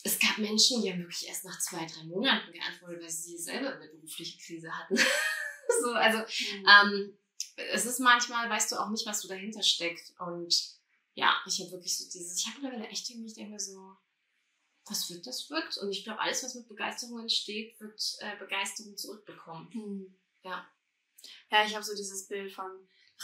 Es 0.02 0.18
gab 0.18 0.38
Menschen, 0.38 0.82
die 0.82 0.90
haben 0.90 1.00
wirklich 1.00 1.28
erst 1.28 1.44
nach 1.44 1.58
zwei, 1.60 1.84
drei 1.86 2.04
Monaten 2.04 2.52
geantwortet, 2.52 3.02
weil 3.02 3.10
sie 3.10 3.38
selber 3.38 3.74
eine 3.74 3.88
berufliche 3.88 4.38
Krise 4.38 4.76
hatten. 4.76 4.96
so, 5.82 5.92
also 5.92 6.18
mhm. 6.18 6.66
ähm, 6.66 7.18
es 7.56 7.86
ist 7.86 8.00
manchmal, 8.00 8.48
weißt 8.50 8.72
du 8.72 8.76
auch 8.76 8.90
nicht, 8.90 9.06
was 9.06 9.20
so 9.20 9.28
dahinter 9.28 9.62
steckt. 9.62 10.12
Und 10.18 10.54
ja, 11.14 11.34
ich 11.46 11.60
habe 11.60 11.72
wirklich 11.72 11.96
so 11.96 12.04
dieses, 12.04 12.38
ich 12.38 12.46
habe 12.46 12.60
mittlerweile 12.60 12.88
echt 12.88 13.08
irgendwie, 13.08 13.28
ich 13.28 13.34
denke 13.34 13.58
so, 13.58 13.96
was 14.88 15.10
wird, 15.10 15.26
das 15.26 15.50
wird. 15.50 15.76
Und 15.78 15.90
ich 15.90 16.04
glaube, 16.04 16.20
alles, 16.20 16.44
was 16.44 16.54
mit 16.54 16.68
Begeisterung 16.68 17.20
entsteht, 17.20 17.80
wird 17.80 18.00
äh, 18.20 18.36
Begeisterung 18.38 18.96
zurückbekommen. 18.96 19.68
Mhm. 19.72 20.18
Ja. 20.42 20.66
Ja, 21.50 21.64
ich 21.64 21.74
habe 21.74 21.84
so 21.84 21.94
dieses 21.94 22.28
Bild 22.28 22.52
von 22.52 22.70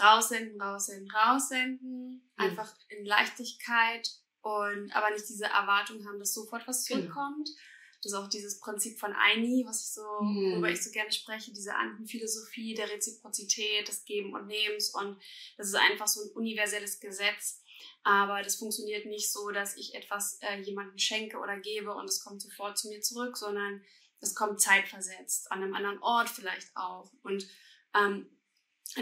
raussenden, 0.01 0.61
raussenden, 0.61 1.11
raussenden, 1.11 2.11
mhm. 2.11 2.23
einfach 2.37 2.75
in 2.89 3.05
Leichtigkeit 3.05 4.11
und 4.41 4.91
aber 4.93 5.11
nicht 5.11 5.29
diese 5.29 5.45
Erwartung 5.45 6.05
haben, 6.07 6.19
dass 6.19 6.35
sofort 6.35 6.67
was 6.67 6.85
genau. 6.87 7.01
zurückkommt. 7.01 7.47
Genau. 7.47 7.61
Das 8.03 8.13
ist 8.13 8.19
auch 8.19 8.29
dieses 8.29 8.59
Prinzip 8.59 8.99
von 8.99 9.13
Aini, 9.13 9.65
was 9.67 9.83
ich 9.83 9.93
so, 9.93 10.03
mhm. 10.21 10.53
worüber 10.53 10.71
ich 10.71 10.83
so 10.83 10.91
gerne 10.91 11.13
spreche, 11.13 11.53
diese 11.53 11.75
Antenphilosophie 11.75 12.75
der 12.75 12.91
Reziprozität, 12.91 13.87
des 13.87 14.05
Geben 14.05 14.35
und 14.35 14.49
Nehmens. 14.49 14.91
Und 14.91 15.21
das 15.57 15.69
ist 15.69 15.77
einfach 15.77 16.09
so 16.09 16.23
ein 16.23 16.31
universelles 16.31 16.99
Gesetz. 16.99 17.63
Aber 18.03 18.43
das 18.43 18.57
funktioniert 18.57 19.07
nicht 19.07 19.31
so, 19.31 19.51
dass 19.51 19.77
ich 19.77 19.95
etwas 19.95 20.39
äh, 20.43 20.61
jemandem 20.61 20.99
schenke 20.99 21.39
oder 21.39 21.57
gebe 21.59 21.95
und 21.95 22.07
es 22.07 22.23
kommt 22.25 22.43
sofort 22.43 22.77
zu 22.77 22.89
mir 22.89 23.01
zurück, 23.01 23.37
sondern 23.37 23.85
es 24.21 24.35
kommt 24.35 24.61
zeitversetzt, 24.61 25.51
an 25.51 25.63
einem 25.63 25.75
anderen 25.75 26.03
Ort 26.03 26.29
vielleicht 26.29 26.69
auch. 26.75 27.13
Und 27.23 27.47
ähm, 27.95 28.27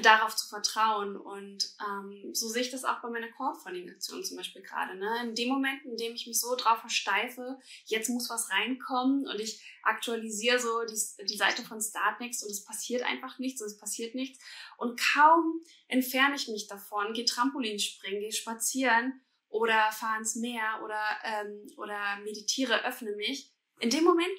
darauf 0.03 0.37
zu 0.37 0.49
vertrauen. 0.49 1.17
Und 1.17 1.69
ähm, 1.81 2.35
so 2.35 2.49
sehe 2.49 2.63
ich 2.63 2.71
das 2.71 2.85
auch 2.85 3.01
bei 3.01 3.11
meiner 3.11 3.29
Crowdfunding-Aktion 3.29 4.25
zum 4.25 4.37
Beispiel 4.37 4.63
gerade. 4.63 4.97
Ne? 4.97 5.09
In 5.25 5.35
dem 5.35 5.49
Moment, 5.49 5.85
in 5.85 5.97
dem 5.97 6.15
ich 6.15 6.27
mich 6.27 6.41
so 6.41 6.55
drauf 6.57 6.81
versteife, 6.81 7.59
jetzt 7.87 8.09
muss 8.09 8.31
was 8.31 8.51
reinkommen 8.51 9.27
und 9.27 9.41
ich 9.41 9.63
aktualisiere 9.83 10.59
so 10.59 10.85
die, 10.85 11.27
die 11.27 11.37
Seite 11.37 11.63
von 11.63 11.81
Startnext 11.81 12.45
und 12.45 12.51
es 12.51 12.65
passiert 12.65 13.03
einfach 13.03 13.39
nichts 13.39 13.61
und 13.61 13.67
es 13.67 13.79
passiert 13.79 14.15
nichts. 14.15 14.39
Und 14.77 15.01
kaum 15.13 15.61
entferne 15.89 16.37
ich 16.37 16.49
mich 16.49 16.69
davon, 16.69 17.13
gehe 17.13 17.25
Trampolin 17.25 17.79
springen, 17.79 18.21
gehe 18.21 18.33
spazieren 18.33 19.21
oder 19.49 19.91
fahre 19.93 20.19
ins 20.19 20.37
Meer 20.37 20.81
oder, 20.85 21.03
ähm, 21.25 21.67
oder 21.77 22.17
meditiere, 22.25 22.85
öffne 22.85 23.17
mich. 23.17 23.53
In 23.81 23.91
dem 23.91 24.05
Moment 24.05 24.31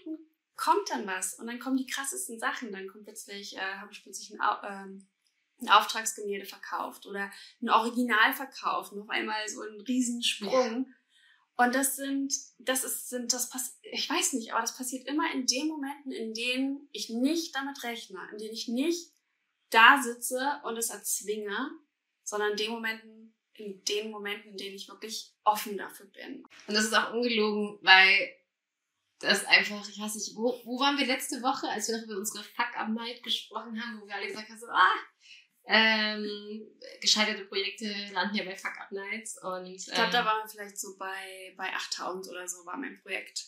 kommt 0.55 0.91
dann 0.91 1.07
was 1.07 1.33
und 1.33 1.47
dann 1.47 1.59
kommen 1.59 1.77
die 1.77 1.87
krassesten 1.87 2.39
Sachen. 2.39 2.71
Dann 2.71 2.87
kommt 2.87 3.05
plötzlich, 3.05 3.57
äh, 3.57 3.75
habe 3.77 3.91
ich 3.91 4.03
plötzlich 4.03 4.31
ein, 4.31 4.39
ähm, 4.63 5.07
ein 5.61 5.69
Auftragsgemälde 5.69 6.45
verkauft 6.45 7.05
oder 7.05 7.31
ein 7.61 7.69
Original 7.69 8.33
verkauft, 8.33 8.93
noch 8.93 9.09
einmal 9.09 9.47
so 9.47 9.61
ein 9.61 9.81
Riesensprung. 9.81 10.85
Ja. 10.87 11.65
Und 11.65 11.75
das 11.75 11.95
sind, 11.95 12.33
das 12.57 12.83
ist, 12.83 13.09
sind, 13.09 13.33
das 13.33 13.49
passiert, 13.49 13.77
ich 13.83 14.09
weiß 14.09 14.33
nicht, 14.33 14.51
aber 14.51 14.61
das 14.61 14.75
passiert 14.75 15.07
immer 15.07 15.31
in 15.31 15.45
den 15.45 15.67
Momenten, 15.67 16.11
in 16.11 16.33
denen 16.33 16.89
ich 16.91 17.09
nicht 17.09 17.55
damit 17.55 17.83
rechne, 17.83 18.19
in 18.31 18.39
denen 18.39 18.53
ich 18.53 18.67
nicht 18.67 19.11
da 19.69 20.01
sitze 20.01 20.59
und 20.63 20.77
es 20.77 20.89
erzwinge, 20.89 21.69
sondern 22.23 22.51
in 22.51 22.57
den 22.57 22.71
Momenten, 22.71 23.35
in 23.53 23.83
den 23.85 24.11
Momenten, 24.11 24.51
in 24.51 24.57
denen 24.57 24.75
ich 24.75 24.87
wirklich 24.87 25.33
offen 25.43 25.77
dafür 25.77 26.07
bin. 26.07 26.43
Und 26.67 26.73
das 26.73 26.85
ist 26.85 26.93
auch 26.93 27.13
ungelogen, 27.13 27.77
weil 27.81 28.35
das 29.19 29.45
einfach, 29.45 29.87
ich 29.87 29.99
weiß 29.99 30.15
nicht, 30.15 30.35
wo, 30.35 30.59
wo 30.63 30.79
waren 30.79 30.97
wir 30.97 31.05
letzte 31.05 31.41
Woche, 31.43 31.67
als 31.69 31.87
wir 31.87 31.97
noch 31.97 32.05
über 32.05 32.17
unsere 32.17 32.43
Fuck-Up-Night 32.43 33.21
gesprochen 33.21 33.79
haben, 33.79 34.01
wo 34.01 34.07
wir 34.07 34.15
alle 34.15 34.27
gesagt 34.27 34.49
haben, 34.49 34.59
so, 34.59 34.67
ah, 34.67 34.95
ähm, 35.65 36.67
gescheiterte 36.99 37.45
Projekte 37.45 37.85
landen 38.13 38.35
ja 38.35 38.43
bei 38.43 38.55
Fuck 38.55 38.77
Up 38.79 38.91
Nights 38.91 39.41
und 39.41 39.65
ich 39.67 39.85
glaube, 39.85 40.03
ähm, 40.03 40.11
da 40.11 40.25
waren 40.25 40.43
wir 40.43 40.49
vielleicht 40.49 40.79
so 40.79 40.97
bei, 40.97 41.53
bei 41.55 41.71
8000 41.73 42.27
oder 42.29 42.47
so 42.47 42.65
war 42.65 42.77
mein 42.77 42.99
Projekt. 43.01 43.45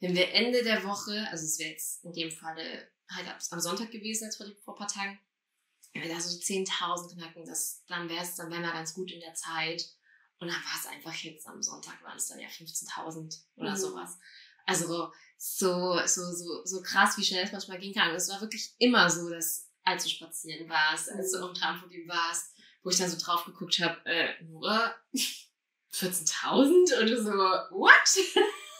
wenn 0.00 0.14
wir 0.14 0.32
Ende 0.32 0.64
der 0.64 0.82
Woche, 0.84 1.26
also 1.30 1.44
es 1.44 1.58
wäre 1.58 1.70
jetzt 1.70 2.04
in 2.04 2.12
dem 2.12 2.30
Falle 2.30 2.90
halt 3.10 3.26
am 3.50 3.60
Sonntag 3.60 3.90
gewesen, 3.90 4.24
als 4.24 4.36
vor, 4.36 4.46
vor 4.64 4.74
ein 4.74 4.78
paar 4.78 4.88
Tagen, 4.88 5.20
wenn 5.92 6.02
wir 6.02 6.14
da 6.14 6.20
so 6.20 6.36
die 6.36 6.44
10.000 6.44 7.14
knacken, 7.14 7.44
das, 7.46 7.84
dann 7.86 8.08
wäre 8.08 8.22
es, 8.22 8.36
dann 8.36 8.50
wären 8.50 8.62
wir 8.62 8.72
ganz 8.72 8.94
gut 8.94 9.10
in 9.10 9.20
der 9.20 9.34
Zeit. 9.34 9.84
Und 10.38 10.48
dann 10.48 10.56
war 10.56 10.78
es 10.78 10.86
einfach 10.86 11.14
jetzt 11.22 11.46
am 11.46 11.62
Sonntag 11.62 12.02
waren 12.02 12.16
es 12.16 12.28
dann 12.28 12.40
ja 12.40 12.48
15.000 12.48 13.42
oder 13.56 13.72
mhm. 13.72 13.76
sowas. 13.76 14.18
Also 14.66 15.12
so, 15.36 16.00
so, 16.06 16.32
so, 16.32 16.64
so 16.64 16.82
krass, 16.82 17.16
wie 17.18 17.24
schnell 17.24 17.44
es 17.44 17.52
manchmal 17.52 17.78
gehen 17.78 17.94
kann. 17.94 18.10
Und 18.10 18.16
es 18.16 18.28
war 18.28 18.40
wirklich 18.40 18.74
immer 18.78 19.10
so, 19.10 19.28
dass 19.28 19.69
als 19.84 20.04
du 20.04 20.10
spazieren 20.10 20.68
warst, 20.68 21.10
als 21.10 21.32
du 21.32 21.38
auf 21.38 21.52
dem 21.52 21.60
Trampolin 21.60 22.08
warst, 22.08 22.54
wo 22.82 22.90
ich 22.90 22.98
dann 22.98 23.10
so 23.10 23.18
drauf 23.18 23.44
geguckt 23.44 23.78
habe, 23.80 23.98
äh, 24.06 24.42
nur 24.44 24.94
14.000 25.92 27.00
und 27.00 27.10
du 27.10 27.22
so, 27.22 27.30
what? 27.30 27.90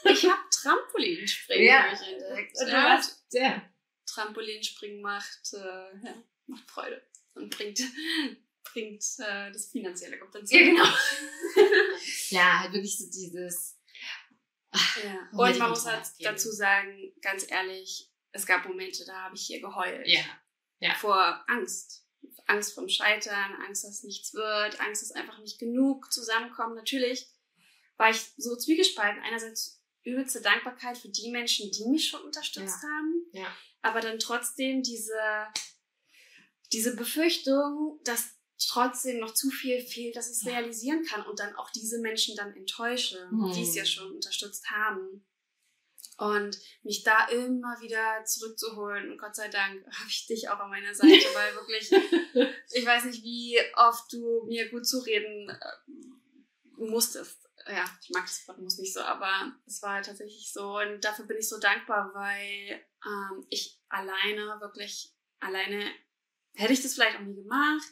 Ich 0.03 0.25
habe 0.25 0.41
Trampolinspringen 0.51 1.65
ja. 1.65 1.85
entdeckt. 1.87 2.57
Und 2.59 2.67
ja. 2.67 2.97
Was? 2.97 3.23
ja. 3.31 3.61
Trampolinspringen 4.07 5.01
macht, 5.01 5.53
äh, 5.53 5.57
ja, 5.57 6.23
macht 6.47 6.69
Freude 6.69 7.01
und 7.35 7.55
bringt, 7.55 7.79
bringt 8.63 9.03
äh, 9.19 9.51
das 9.51 9.67
Finanzielle 9.67 10.17
kommt 10.17 10.35
dann 10.35 10.45
Ja, 10.45 10.59
genau. 10.59 10.83
ja, 12.29 12.59
halt 12.61 12.73
wirklich 12.73 12.97
so 12.97 13.05
dieses. 13.11 13.77
Ja. 15.03 15.29
Und 15.33 15.59
man 15.59 15.69
muss 15.69 15.85
halt 15.85 16.07
dazu 16.19 16.49
sagen, 16.51 17.13
ganz 17.21 17.49
ehrlich, 17.49 18.09
es 18.31 18.45
gab 18.45 18.65
Momente, 18.65 19.05
da 19.05 19.23
habe 19.23 19.35
ich 19.35 19.45
hier 19.45 19.59
geheult. 19.59 20.07
Ja. 20.07 20.23
Ja. 20.81 20.93
Vor 20.95 21.43
Angst. 21.47 22.05
Angst 22.47 22.73
vom 22.73 22.89
Scheitern, 22.89 23.55
Angst, 23.65 23.85
dass 23.85 24.03
nichts 24.03 24.33
wird, 24.33 24.79
Angst, 24.81 25.01
dass 25.01 25.11
einfach 25.11 25.39
nicht 25.39 25.59
genug 25.59 26.11
zusammenkommt. 26.11 26.75
Natürlich 26.75 27.29
war 27.97 28.09
ich 28.09 28.19
so 28.35 28.57
zwiegespalten. 28.57 29.21
Einerseits 29.23 29.81
übelste 30.03 30.41
Dankbarkeit 30.41 30.97
für 30.97 31.09
die 31.09 31.31
Menschen, 31.31 31.71
die 31.71 31.85
mich 31.85 32.09
schon 32.09 32.21
unterstützt 32.23 32.83
ja. 32.83 32.89
haben. 32.89 33.25
Ja. 33.31 33.55
Aber 33.81 34.01
dann 34.01 34.19
trotzdem 34.19 34.83
diese, 34.83 35.47
diese 36.73 36.95
Befürchtung, 36.95 37.99
dass 38.03 38.35
trotzdem 38.59 39.19
noch 39.19 39.33
zu 39.33 39.49
viel 39.49 39.81
fehlt, 39.81 40.15
dass 40.15 40.29
ich 40.29 40.37
es 40.37 40.43
ja. 40.43 40.51
realisieren 40.53 41.03
kann 41.03 41.25
und 41.25 41.39
dann 41.39 41.55
auch 41.55 41.69
diese 41.71 41.99
Menschen 41.99 42.35
dann 42.35 42.55
enttäusche, 42.55 43.27
mhm. 43.31 43.53
die 43.53 43.63
es 43.63 43.75
ja 43.75 43.85
schon 43.85 44.11
unterstützt 44.11 44.69
haben. 44.69 45.25
Und 46.17 46.59
mich 46.83 47.03
da 47.03 47.27
immer 47.29 47.81
wieder 47.81 48.23
zurückzuholen. 48.25 49.11
Und 49.11 49.17
Gott 49.17 49.35
sei 49.35 49.47
Dank 49.47 49.83
habe 49.99 50.09
ich 50.09 50.27
dich 50.27 50.49
auch 50.49 50.59
an 50.59 50.69
meiner 50.69 50.93
Seite, 50.93 51.09
weil 51.33 51.55
wirklich, 51.55 51.91
ich 52.71 52.85
weiß 52.85 53.05
nicht, 53.05 53.23
wie 53.23 53.57
oft 53.75 54.11
du 54.13 54.45
mir 54.47 54.69
gut 54.69 54.85
zureden 54.85 55.49
äh, 55.49 55.91
musstest. 56.77 57.39
Ja, 57.67 57.85
ich 58.01 58.09
mag 58.09 58.25
das 58.25 58.47
Wort 58.47 58.59
muss 58.59 58.77
nicht 58.77 58.93
so, 58.93 59.01
aber 59.01 59.51
es 59.65 59.81
war 59.81 59.95
halt 59.95 60.05
tatsächlich 60.05 60.51
so. 60.51 60.77
Und 60.77 61.03
dafür 61.03 61.25
bin 61.25 61.37
ich 61.37 61.47
so 61.47 61.59
dankbar, 61.59 62.11
weil 62.13 62.81
ähm, 63.05 63.45
ich 63.49 63.79
alleine, 63.89 64.57
wirklich 64.59 65.13
alleine, 65.39 65.91
hätte 66.53 66.73
ich 66.73 66.81
das 66.81 66.93
vielleicht 66.93 67.17
auch 67.17 67.23
nie 67.23 67.35
gemacht. 67.35 67.87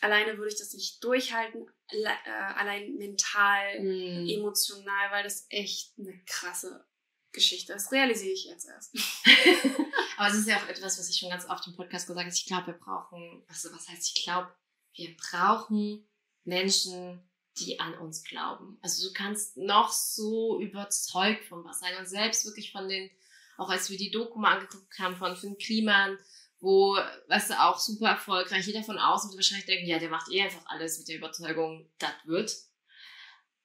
Alleine 0.00 0.36
würde 0.38 0.52
ich 0.52 0.58
das 0.58 0.72
nicht 0.74 1.02
durchhalten, 1.04 1.66
äh, 1.88 2.30
allein 2.30 2.96
mental, 2.96 3.80
mm. 3.80 4.28
emotional, 4.28 5.10
weil 5.12 5.22
das 5.22 5.46
echt 5.48 5.92
eine 5.98 6.20
krasse 6.24 6.84
Geschichte. 7.32 7.72
Das 7.72 7.90
realisiere 7.92 8.32
ich 8.32 8.44
jetzt 8.44 8.68
erst. 8.68 8.94
Aber 10.16 10.28
es 10.28 10.38
ist 10.38 10.48
ja 10.48 10.56
auch 10.56 10.68
etwas, 10.68 10.98
was 10.98 11.08
ich 11.08 11.16
schon 11.16 11.30
ganz 11.30 11.48
oft 11.48 11.66
im 11.66 11.74
Podcast 11.74 12.06
gesagt 12.06 12.26
habe. 12.26 12.34
Ich 12.34 12.46
glaube, 12.46 12.66
wir 12.68 12.74
brauchen, 12.74 13.42
also 13.48 13.72
was 13.72 13.88
heißt, 13.88 14.12
ich 14.14 14.24
glaube, 14.24 14.52
wir 14.94 15.16
brauchen 15.16 16.06
Menschen, 16.44 17.22
die 17.58 17.80
an 17.80 17.94
uns 17.94 18.24
glauben. 18.24 18.78
Also 18.82 19.08
du 19.08 19.14
kannst 19.14 19.56
noch 19.56 19.92
so 19.92 20.60
überzeugt 20.60 21.44
von 21.44 21.64
was 21.64 21.80
sein 21.80 21.96
und 21.98 22.06
selbst 22.06 22.44
wirklich 22.44 22.72
von 22.72 22.88
den, 22.88 23.10
auch 23.56 23.68
als 23.68 23.90
wir 23.90 23.98
die 23.98 24.10
Doku 24.10 24.38
mal 24.38 24.54
angeguckt 24.54 24.98
haben 24.98 25.16
von 25.16 25.36
Finn 25.36 25.58
Kliman, 25.58 26.18
wo, 26.60 26.96
weißt 27.28 27.50
du, 27.50 27.60
auch 27.60 27.78
super 27.78 28.10
erfolgreich, 28.10 28.66
jeder 28.66 28.84
von 28.84 28.98
außen 28.98 29.30
wird 29.30 29.38
wahrscheinlich 29.38 29.66
denken, 29.66 29.88
ja, 29.88 29.98
der 29.98 30.10
macht 30.10 30.30
eh 30.30 30.42
einfach 30.42 30.64
alles 30.66 30.98
mit 30.98 31.08
der 31.08 31.16
Überzeugung, 31.16 31.90
das 31.98 32.12
wird. 32.24 32.56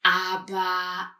Aber 0.01 1.11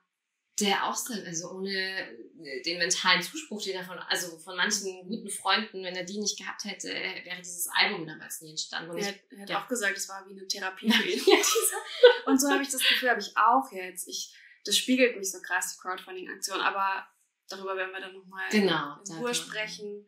der 0.60 0.86
auch 0.86 0.96
sein, 0.96 1.24
also 1.26 1.52
ohne 1.52 1.70
äh, 1.72 2.62
den 2.64 2.80
mentalen 2.80 3.22
Zuspruch, 3.22 3.62
den 3.62 3.76
er 3.76 3.84
von, 3.84 3.98
also 4.00 4.38
von 4.40 4.56
manchen 4.56 5.08
guten 5.08 5.30
Freunden, 5.30 5.84
wenn 5.84 5.96
er 5.96 6.04
die 6.04 6.20
nicht 6.20 6.38
gehabt 6.38 6.66
hätte, 6.66 6.88
wäre 6.88 7.38
dieses 7.38 7.68
Album 7.68 8.08
damals 8.08 8.42
nie 8.42 8.52
entstanden. 8.52 8.92
Und 8.92 8.98
er, 8.98 9.10
ich, 9.10 9.40
hat 9.40 9.50
ja. 9.50 9.62
auch 9.62 9.68
gesagt, 9.68 9.96
es 9.98 10.10
war 10.10 10.26
wie 10.28 10.32
eine 10.32 10.48
Therapie 10.48 10.92
für 10.94 11.08
ihn. 11.08 11.22
und 12.26 12.42
so 12.42 12.50
habe 12.50 12.64
ich 12.64 12.70
das 12.70 12.82
Gefühl, 12.82 13.10
habe 13.10 13.22
ich 13.22 13.38
auch 13.38 13.72
jetzt. 13.72 14.08
Ich, 14.08 14.36
das 14.66 14.76
spiegelt 14.78 15.16
mich 15.18 15.32
so 15.32 15.42
krass, 15.42 15.76
die 15.76 15.82
Crowdfunding-Aktion, 15.82 16.60
aber 16.60 17.08
darüber 17.50 17.76
werden 17.76 17.92
wir 17.92 18.02
dann 18.02 18.14
nochmal 18.14 18.50
genau, 18.50 18.98
in 19.08 19.16
Ruhe 19.18 19.36
sprechen. 19.36 20.08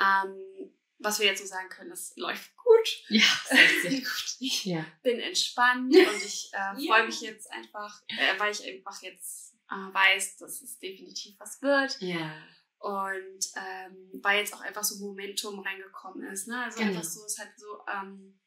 Ähm, 0.00 0.72
was 0.98 1.18
wir 1.18 1.26
jetzt 1.26 1.42
so 1.42 1.46
sagen 1.46 1.68
können, 1.68 1.92
es 1.92 2.14
läuft 2.16 2.56
gut. 2.56 3.04
Ja, 3.08 3.24
sehr, 3.82 4.00
gut. 4.00 4.36
ja. 4.38 4.84
Bin 5.02 5.20
entspannt 5.20 5.94
und 5.94 6.24
ich 6.24 6.50
äh, 6.52 6.86
freue 6.86 7.00
ja. 7.00 7.06
mich 7.06 7.20
jetzt 7.20 7.50
einfach, 7.50 8.02
äh, 8.08 8.38
weil 8.38 8.52
ich 8.52 8.66
einfach 8.66 9.02
jetzt 9.02 9.54
äh, 9.70 9.94
weiß, 9.94 10.38
dass 10.38 10.62
es 10.62 10.78
definitiv 10.78 11.38
was 11.38 11.60
wird. 11.62 12.00
Ja. 12.00 12.32
Und 12.78 13.52
ähm, 13.56 14.10
weil 14.22 14.40
jetzt 14.40 14.54
auch 14.54 14.60
einfach 14.60 14.84
so 14.84 15.04
Momentum 15.04 15.58
reingekommen 15.60 16.26
ist. 16.30 16.46
Ne? 16.46 16.62
Also 16.62 16.78
genau. 16.78 16.90
einfach 16.90 17.04
so, 17.04 17.24
es 17.24 17.32
ist 17.32 17.38
halt 17.38 17.52
so, 17.56 17.66
ähm, 17.90 18.38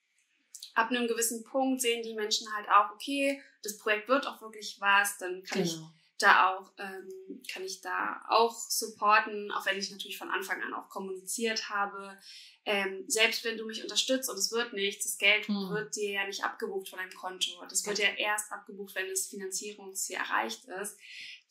ab 0.76 0.90
einem 0.90 1.08
gewissen 1.08 1.44
Punkt 1.44 1.82
sehen 1.82 2.04
die 2.04 2.14
Menschen 2.14 2.48
halt 2.54 2.68
auch, 2.70 2.94
okay, 2.94 3.42
das 3.64 3.78
Projekt 3.78 4.08
wird 4.08 4.28
auch 4.28 4.42
wirklich 4.42 4.78
was, 4.80 5.18
dann 5.18 5.44
kann 5.44 5.64
genau. 5.64 5.74
ich 5.74 5.99
da 6.22 6.50
auch, 6.50 6.72
ähm, 6.78 7.42
kann 7.52 7.64
ich 7.64 7.82
da 7.82 8.22
auch 8.30 8.54
supporten, 8.54 9.52
auch 9.52 9.66
wenn 9.66 9.78
ich 9.78 9.90
natürlich 9.92 10.18
von 10.18 10.30
Anfang 10.30 10.62
an 10.62 10.74
auch 10.74 10.90
kommuniziert 10.90 11.70
habe. 11.70 12.20
Ähm, 12.66 13.06
selbst 13.08 13.44
wenn 13.44 13.58
du 13.58 13.66
mich 13.66 13.82
unterstützt 13.82 14.30
und 14.30 14.38
es 14.38 14.52
wird 14.52 14.74
nichts, 14.74 15.06
das 15.06 15.18
Geld 15.18 15.48
hm. 15.48 15.70
wird 15.72 15.96
dir 15.96 16.12
ja 16.12 16.28
nicht 16.28 16.44
abgebucht 16.44 16.90
von 16.90 17.00
deinem 17.00 17.14
Konto. 17.14 17.52
Das 17.68 17.86
wird 17.86 18.00
ja 18.00 18.10
erst 18.10 18.52
abgebucht, 18.52 18.96
wenn 18.96 19.10
das 19.10 19.28
Finanzierungsziel 19.28 20.18
erreicht 20.18 20.66
ist. 20.66 20.98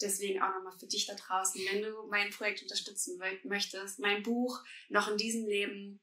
Deswegen 0.01 0.41
auch 0.43 0.55
nochmal 0.55 0.79
für 0.79 0.87
dich 0.87 1.07
da 1.07 1.14
draußen, 1.14 1.61
wenn 1.73 1.83
du 1.83 2.07
mein 2.09 2.31
Projekt 2.31 2.62
unterstützen 2.62 3.21
möchtest, 3.45 3.99
mein 3.99 4.23
Buch 4.23 4.62
noch 4.89 5.09
in 5.09 5.16
diesem 5.16 5.47
Leben 5.47 6.01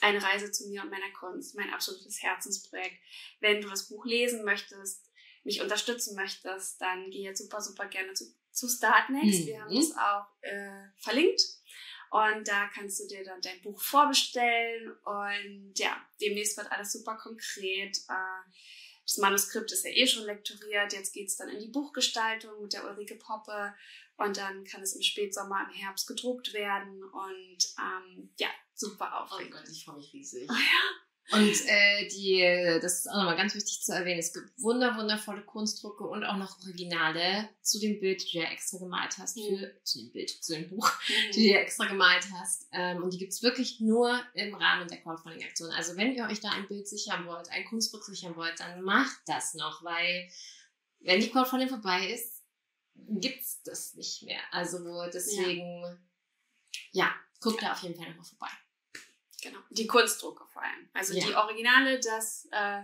eine 0.00 0.22
Reise 0.22 0.52
zu 0.52 0.68
mir 0.68 0.82
und 0.82 0.90
meiner 0.90 1.10
Kunst, 1.12 1.56
mein 1.56 1.72
absolutes 1.72 2.22
Herzensprojekt. 2.22 2.96
Wenn 3.40 3.60
du 3.60 3.68
das 3.68 3.88
Buch 3.88 4.04
lesen 4.04 4.44
möchtest, 4.44 5.07
mich 5.48 5.62
unterstützen 5.62 6.14
möchtest, 6.14 6.80
dann 6.80 7.10
gehe 7.10 7.24
jetzt 7.24 7.42
super, 7.42 7.60
super 7.60 7.86
gerne 7.86 8.12
zu, 8.12 8.26
zu 8.52 8.68
Startnext. 8.68 9.40
Mhm. 9.40 9.46
Wir 9.46 9.60
haben 9.62 9.76
es 9.76 9.96
auch 9.96 10.26
äh, 10.42 10.88
verlinkt. 10.98 11.40
Und 12.10 12.46
da 12.46 12.68
kannst 12.68 13.00
du 13.00 13.06
dir 13.06 13.24
dann 13.24 13.40
dein 13.40 13.60
Buch 13.62 13.80
vorbestellen. 13.80 14.92
Und 15.04 15.72
ja, 15.76 15.96
demnächst 16.20 16.56
wird 16.56 16.70
alles 16.70 16.92
super 16.92 17.16
konkret. 17.16 17.96
Äh, 18.08 18.50
das 19.06 19.16
Manuskript 19.16 19.72
ist 19.72 19.84
ja 19.84 19.90
eh 19.90 20.06
schon 20.06 20.24
lektoriert. 20.24 20.92
Jetzt 20.92 21.14
geht 21.14 21.28
es 21.28 21.36
dann 21.36 21.48
in 21.48 21.60
die 21.60 21.68
Buchgestaltung 21.68 22.62
mit 22.62 22.74
der 22.74 22.84
Ulrike 22.84 23.16
Poppe. 23.16 23.74
Und 24.18 24.36
dann 24.36 24.64
kann 24.64 24.82
es 24.82 24.94
im 24.94 25.02
Spätsommer, 25.02 25.66
im 25.66 25.74
Herbst 25.74 26.06
gedruckt 26.06 26.52
werden. 26.52 27.02
Und 27.02 27.58
ähm, 27.78 28.34
ja, 28.38 28.48
super 28.74 29.22
aufregend. 29.22 29.54
Oh 29.54 29.58
Gott, 29.58 29.68
ich 29.70 29.84
freue 29.84 29.96
mich 29.96 30.12
riesig. 30.12 30.48
Oh 30.50 30.54
ja. 30.54 30.58
Und 31.30 31.66
äh, 31.66 32.08
die, 32.08 32.40
das 32.80 33.00
ist 33.00 33.10
auch 33.10 33.16
nochmal 33.16 33.36
ganz 33.36 33.54
wichtig 33.54 33.82
zu 33.82 33.92
erwähnen, 33.92 34.18
es 34.18 34.32
gibt 34.32 34.50
wunder, 34.58 34.96
wundervolle 34.96 35.42
Kunstdrucke 35.42 36.04
und 36.04 36.24
auch 36.24 36.36
noch 36.36 36.58
Originale 36.60 37.50
zu 37.60 37.78
dem 37.78 38.00
Bild, 38.00 38.22
die 38.22 38.32
du 38.32 38.44
ja 38.44 38.50
extra 38.50 38.78
gemalt 38.78 39.18
hast, 39.18 39.34
für, 39.34 39.56
mhm. 39.56 39.70
zu 39.84 39.98
dem 39.98 40.12
Bild, 40.12 40.30
zu 40.30 40.54
dem 40.54 40.70
Buch, 40.70 40.90
mhm. 40.90 41.32
die 41.32 41.48
du 41.48 41.52
ja 41.54 41.58
extra 41.58 41.84
gemalt 41.84 42.26
hast. 42.32 42.66
Ähm, 42.72 43.02
und 43.02 43.12
die 43.12 43.18
gibt's 43.18 43.42
wirklich 43.42 43.78
nur 43.80 44.18
im 44.32 44.54
Rahmen 44.54 44.88
der 44.88 45.02
Crowdfunding-Aktion. 45.02 45.70
Also 45.72 45.96
wenn 45.96 46.14
ihr 46.14 46.24
euch 46.24 46.40
da 46.40 46.50
ein 46.50 46.66
Bild 46.66 46.88
sichern 46.88 47.26
wollt, 47.26 47.50
ein 47.50 47.66
Kunstdruck 47.66 48.04
sichern 48.04 48.34
wollt, 48.36 48.58
dann 48.60 48.80
macht 48.82 49.20
das 49.26 49.52
noch, 49.52 49.84
weil 49.84 50.30
wenn 51.00 51.20
die 51.20 51.30
Crowdfunding 51.30 51.68
vorbei 51.68 52.10
ist, 52.10 52.42
gibt's 52.94 53.62
das 53.62 53.94
nicht 53.94 54.22
mehr. 54.22 54.40
Also 54.50 54.78
deswegen, 55.12 55.82
ja, 56.92 57.04
ja 57.04 57.14
guckt 57.40 57.62
da 57.62 57.72
auf 57.72 57.82
jeden 57.82 57.96
Fall 57.96 58.08
nochmal 58.08 58.24
vorbei. 58.24 58.50
Genau, 59.42 59.58
die 59.70 59.86
Kunstdrucke 59.86 60.44
vor 60.46 60.62
allem. 60.62 60.88
Also 60.94 61.14
ja. 61.14 61.26
die 61.26 61.34
Originale, 61.34 62.00
das, 62.00 62.48
äh, 62.50 62.82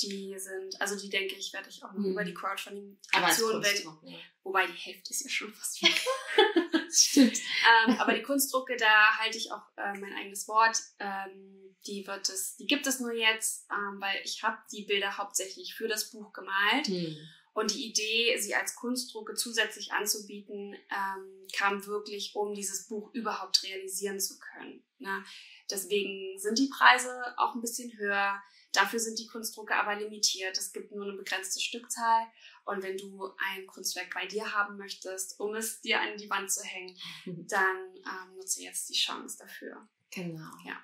die 0.00 0.38
sind, 0.38 0.80
also 0.80 0.96
die 0.98 1.08
denke 1.08 1.34
ich, 1.36 1.52
werde 1.52 1.68
ich 1.68 1.82
auch 1.84 1.92
noch 1.92 2.00
mhm. 2.00 2.12
über 2.12 2.24
die 2.24 2.34
Crowdfunding-Aktion, 2.34 3.64
ja. 4.04 4.18
wobei 4.42 4.66
die 4.66 4.72
Hälfte 4.72 5.10
ist 5.10 5.24
ja 5.24 5.30
schon 5.30 5.52
fast 5.54 5.82
weg. 5.82 6.00
Stimmt. 6.90 7.38
ähm, 7.38 7.96
aber 7.98 8.14
die 8.14 8.22
Kunstdrucke, 8.22 8.76
da 8.76 9.18
halte 9.18 9.38
ich 9.38 9.52
auch 9.52 9.62
äh, 9.76 9.98
mein 9.98 10.14
eigenes 10.14 10.48
Wort. 10.48 10.78
Ähm, 10.98 11.76
die 11.86 12.06
wird 12.06 12.28
es, 12.28 12.56
die 12.56 12.66
gibt 12.66 12.86
es 12.86 13.00
nur 13.00 13.12
jetzt, 13.12 13.66
ähm, 13.70 14.00
weil 14.00 14.20
ich 14.24 14.42
habe 14.42 14.58
die 14.72 14.82
Bilder 14.82 15.16
hauptsächlich 15.16 15.74
für 15.74 15.88
das 15.88 16.10
Buch 16.10 16.32
gemalt. 16.32 16.88
Mhm. 16.88 17.16
Und 17.54 17.74
die 17.74 17.88
Idee, 17.88 18.38
sie 18.38 18.54
als 18.54 18.76
Kunstdrucke 18.76 19.34
zusätzlich 19.34 19.92
anzubieten, 19.92 20.74
ähm, 20.90 21.46
kam 21.56 21.84
wirklich, 21.86 22.36
um 22.36 22.54
dieses 22.54 22.86
Buch 22.86 23.12
überhaupt 23.14 23.64
realisieren 23.64 24.20
zu 24.20 24.38
können. 24.38 24.84
Ne? 24.98 25.24
Deswegen 25.70 26.38
sind 26.38 26.58
die 26.58 26.68
Preise 26.68 27.34
auch 27.36 27.54
ein 27.54 27.60
bisschen 27.60 27.96
höher. 27.98 28.40
Dafür 28.72 28.98
sind 28.98 29.18
die 29.18 29.26
Kunstdrucke 29.26 29.74
aber 29.74 29.96
limitiert. 29.96 30.56
Es 30.56 30.72
gibt 30.72 30.92
nur 30.92 31.04
eine 31.04 31.16
begrenzte 31.16 31.60
Stückzahl. 31.60 32.26
Und 32.64 32.82
wenn 32.82 32.96
du 32.96 33.30
ein 33.38 33.66
Kunstwerk 33.66 34.12
bei 34.14 34.26
dir 34.26 34.52
haben 34.54 34.76
möchtest, 34.76 35.40
um 35.40 35.54
es 35.54 35.80
dir 35.80 36.00
an 36.00 36.16
die 36.18 36.28
Wand 36.28 36.50
zu 36.50 36.62
hängen, 36.62 36.96
dann 37.26 37.76
ähm, 37.96 38.36
nutze 38.36 38.62
jetzt 38.62 38.88
die 38.88 38.98
Chance 38.98 39.38
dafür. 39.38 39.88
Genau. 40.10 40.50
Ja. 40.64 40.76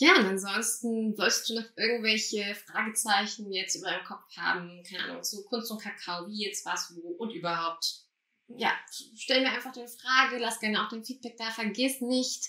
Ja, 0.00 0.16
und 0.16 0.26
ansonsten 0.26 1.16
solltest 1.16 1.48
du 1.48 1.54
noch 1.54 1.64
irgendwelche 1.76 2.54
Fragezeichen 2.54 3.50
jetzt 3.52 3.74
über 3.74 3.90
deinem 3.90 4.04
Kopf 4.04 4.36
haben, 4.36 4.82
keine 4.88 5.04
Ahnung, 5.04 5.24
zu 5.24 5.44
Kunst 5.44 5.72
und 5.72 5.82
Kakao, 5.82 6.28
wie 6.28 6.44
jetzt 6.44 6.64
was, 6.64 6.94
wo 6.94 7.08
und 7.14 7.32
überhaupt. 7.32 8.04
Ja, 8.46 8.72
stell 9.16 9.42
mir 9.42 9.50
einfach 9.50 9.72
deine 9.72 9.88
Frage, 9.88 10.38
lass 10.38 10.60
gerne 10.60 10.84
auch 10.84 10.88
dein 10.88 11.04
Feedback 11.04 11.36
da, 11.36 11.50
vergiss 11.50 12.00
nicht, 12.00 12.48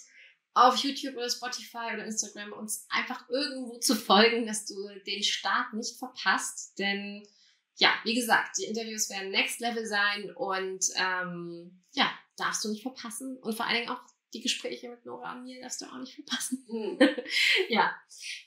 auf 0.54 0.78
YouTube 0.78 1.16
oder 1.16 1.30
Spotify 1.30 1.94
oder 1.94 2.06
Instagram 2.06 2.54
uns 2.54 2.86
einfach 2.90 3.30
irgendwo 3.30 3.78
zu 3.80 3.96
folgen, 3.96 4.46
dass 4.46 4.66
du 4.66 4.76
den 5.06 5.24
Start 5.24 5.74
nicht 5.74 5.98
verpasst, 5.98 6.78
denn 6.80 7.28
ja, 7.76 7.94
wie 8.04 8.14
gesagt, 8.14 8.58
die 8.58 8.66
Interviews 8.66 9.10
werden 9.10 9.32
Next 9.32 9.62
Level 9.62 9.86
sein 9.86 10.32
und 10.36 10.86
ähm, 10.96 11.82
ja, 11.94 12.12
darfst 12.36 12.66
du 12.66 12.70
nicht 12.70 12.82
verpassen 12.82 13.38
und 13.38 13.56
vor 13.56 13.66
allen 13.66 13.78
Dingen 13.78 13.90
auch 13.90 14.02
die 14.34 14.42
Gespräche 14.42 14.90
mit 14.90 15.06
Nora 15.06 15.34
und 15.34 15.44
mir 15.44 15.62
darfst 15.62 15.82
du 15.82 15.86
auch 15.86 15.98
nicht 15.98 16.14
verpassen. 16.16 16.66
Hm. 16.70 17.00
ja, 17.70 17.96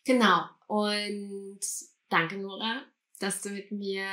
genau. 0.04 0.48
Und 0.66 1.60
danke, 2.08 2.36
Nora, 2.36 2.84
dass 3.18 3.42
du 3.42 3.50
mit 3.50 3.72
mir, 3.72 4.06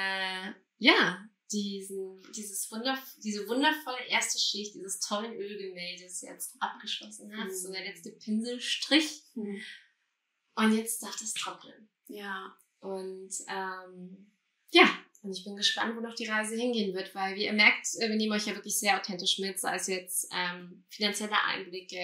ja, 0.78 1.30
diesen, 1.52 2.22
dieses 2.36 2.72
wunderv 2.72 3.00
diese 3.24 3.48
wundervolle 3.48 4.06
erste 4.08 4.40
Schicht, 4.40 4.76
dieses 4.76 5.00
tolle 5.00 5.34
Ölgemäldes 5.34 6.22
jetzt 6.22 6.56
abgeschlossen 6.60 7.36
hast. 7.38 7.64
Mhm. 7.64 7.68
So 7.68 7.72
der 7.72 7.86
letzte 7.86 8.12
Pinselstrich. 8.12 9.24
Hm. 9.34 9.62
Und 10.56 10.78
jetzt 10.78 11.02
darf 11.02 11.18
das 11.18 11.34
trocknen. 11.34 11.90
Ja. 12.08 12.56
Und 12.80 13.32
ähm, 13.48 14.32
ja, 14.72 14.90
und 15.22 15.32
ich 15.32 15.44
bin 15.44 15.56
gespannt, 15.56 15.96
wo 15.98 16.02
noch 16.02 16.16
die 16.16 16.28
Reise 16.28 16.56
hingehen 16.56 16.94
wird, 16.96 17.14
weil 17.14 17.36
wie 17.36 17.46
ihr 17.46 17.54
merkt, 17.54 17.88
äh, 17.98 18.08
wir 18.08 18.16
nehmen 18.16 18.34
euch 18.34 18.46
ja 18.46 18.56
wirklich 18.56 18.78
sehr 18.78 18.98
authentisch 18.98 19.40
mit, 19.40 19.60
sei 19.60 19.76
es 19.76 19.88
jetzt 19.88 20.30
ähm, 20.34 20.86
finanzielle 20.90 21.44
Einblicke, 21.44 22.02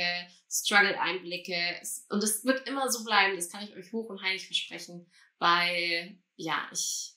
Struggle-Einblicke. 0.50 1.82
Und 2.10 2.24
es 2.24 2.44
wird 2.44 2.68
immer 2.68 2.92
so 2.92 3.04
bleiben, 3.04 3.36
das 3.36 3.50
kann 3.50 3.64
ich 3.64 3.76
euch 3.76 3.92
hoch 3.94 4.10
und 4.10 4.22
heilig 4.22 4.46
versprechen, 4.46 5.10
weil 5.38 6.18
ja, 6.36 6.70
ich 6.74 7.15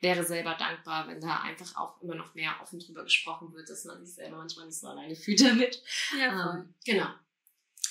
wäre 0.00 0.24
selber 0.24 0.54
dankbar, 0.54 1.08
wenn 1.08 1.20
da 1.20 1.40
einfach 1.42 1.76
auch 1.76 2.00
immer 2.02 2.14
noch 2.14 2.34
mehr 2.34 2.54
offen 2.62 2.78
drüber 2.78 3.02
gesprochen 3.04 3.52
wird, 3.52 3.68
dass 3.68 3.84
man 3.84 4.04
sich 4.04 4.14
selber 4.14 4.36
manchmal 4.38 4.66
nicht 4.66 4.78
so 4.78 4.88
alleine 4.88 5.16
fühlt 5.16 5.40
damit. 5.40 5.82
Ja, 6.18 6.54
Ähm, 6.54 6.74
genau. 6.84 7.08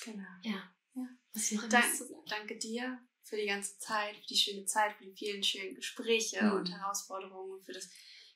Genau. 0.06 0.28
Ja. 0.44 0.64
Ja. 0.96 1.08
Was 1.34 1.52
noch 1.52 1.68
Dank- 1.68 1.84
etwas 1.86 1.98
zu 1.98 2.08
sagen? 2.08 2.24
Danke 2.30 2.58
dir 2.58 3.00
für 3.24 3.36
die 3.36 3.46
ganze 3.46 3.78
Zeit, 3.80 4.16
für 4.18 4.28
die 4.28 4.38
schöne 4.38 4.66
Zeit, 4.66 4.96
für 4.96 5.04
die 5.06 5.14
vielen 5.16 5.44
schönen 5.44 5.76
Gespräche 5.76 6.42
Mhm. 6.44 6.52
und 6.54 6.72
Herausforderungen, 6.72 7.62
für 7.64 7.74
das 7.74 7.90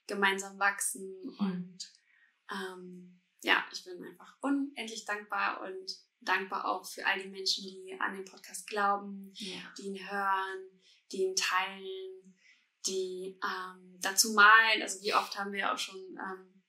gemeinsam 0.06 0.60
wachsen. 0.60 1.08
Mhm. 1.24 1.38
Und 1.40 1.94
ähm, 2.52 3.22
ja, 3.44 3.64
ich 3.72 3.84
bin 3.86 4.04
einfach 4.04 4.36
unendlich 4.42 5.06
dankbar 5.06 5.62
und 5.62 5.96
dankbar 6.20 6.66
auch 6.66 6.86
für 6.86 7.06
all 7.06 7.22
die 7.24 7.30
Menschen, 7.30 7.64
die 7.64 7.96
an 8.00 8.14
den 8.14 8.26
Podcast 8.26 8.68
glauben, 8.68 9.32
Ja. 9.36 9.62
die 9.78 9.84
ihn 9.84 10.10
hören, 10.12 10.60
die 11.12 11.24
ihn 11.24 11.36
teilen, 11.36 12.31
die 12.86 13.40
ähm, 13.44 13.98
dazu 14.02 14.34
malen. 14.34 14.82
Also 14.82 15.02
wie 15.02 15.14
oft 15.14 15.38
haben 15.38 15.52
wir 15.54 15.72
auch 15.74 15.78
schon 15.78 16.00
ähm, 16.18 16.62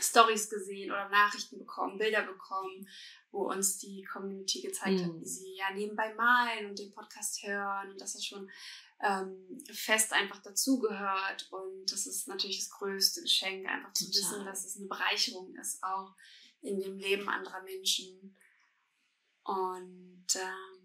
Stories 0.00 0.48
gesehen 0.48 0.90
oder 0.90 1.08
Nachrichten 1.10 1.58
bekommen, 1.58 1.98
Bilder 1.98 2.22
bekommen, 2.22 2.88
wo 3.30 3.50
uns 3.50 3.78
die 3.78 4.02
Community 4.04 4.62
gezeigt 4.62 5.00
hat, 5.00 5.12
Mhm. 5.12 5.20
wie 5.20 5.28
sie 5.28 5.54
ja 5.56 5.70
nebenbei 5.72 6.14
malen 6.14 6.70
und 6.70 6.78
den 6.78 6.92
Podcast 6.92 7.42
hören 7.42 7.90
und 7.92 8.00
dass 8.00 8.14
das 8.14 8.24
schon 8.24 8.50
ähm, 9.02 9.58
fest 9.72 10.12
einfach 10.12 10.42
dazugehört. 10.42 11.50
Und 11.52 11.90
das 11.92 12.06
ist 12.06 12.28
natürlich 12.28 12.58
das 12.58 12.70
größte 12.70 13.22
Geschenk, 13.22 13.66
einfach 13.66 13.92
zu 13.92 14.04
Total. 14.06 14.20
wissen, 14.20 14.44
dass 14.44 14.64
es 14.64 14.76
eine 14.76 14.88
Bereicherung 14.88 15.54
ist, 15.56 15.82
auch 15.82 16.14
in 16.62 16.80
dem 16.80 16.98
Leben 16.98 17.28
anderer 17.28 17.62
Menschen. 17.62 18.36
Und, 19.44 20.26
ähm, 20.34 20.79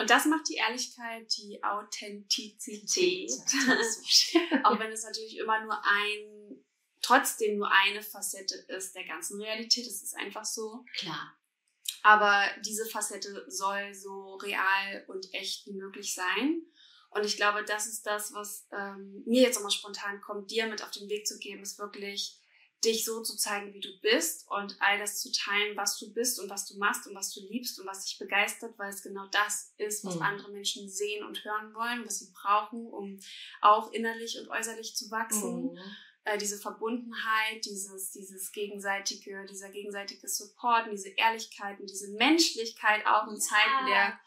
und 0.00 0.08
das 0.08 0.24
macht 0.24 0.48
die 0.48 0.54
Ehrlichkeit, 0.54 1.30
die 1.36 1.62
Authentizität. 1.62 3.30
Auch 4.64 4.78
wenn 4.78 4.90
es 4.92 5.04
natürlich 5.04 5.36
immer 5.36 5.62
nur 5.62 5.78
ein, 5.84 6.64
trotzdem 7.02 7.58
nur 7.58 7.70
eine 7.70 8.00
Facette 8.02 8.54
ist 8.68 8.94
der 8.94 9.04
ganzen 9.04 9.38
Realität. 9.42 9.86
Es 9.86 10.02
ist 10.02 10.16
einfach 10.16 10.46
so. 10.46 10.86
Klar. 10.94 11.36
Aber 12.02 12.48
diese 12.64 12.86
Facette 12.86 13.44
soll 13.48 13.92
so 13.92 14.36
real 14.36 15.04
und 15.08 15.34
echt 15.34 15.66
wie 15.66 15.74
möglich 15.74 16.14
sein. 16.14 16.62
Und 17.10 17.26
ich 17.26 17.36
glaube, 17.36 17.62
das 17.64 17.86
ist 17.86 18.06
das, 18.06 18.32
was 18.32 18.66
ähm, 18.72 19.22
mir 19.26 19.42
jetzt 19.42 19.56
nochmal 19.56 19.70
spontan 19.70 20.22
kommt, 20.22 20.50
dir 20.50 20.66
mit 20.66 20.82
auf 20.82 20.92
den 20.92 21.10
Weg 21.10 21.26
zu 21.26 21.38
geben, 21.38 21.60
ist 21.60 21.78
wirklich 21.78 22.39
dich 22.84 23.04
so 23.04 23.22
zu 23.22 23.36
zeigen, 23.36 23.74
wie 23.74 23.80
du 23.80 23.90
bist 24.00 24.48
und 24.50 24.76
all 24.80 24.98
das 24.98 25.20
zu 25.20 25.30
teilen, 25.32 25.76
was 25.76 25.98
du 25.98 26.12
bist 26.12 26.40
und 26.40 26.48
was 26.48 26.66
du 26.66 26.78
machst 26.78 27.06
und 27.06 27.14
was 27.14 27.32
du 27.34 27.40
liebst 27.46 27.78
und 27.78 27.86
was 27.86 28.04
dich 28.04 28.18
begeistert, 28.18 28.78
weil 28.78 28.88
es 28.90 29.02
genau 29.02 29.26
das 29.30 29.72
ist, 29.76 30.04
was 30.04 30.16
Mhm. 30.16 30.22
andere 30.22 30.50
Menschen 30.52 30.88
sehen 30.88 31.24
und 31.24 31.44
hören 31.44 31.74
wollen, 31.74 32.06
was 32.06 32.20
sie 32.20 32.32
brauchen, 32.32 32.86
um 32.86 33.20
auch 33.60 33.92
innerlich 33.92 34.38
und 34.38 34.48
äußerlich 34.48 34.96
zu 34.96 35.10
wachsen 35.10 35.72
Mhm. 35.72 35.78
äh, 36.24 36.36
diese 36.38 36.58
Verbundenheit, 36.58 37.64
dieses, 37.64 38.10
dieses 38.12 38.52
gegenseitige, 38.52 39.46
dieser 39.46 39.70
gegenseitige 39.70 40.28
Support, 40.28 40.84
und 40.86 40.92
diese 40.92 41.08
Ehrlichkeit 41.10 41.80
und 41.80 41.88
diese 41.90 42.08
Menschlichkeit 42.12 43.06
auch 43.06 43.26
in 43.28 43.34
Ja. 43.34 43.40
Zeiten 43.40 43.86
der, 43.86 44.20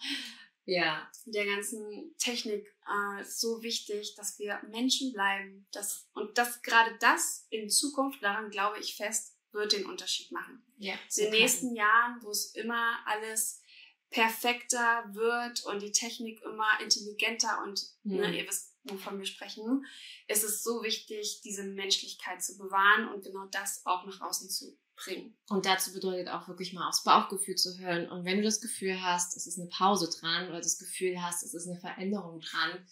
Ja. 0.65 1.09
der 1.25 1.45
ganzen 1.45 2.15
Technik 2.17 2.65
äh, 2.85 3.23
so 3.23 3.61
wichtig, 3.63 4.15
dass 4.15 4.39
wir 4.39 4.61
Menschen 4.69 5.11
bleiben. 5.13 5.67
Das, 5.71 6.07
und 6.13 6.37
das 6.37 6.61
gerade 6.61 6.97
das 6.99 7.45
in 7.49 7.69
Zukunft, 7.69 8.23
daran 8.23 8.49
glaube 8.49 8.79
ich 8.79 8.95
fest, 8.95 9.35
wird 9.51 9.73
den 9.73 9.85
Unterschied 9.85 10.31
machen. 10.31 10.63
Ja. 10.77 10.93
In 11.17 11.25
den 11.25 11.31
nächsten 11.31 11.75
Jahren, 11.75 12.21
wo 12.23 12.29
es 12.31 12.55
immer 12.55 12.97
alles 13.05 13.61
perfekter 14.09 15.03
wird 15.13 15.65
und 15.65 15.81
die 15.81 15.91
Technik 15.91 16.41
immer 16.43 16.79
intelligenter 16.81 17.61
und 17.63 17.83
Mhm. 18.03 18.17
ne, 18.17 18.37
ihr 18.39 18.47
wisst, 18.47 18.75
wovon 18.83 19.17
wir 19.17 19.25
sprechen, 19.25 19.85
ist 20.27 20.43
es 20.43 20.61
so 20.63 20.83
wichtig, 20.83 21.41
diese 21.43 21.63
Menschlichkeit 21.63 22.43
zu 22.43 22.57
bewahren 22.57 23.07
und 23.09 23.23
genau 23.23 23.45
das 23.47 23.85
auch 23.85 24.05
nach 24.05 24.21
außen 24.21 24.49
zu 24.49 24.77
bringen. 24.95 25.35
Und 25.47 25.65
dazu 25.65 25.93
bedeutet 25.93 26.29
auch 26.29 26.47
wirklich 26.47 26.73
mal 26.73 26.87
aufs 26.87 27.03
Bauchgefühl 27.03 27.55
zu 27.55 27.77
hören. 27.79 28.09
Und 28.09 28.25
wenn 28.25 28.37
du 28.37 28.43
das 28.43 28.61
Gefühl 28.61 29.01
hast, 29.01 29.35
es 29.35 29.47
ist 29.47 29.59
eine 29.59 29.69
Pause 29.69 30.09
dran 30.09 30.49
oder 30.49 30.61
das 30.61 30.77
Gefühl 30.77 31.21
hast, 31.21 31.43
es 31.43 31.53
ist 31.53 31.67
eine 31.67 31.79
Veränderung 31.79 32.39
dran, 32.39 32.85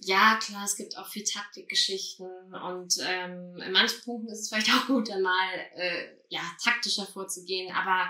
ja, 0.00 0.38
klar, 0.40 0.64
es 0.64 0.76
gibt 0.76 0.96
auch 0.96 1.08
viel 1.08 1.24
Taktikgeschichten 1.24 2.54
und 2.54 2.98
ähm, 3.02 3.60
in 3.60 3.72
manchen 3.72 4.00
Punkten 4.02 4.28
ist 4.28 4.40
es 4.40 4.48
vielleicht 4.48 4.70
auch 4.74 4.86
gut, 4.86 5.08
dann 5.08 5.22
mal 5.22 5.48
äh, 5.74 6.16
ja, 6.28 6.40
taktischer 6.62 7.06
vorzugehen, 7.06 7.74
aber 7.74 8.08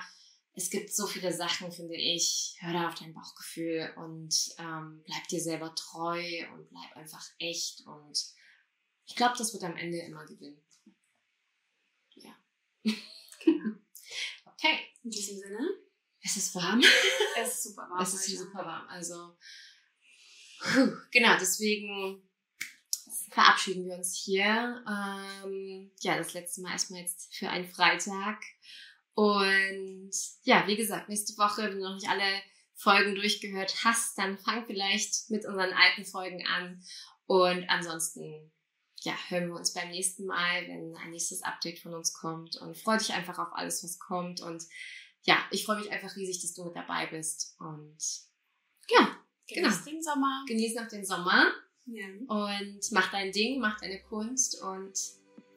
es 0.52 0.70
gibt 0.70 0.94
so 0.94 1.06
viele 1.06 1.32
Sachen, 1.32 1.72
finde 1.72 1.94
ich. 1.94 2.56
Hör 2.60 2.72
da 2.72 2.88
auf 2.88 2.94
dein 2.96 3.14
Bauchgefühl 3.14 3.92
und 3.96 4.34
ähm, 4.58 5.02
bleib 5.06 5.28
dir 5.28 5.40
selber 5.40 5.74
treu 5.74 6.20
und 6.52 6.68
bleib 6.68 6.96
einfach 6.96 7.24
echt 7.38 7.86
und 7.86 8.18
ich 9.06 9.16
glaube, 9.16 9.36
das 9.38 9.54
wird 9.54 9.64
am 9.64 9.76
Ende 9.76 9.98
immer 10.00 10.26
gewinnen. 10.26 10.62
Ja. 12.82 12.94
Okay. 14.44 14.78
In 15.04 15.10
diesem 15.10 15.38
Sinne, 15.38 15.68
Es 16.20 16.36
ist 16.36 16.54
warm. 16.54 16.82
es 17.40 17.48
ist 17.48 17.62
super 17.64 17.88
warm. 17.88 18.02
es 18.02 18.14
ist 18.14 18.28
heute. 18.28 18.38
super 18.38 18.66
warm. 18.66 18.88
Also, 18.88 19.36
puh, 20.60 20.96
genau, 21.12 21.36
deswegen 21.38 22.28
verabschieden 23.30 23.86
wir 23.86 23.94
uns 23.94 24.16
hier. 24.16 24.84
Ähm, 24.88 25.92
ja, 26.00 26.16
das 26.16 26.34
letzte 26.34 26.62
Mal 26.62 26.72
erstmal 26.72 27.00
jetzt 27.00 27.34
für 27.34 27.48
einen 27.48 27.68
Freitag. 27.68 28.42
Und 29.14 30.12
ja, 30.42 30.66
wie 30.66 30.76
gesagt, 30.76 31.08
nächste 31.08 31.36
Woche, 31.38 31.62
wenn 31.62 31.78
du 31.78 31.84
noch 31.84 31.94
nicht 31.94 32.08
alle 32.08 32.42
Folgen 32.74 33.14
durchgehört 33.14 33.84
hast, 33.84 34.16
dann 34.18 34.38
fang 34.38 34.66
vielleicht 34.66 35.30
mit 35.30 35.44
unseren 35.44 35.72
alten 35.72 36.04
Folgen 36.04 36.46
an. 36.46 36.82
Und 37.26 37.68
ansonsten, 37.68 38.52
ja, 39.02 39.12
hören 39.28 39.48
wir 39.48 39.54
uns 39.56 39.72
beim 39.72 39.90
nächsten 39.90 40.26
Mal, 40.26 40.66
wenn 40.66 40.96
ein 40.96 41.10
nächstes 41.10 41.42
Update 41.42 41.78
von 41.78 41.94
uns 41.94 42.12
kommt. 42.12 42.56
Und 42.56 42.76
freu 42.76 42.96
dich 42.96 43.12
einfach 43.12 43.38
auf 43.38 43.52
alles, 43.52 43.82
was 43.84 43.98
kommt. 43.98 44.40
Und 44.40 44.64
ja, 45.22 45.36
ich 45.50 45.64
freue 45.64 45.78
mich 45.80 45.90
einfach 45.90 46.14
riesig, 46.16 46.40
dass 46.42 46.54
du 46.54 46.64
mit 46.64 46.76
dabei 46.76 47.06
bist. 47.06 47.56
Und 47.58 47.96
ja, 48.90 49.16
Genießt 49.46 49.86
den 49.86 50.02
Sommer. 50.02 50.44
genieß 50.46 50.74
noch 50.74 50.88
den 50.88 51.04
Sommer 51.06 51.52
Ja. 51.86 52.06
und 52.28 52.80
mach 52.92 53.10
dein 53.10 53.32
Ding, 53.32 53.60
mach 53.60 53.80
deine 53.80 54.02
Kunst 54.02 54.60
und 54.62 54.92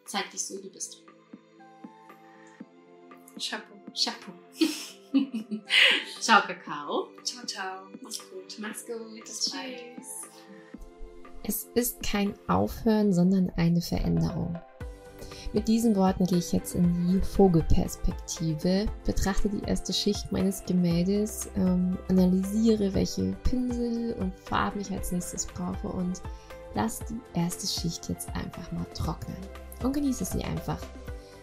zeig 0.06 0.30
dich 0.32 0.46
so, 0.46 0.58
wie 0.58 0.62
du 0.64 0.70
bist. 0.72 1.04
Chapeau. 3.40 3.76
Chapeau. 3.94 4.34
Ciao, 6.22 6.42
Kakao. 6.44 7.10
Ciao, 7.24 7.46
ciao. 7.46 7.88
Mach's 8.02 8.20
gut. 8.30 8.60
Mach's 8.60 8.86
gut. 8.86 9.20
Bis 9.26 9.50
bald. 9.50 10.31
Es 11.44 11.68
ist 11.74 12.04
kein 12.04 12.34
Aufhören, 12.48 13.14
sondern 13.14 13.52
eine 13.56 13.82
Veränderung. 13.82 14.56
Mit 15.54 15.68
diesen 15.68 15.96
Worten 15.96 16.26
gehe 16.26 16.38
ich 16.38 16.54
jetzt 16.54 16.76
in 16.76 17.08
die 17.08 17.20
Vogelperspektive, 17.20 18.86
betrachte 19.06 19.50
die 19.50 19.64
erste 19.68 19.92
Schicht 19.92 20.32
meines 20.32 20.64
Gemäldes, 20.66 21.50
ähm, 21.58 21.98
analysiere, 22.08 22.94
welche 22.94 23.34
Pinsel 23.44 24.14
und 24.20 24.34
Farben 24.34 24.80
ich 24.80 24.92
als 24.92 25.12
nächstes 25.12 25.46
brauche 25.48 25.90
und 25.90 26.22
lasse 26.74 27.04
die 27.10 27.40
erste 27.40 27.68
Schicht 27.68 28.08
jetzt 28.08 28.30
einfach 28.30 28.72
mal 28.72 28.86
trocknen 28.94 29.38
und 29.84 29.94
genieße 29.94 30.24
sie 30.24 30.44
einfach. 30.44 30.80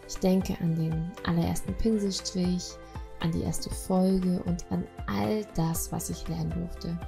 Ich 0.09 0.17
denke 0.17 0.57
an 0.63 0.75
den 0.75 1.13
allerersten 1.27 1.75
Pinselstrich, 1.75 2.65
an 3.21 3.31
die 3.33 3.43
erste 3.43 3.69
Folge 3.69 4.43
und 4.47 4.65
an 4.71 4.87
all 5.07 5.45
das, 5.55 5.93
was 5.93 6.09
ich 6.09 6.27
lernen 6.29 6.51
durfte. 6.53 6.99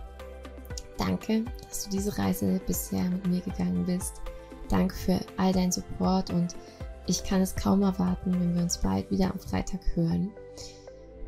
Danke, 1.01 1.47
dass 1.67 1.85
du 1.85 1.91
diese 1.91 2.19
Reise 2.19 2.61
bisher 2.67 3.03
mit 3.09 3.27
mir 3.27 3.41
gegangen 3.41 3.87
bist. 3.87 4.21
Danke 4.69 4.95
für 4.95 5.21
all 5.39 5.51
deinen 5.51 5.73
Support 5.73 6.29
und 6.29 6.55
ich 7.07 7.25
kann 7.25 7.41
es 7.41 7.57
kaum 7.57 7.81
erwarten, 7.81 8.39
wenn 8.39 8.55
wir 8.55 8.63
uns 8.63 8.79
bald 8.79 9.11
wieder 9.11 9.33
am 9.33 9.39
Freitag 9.39 9.81
hören. 9.95 10.31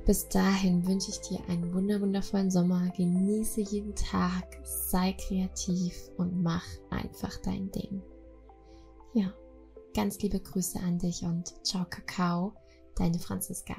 Bis 0.05 0.29
dahin 0.29 0.87
wünsche 0.87 1.11
ich 1.11 1.21
dir 1.23 1.41
einen 1.49 1.73
wunderwundervollen 1.73 2.51
Sommer. 2.51 2.93
Genieße 2.95 3.63
jeden 3.63 3.95
Tag, 3.95 4.45
sei 4.63 5.15
kreativ 5.15 6.11
und 6.19 6.43
mach 6.43 6.67
einfach 6.91 7.35
dein 7.39 7.71
Ding. 7.71 8.03
Ja, 9.15 9.33
ganz 9.95 10.21
liebe 10.21 10.39
Grüße 10.39 10.81
an 10.81 10.99
dich 10.99 11.23
und 11.23 11.55
ciao 11.65 11.87
Kakao, 11.89 12.53
deine 12.97 13.19
Franziska. 13.19 13.77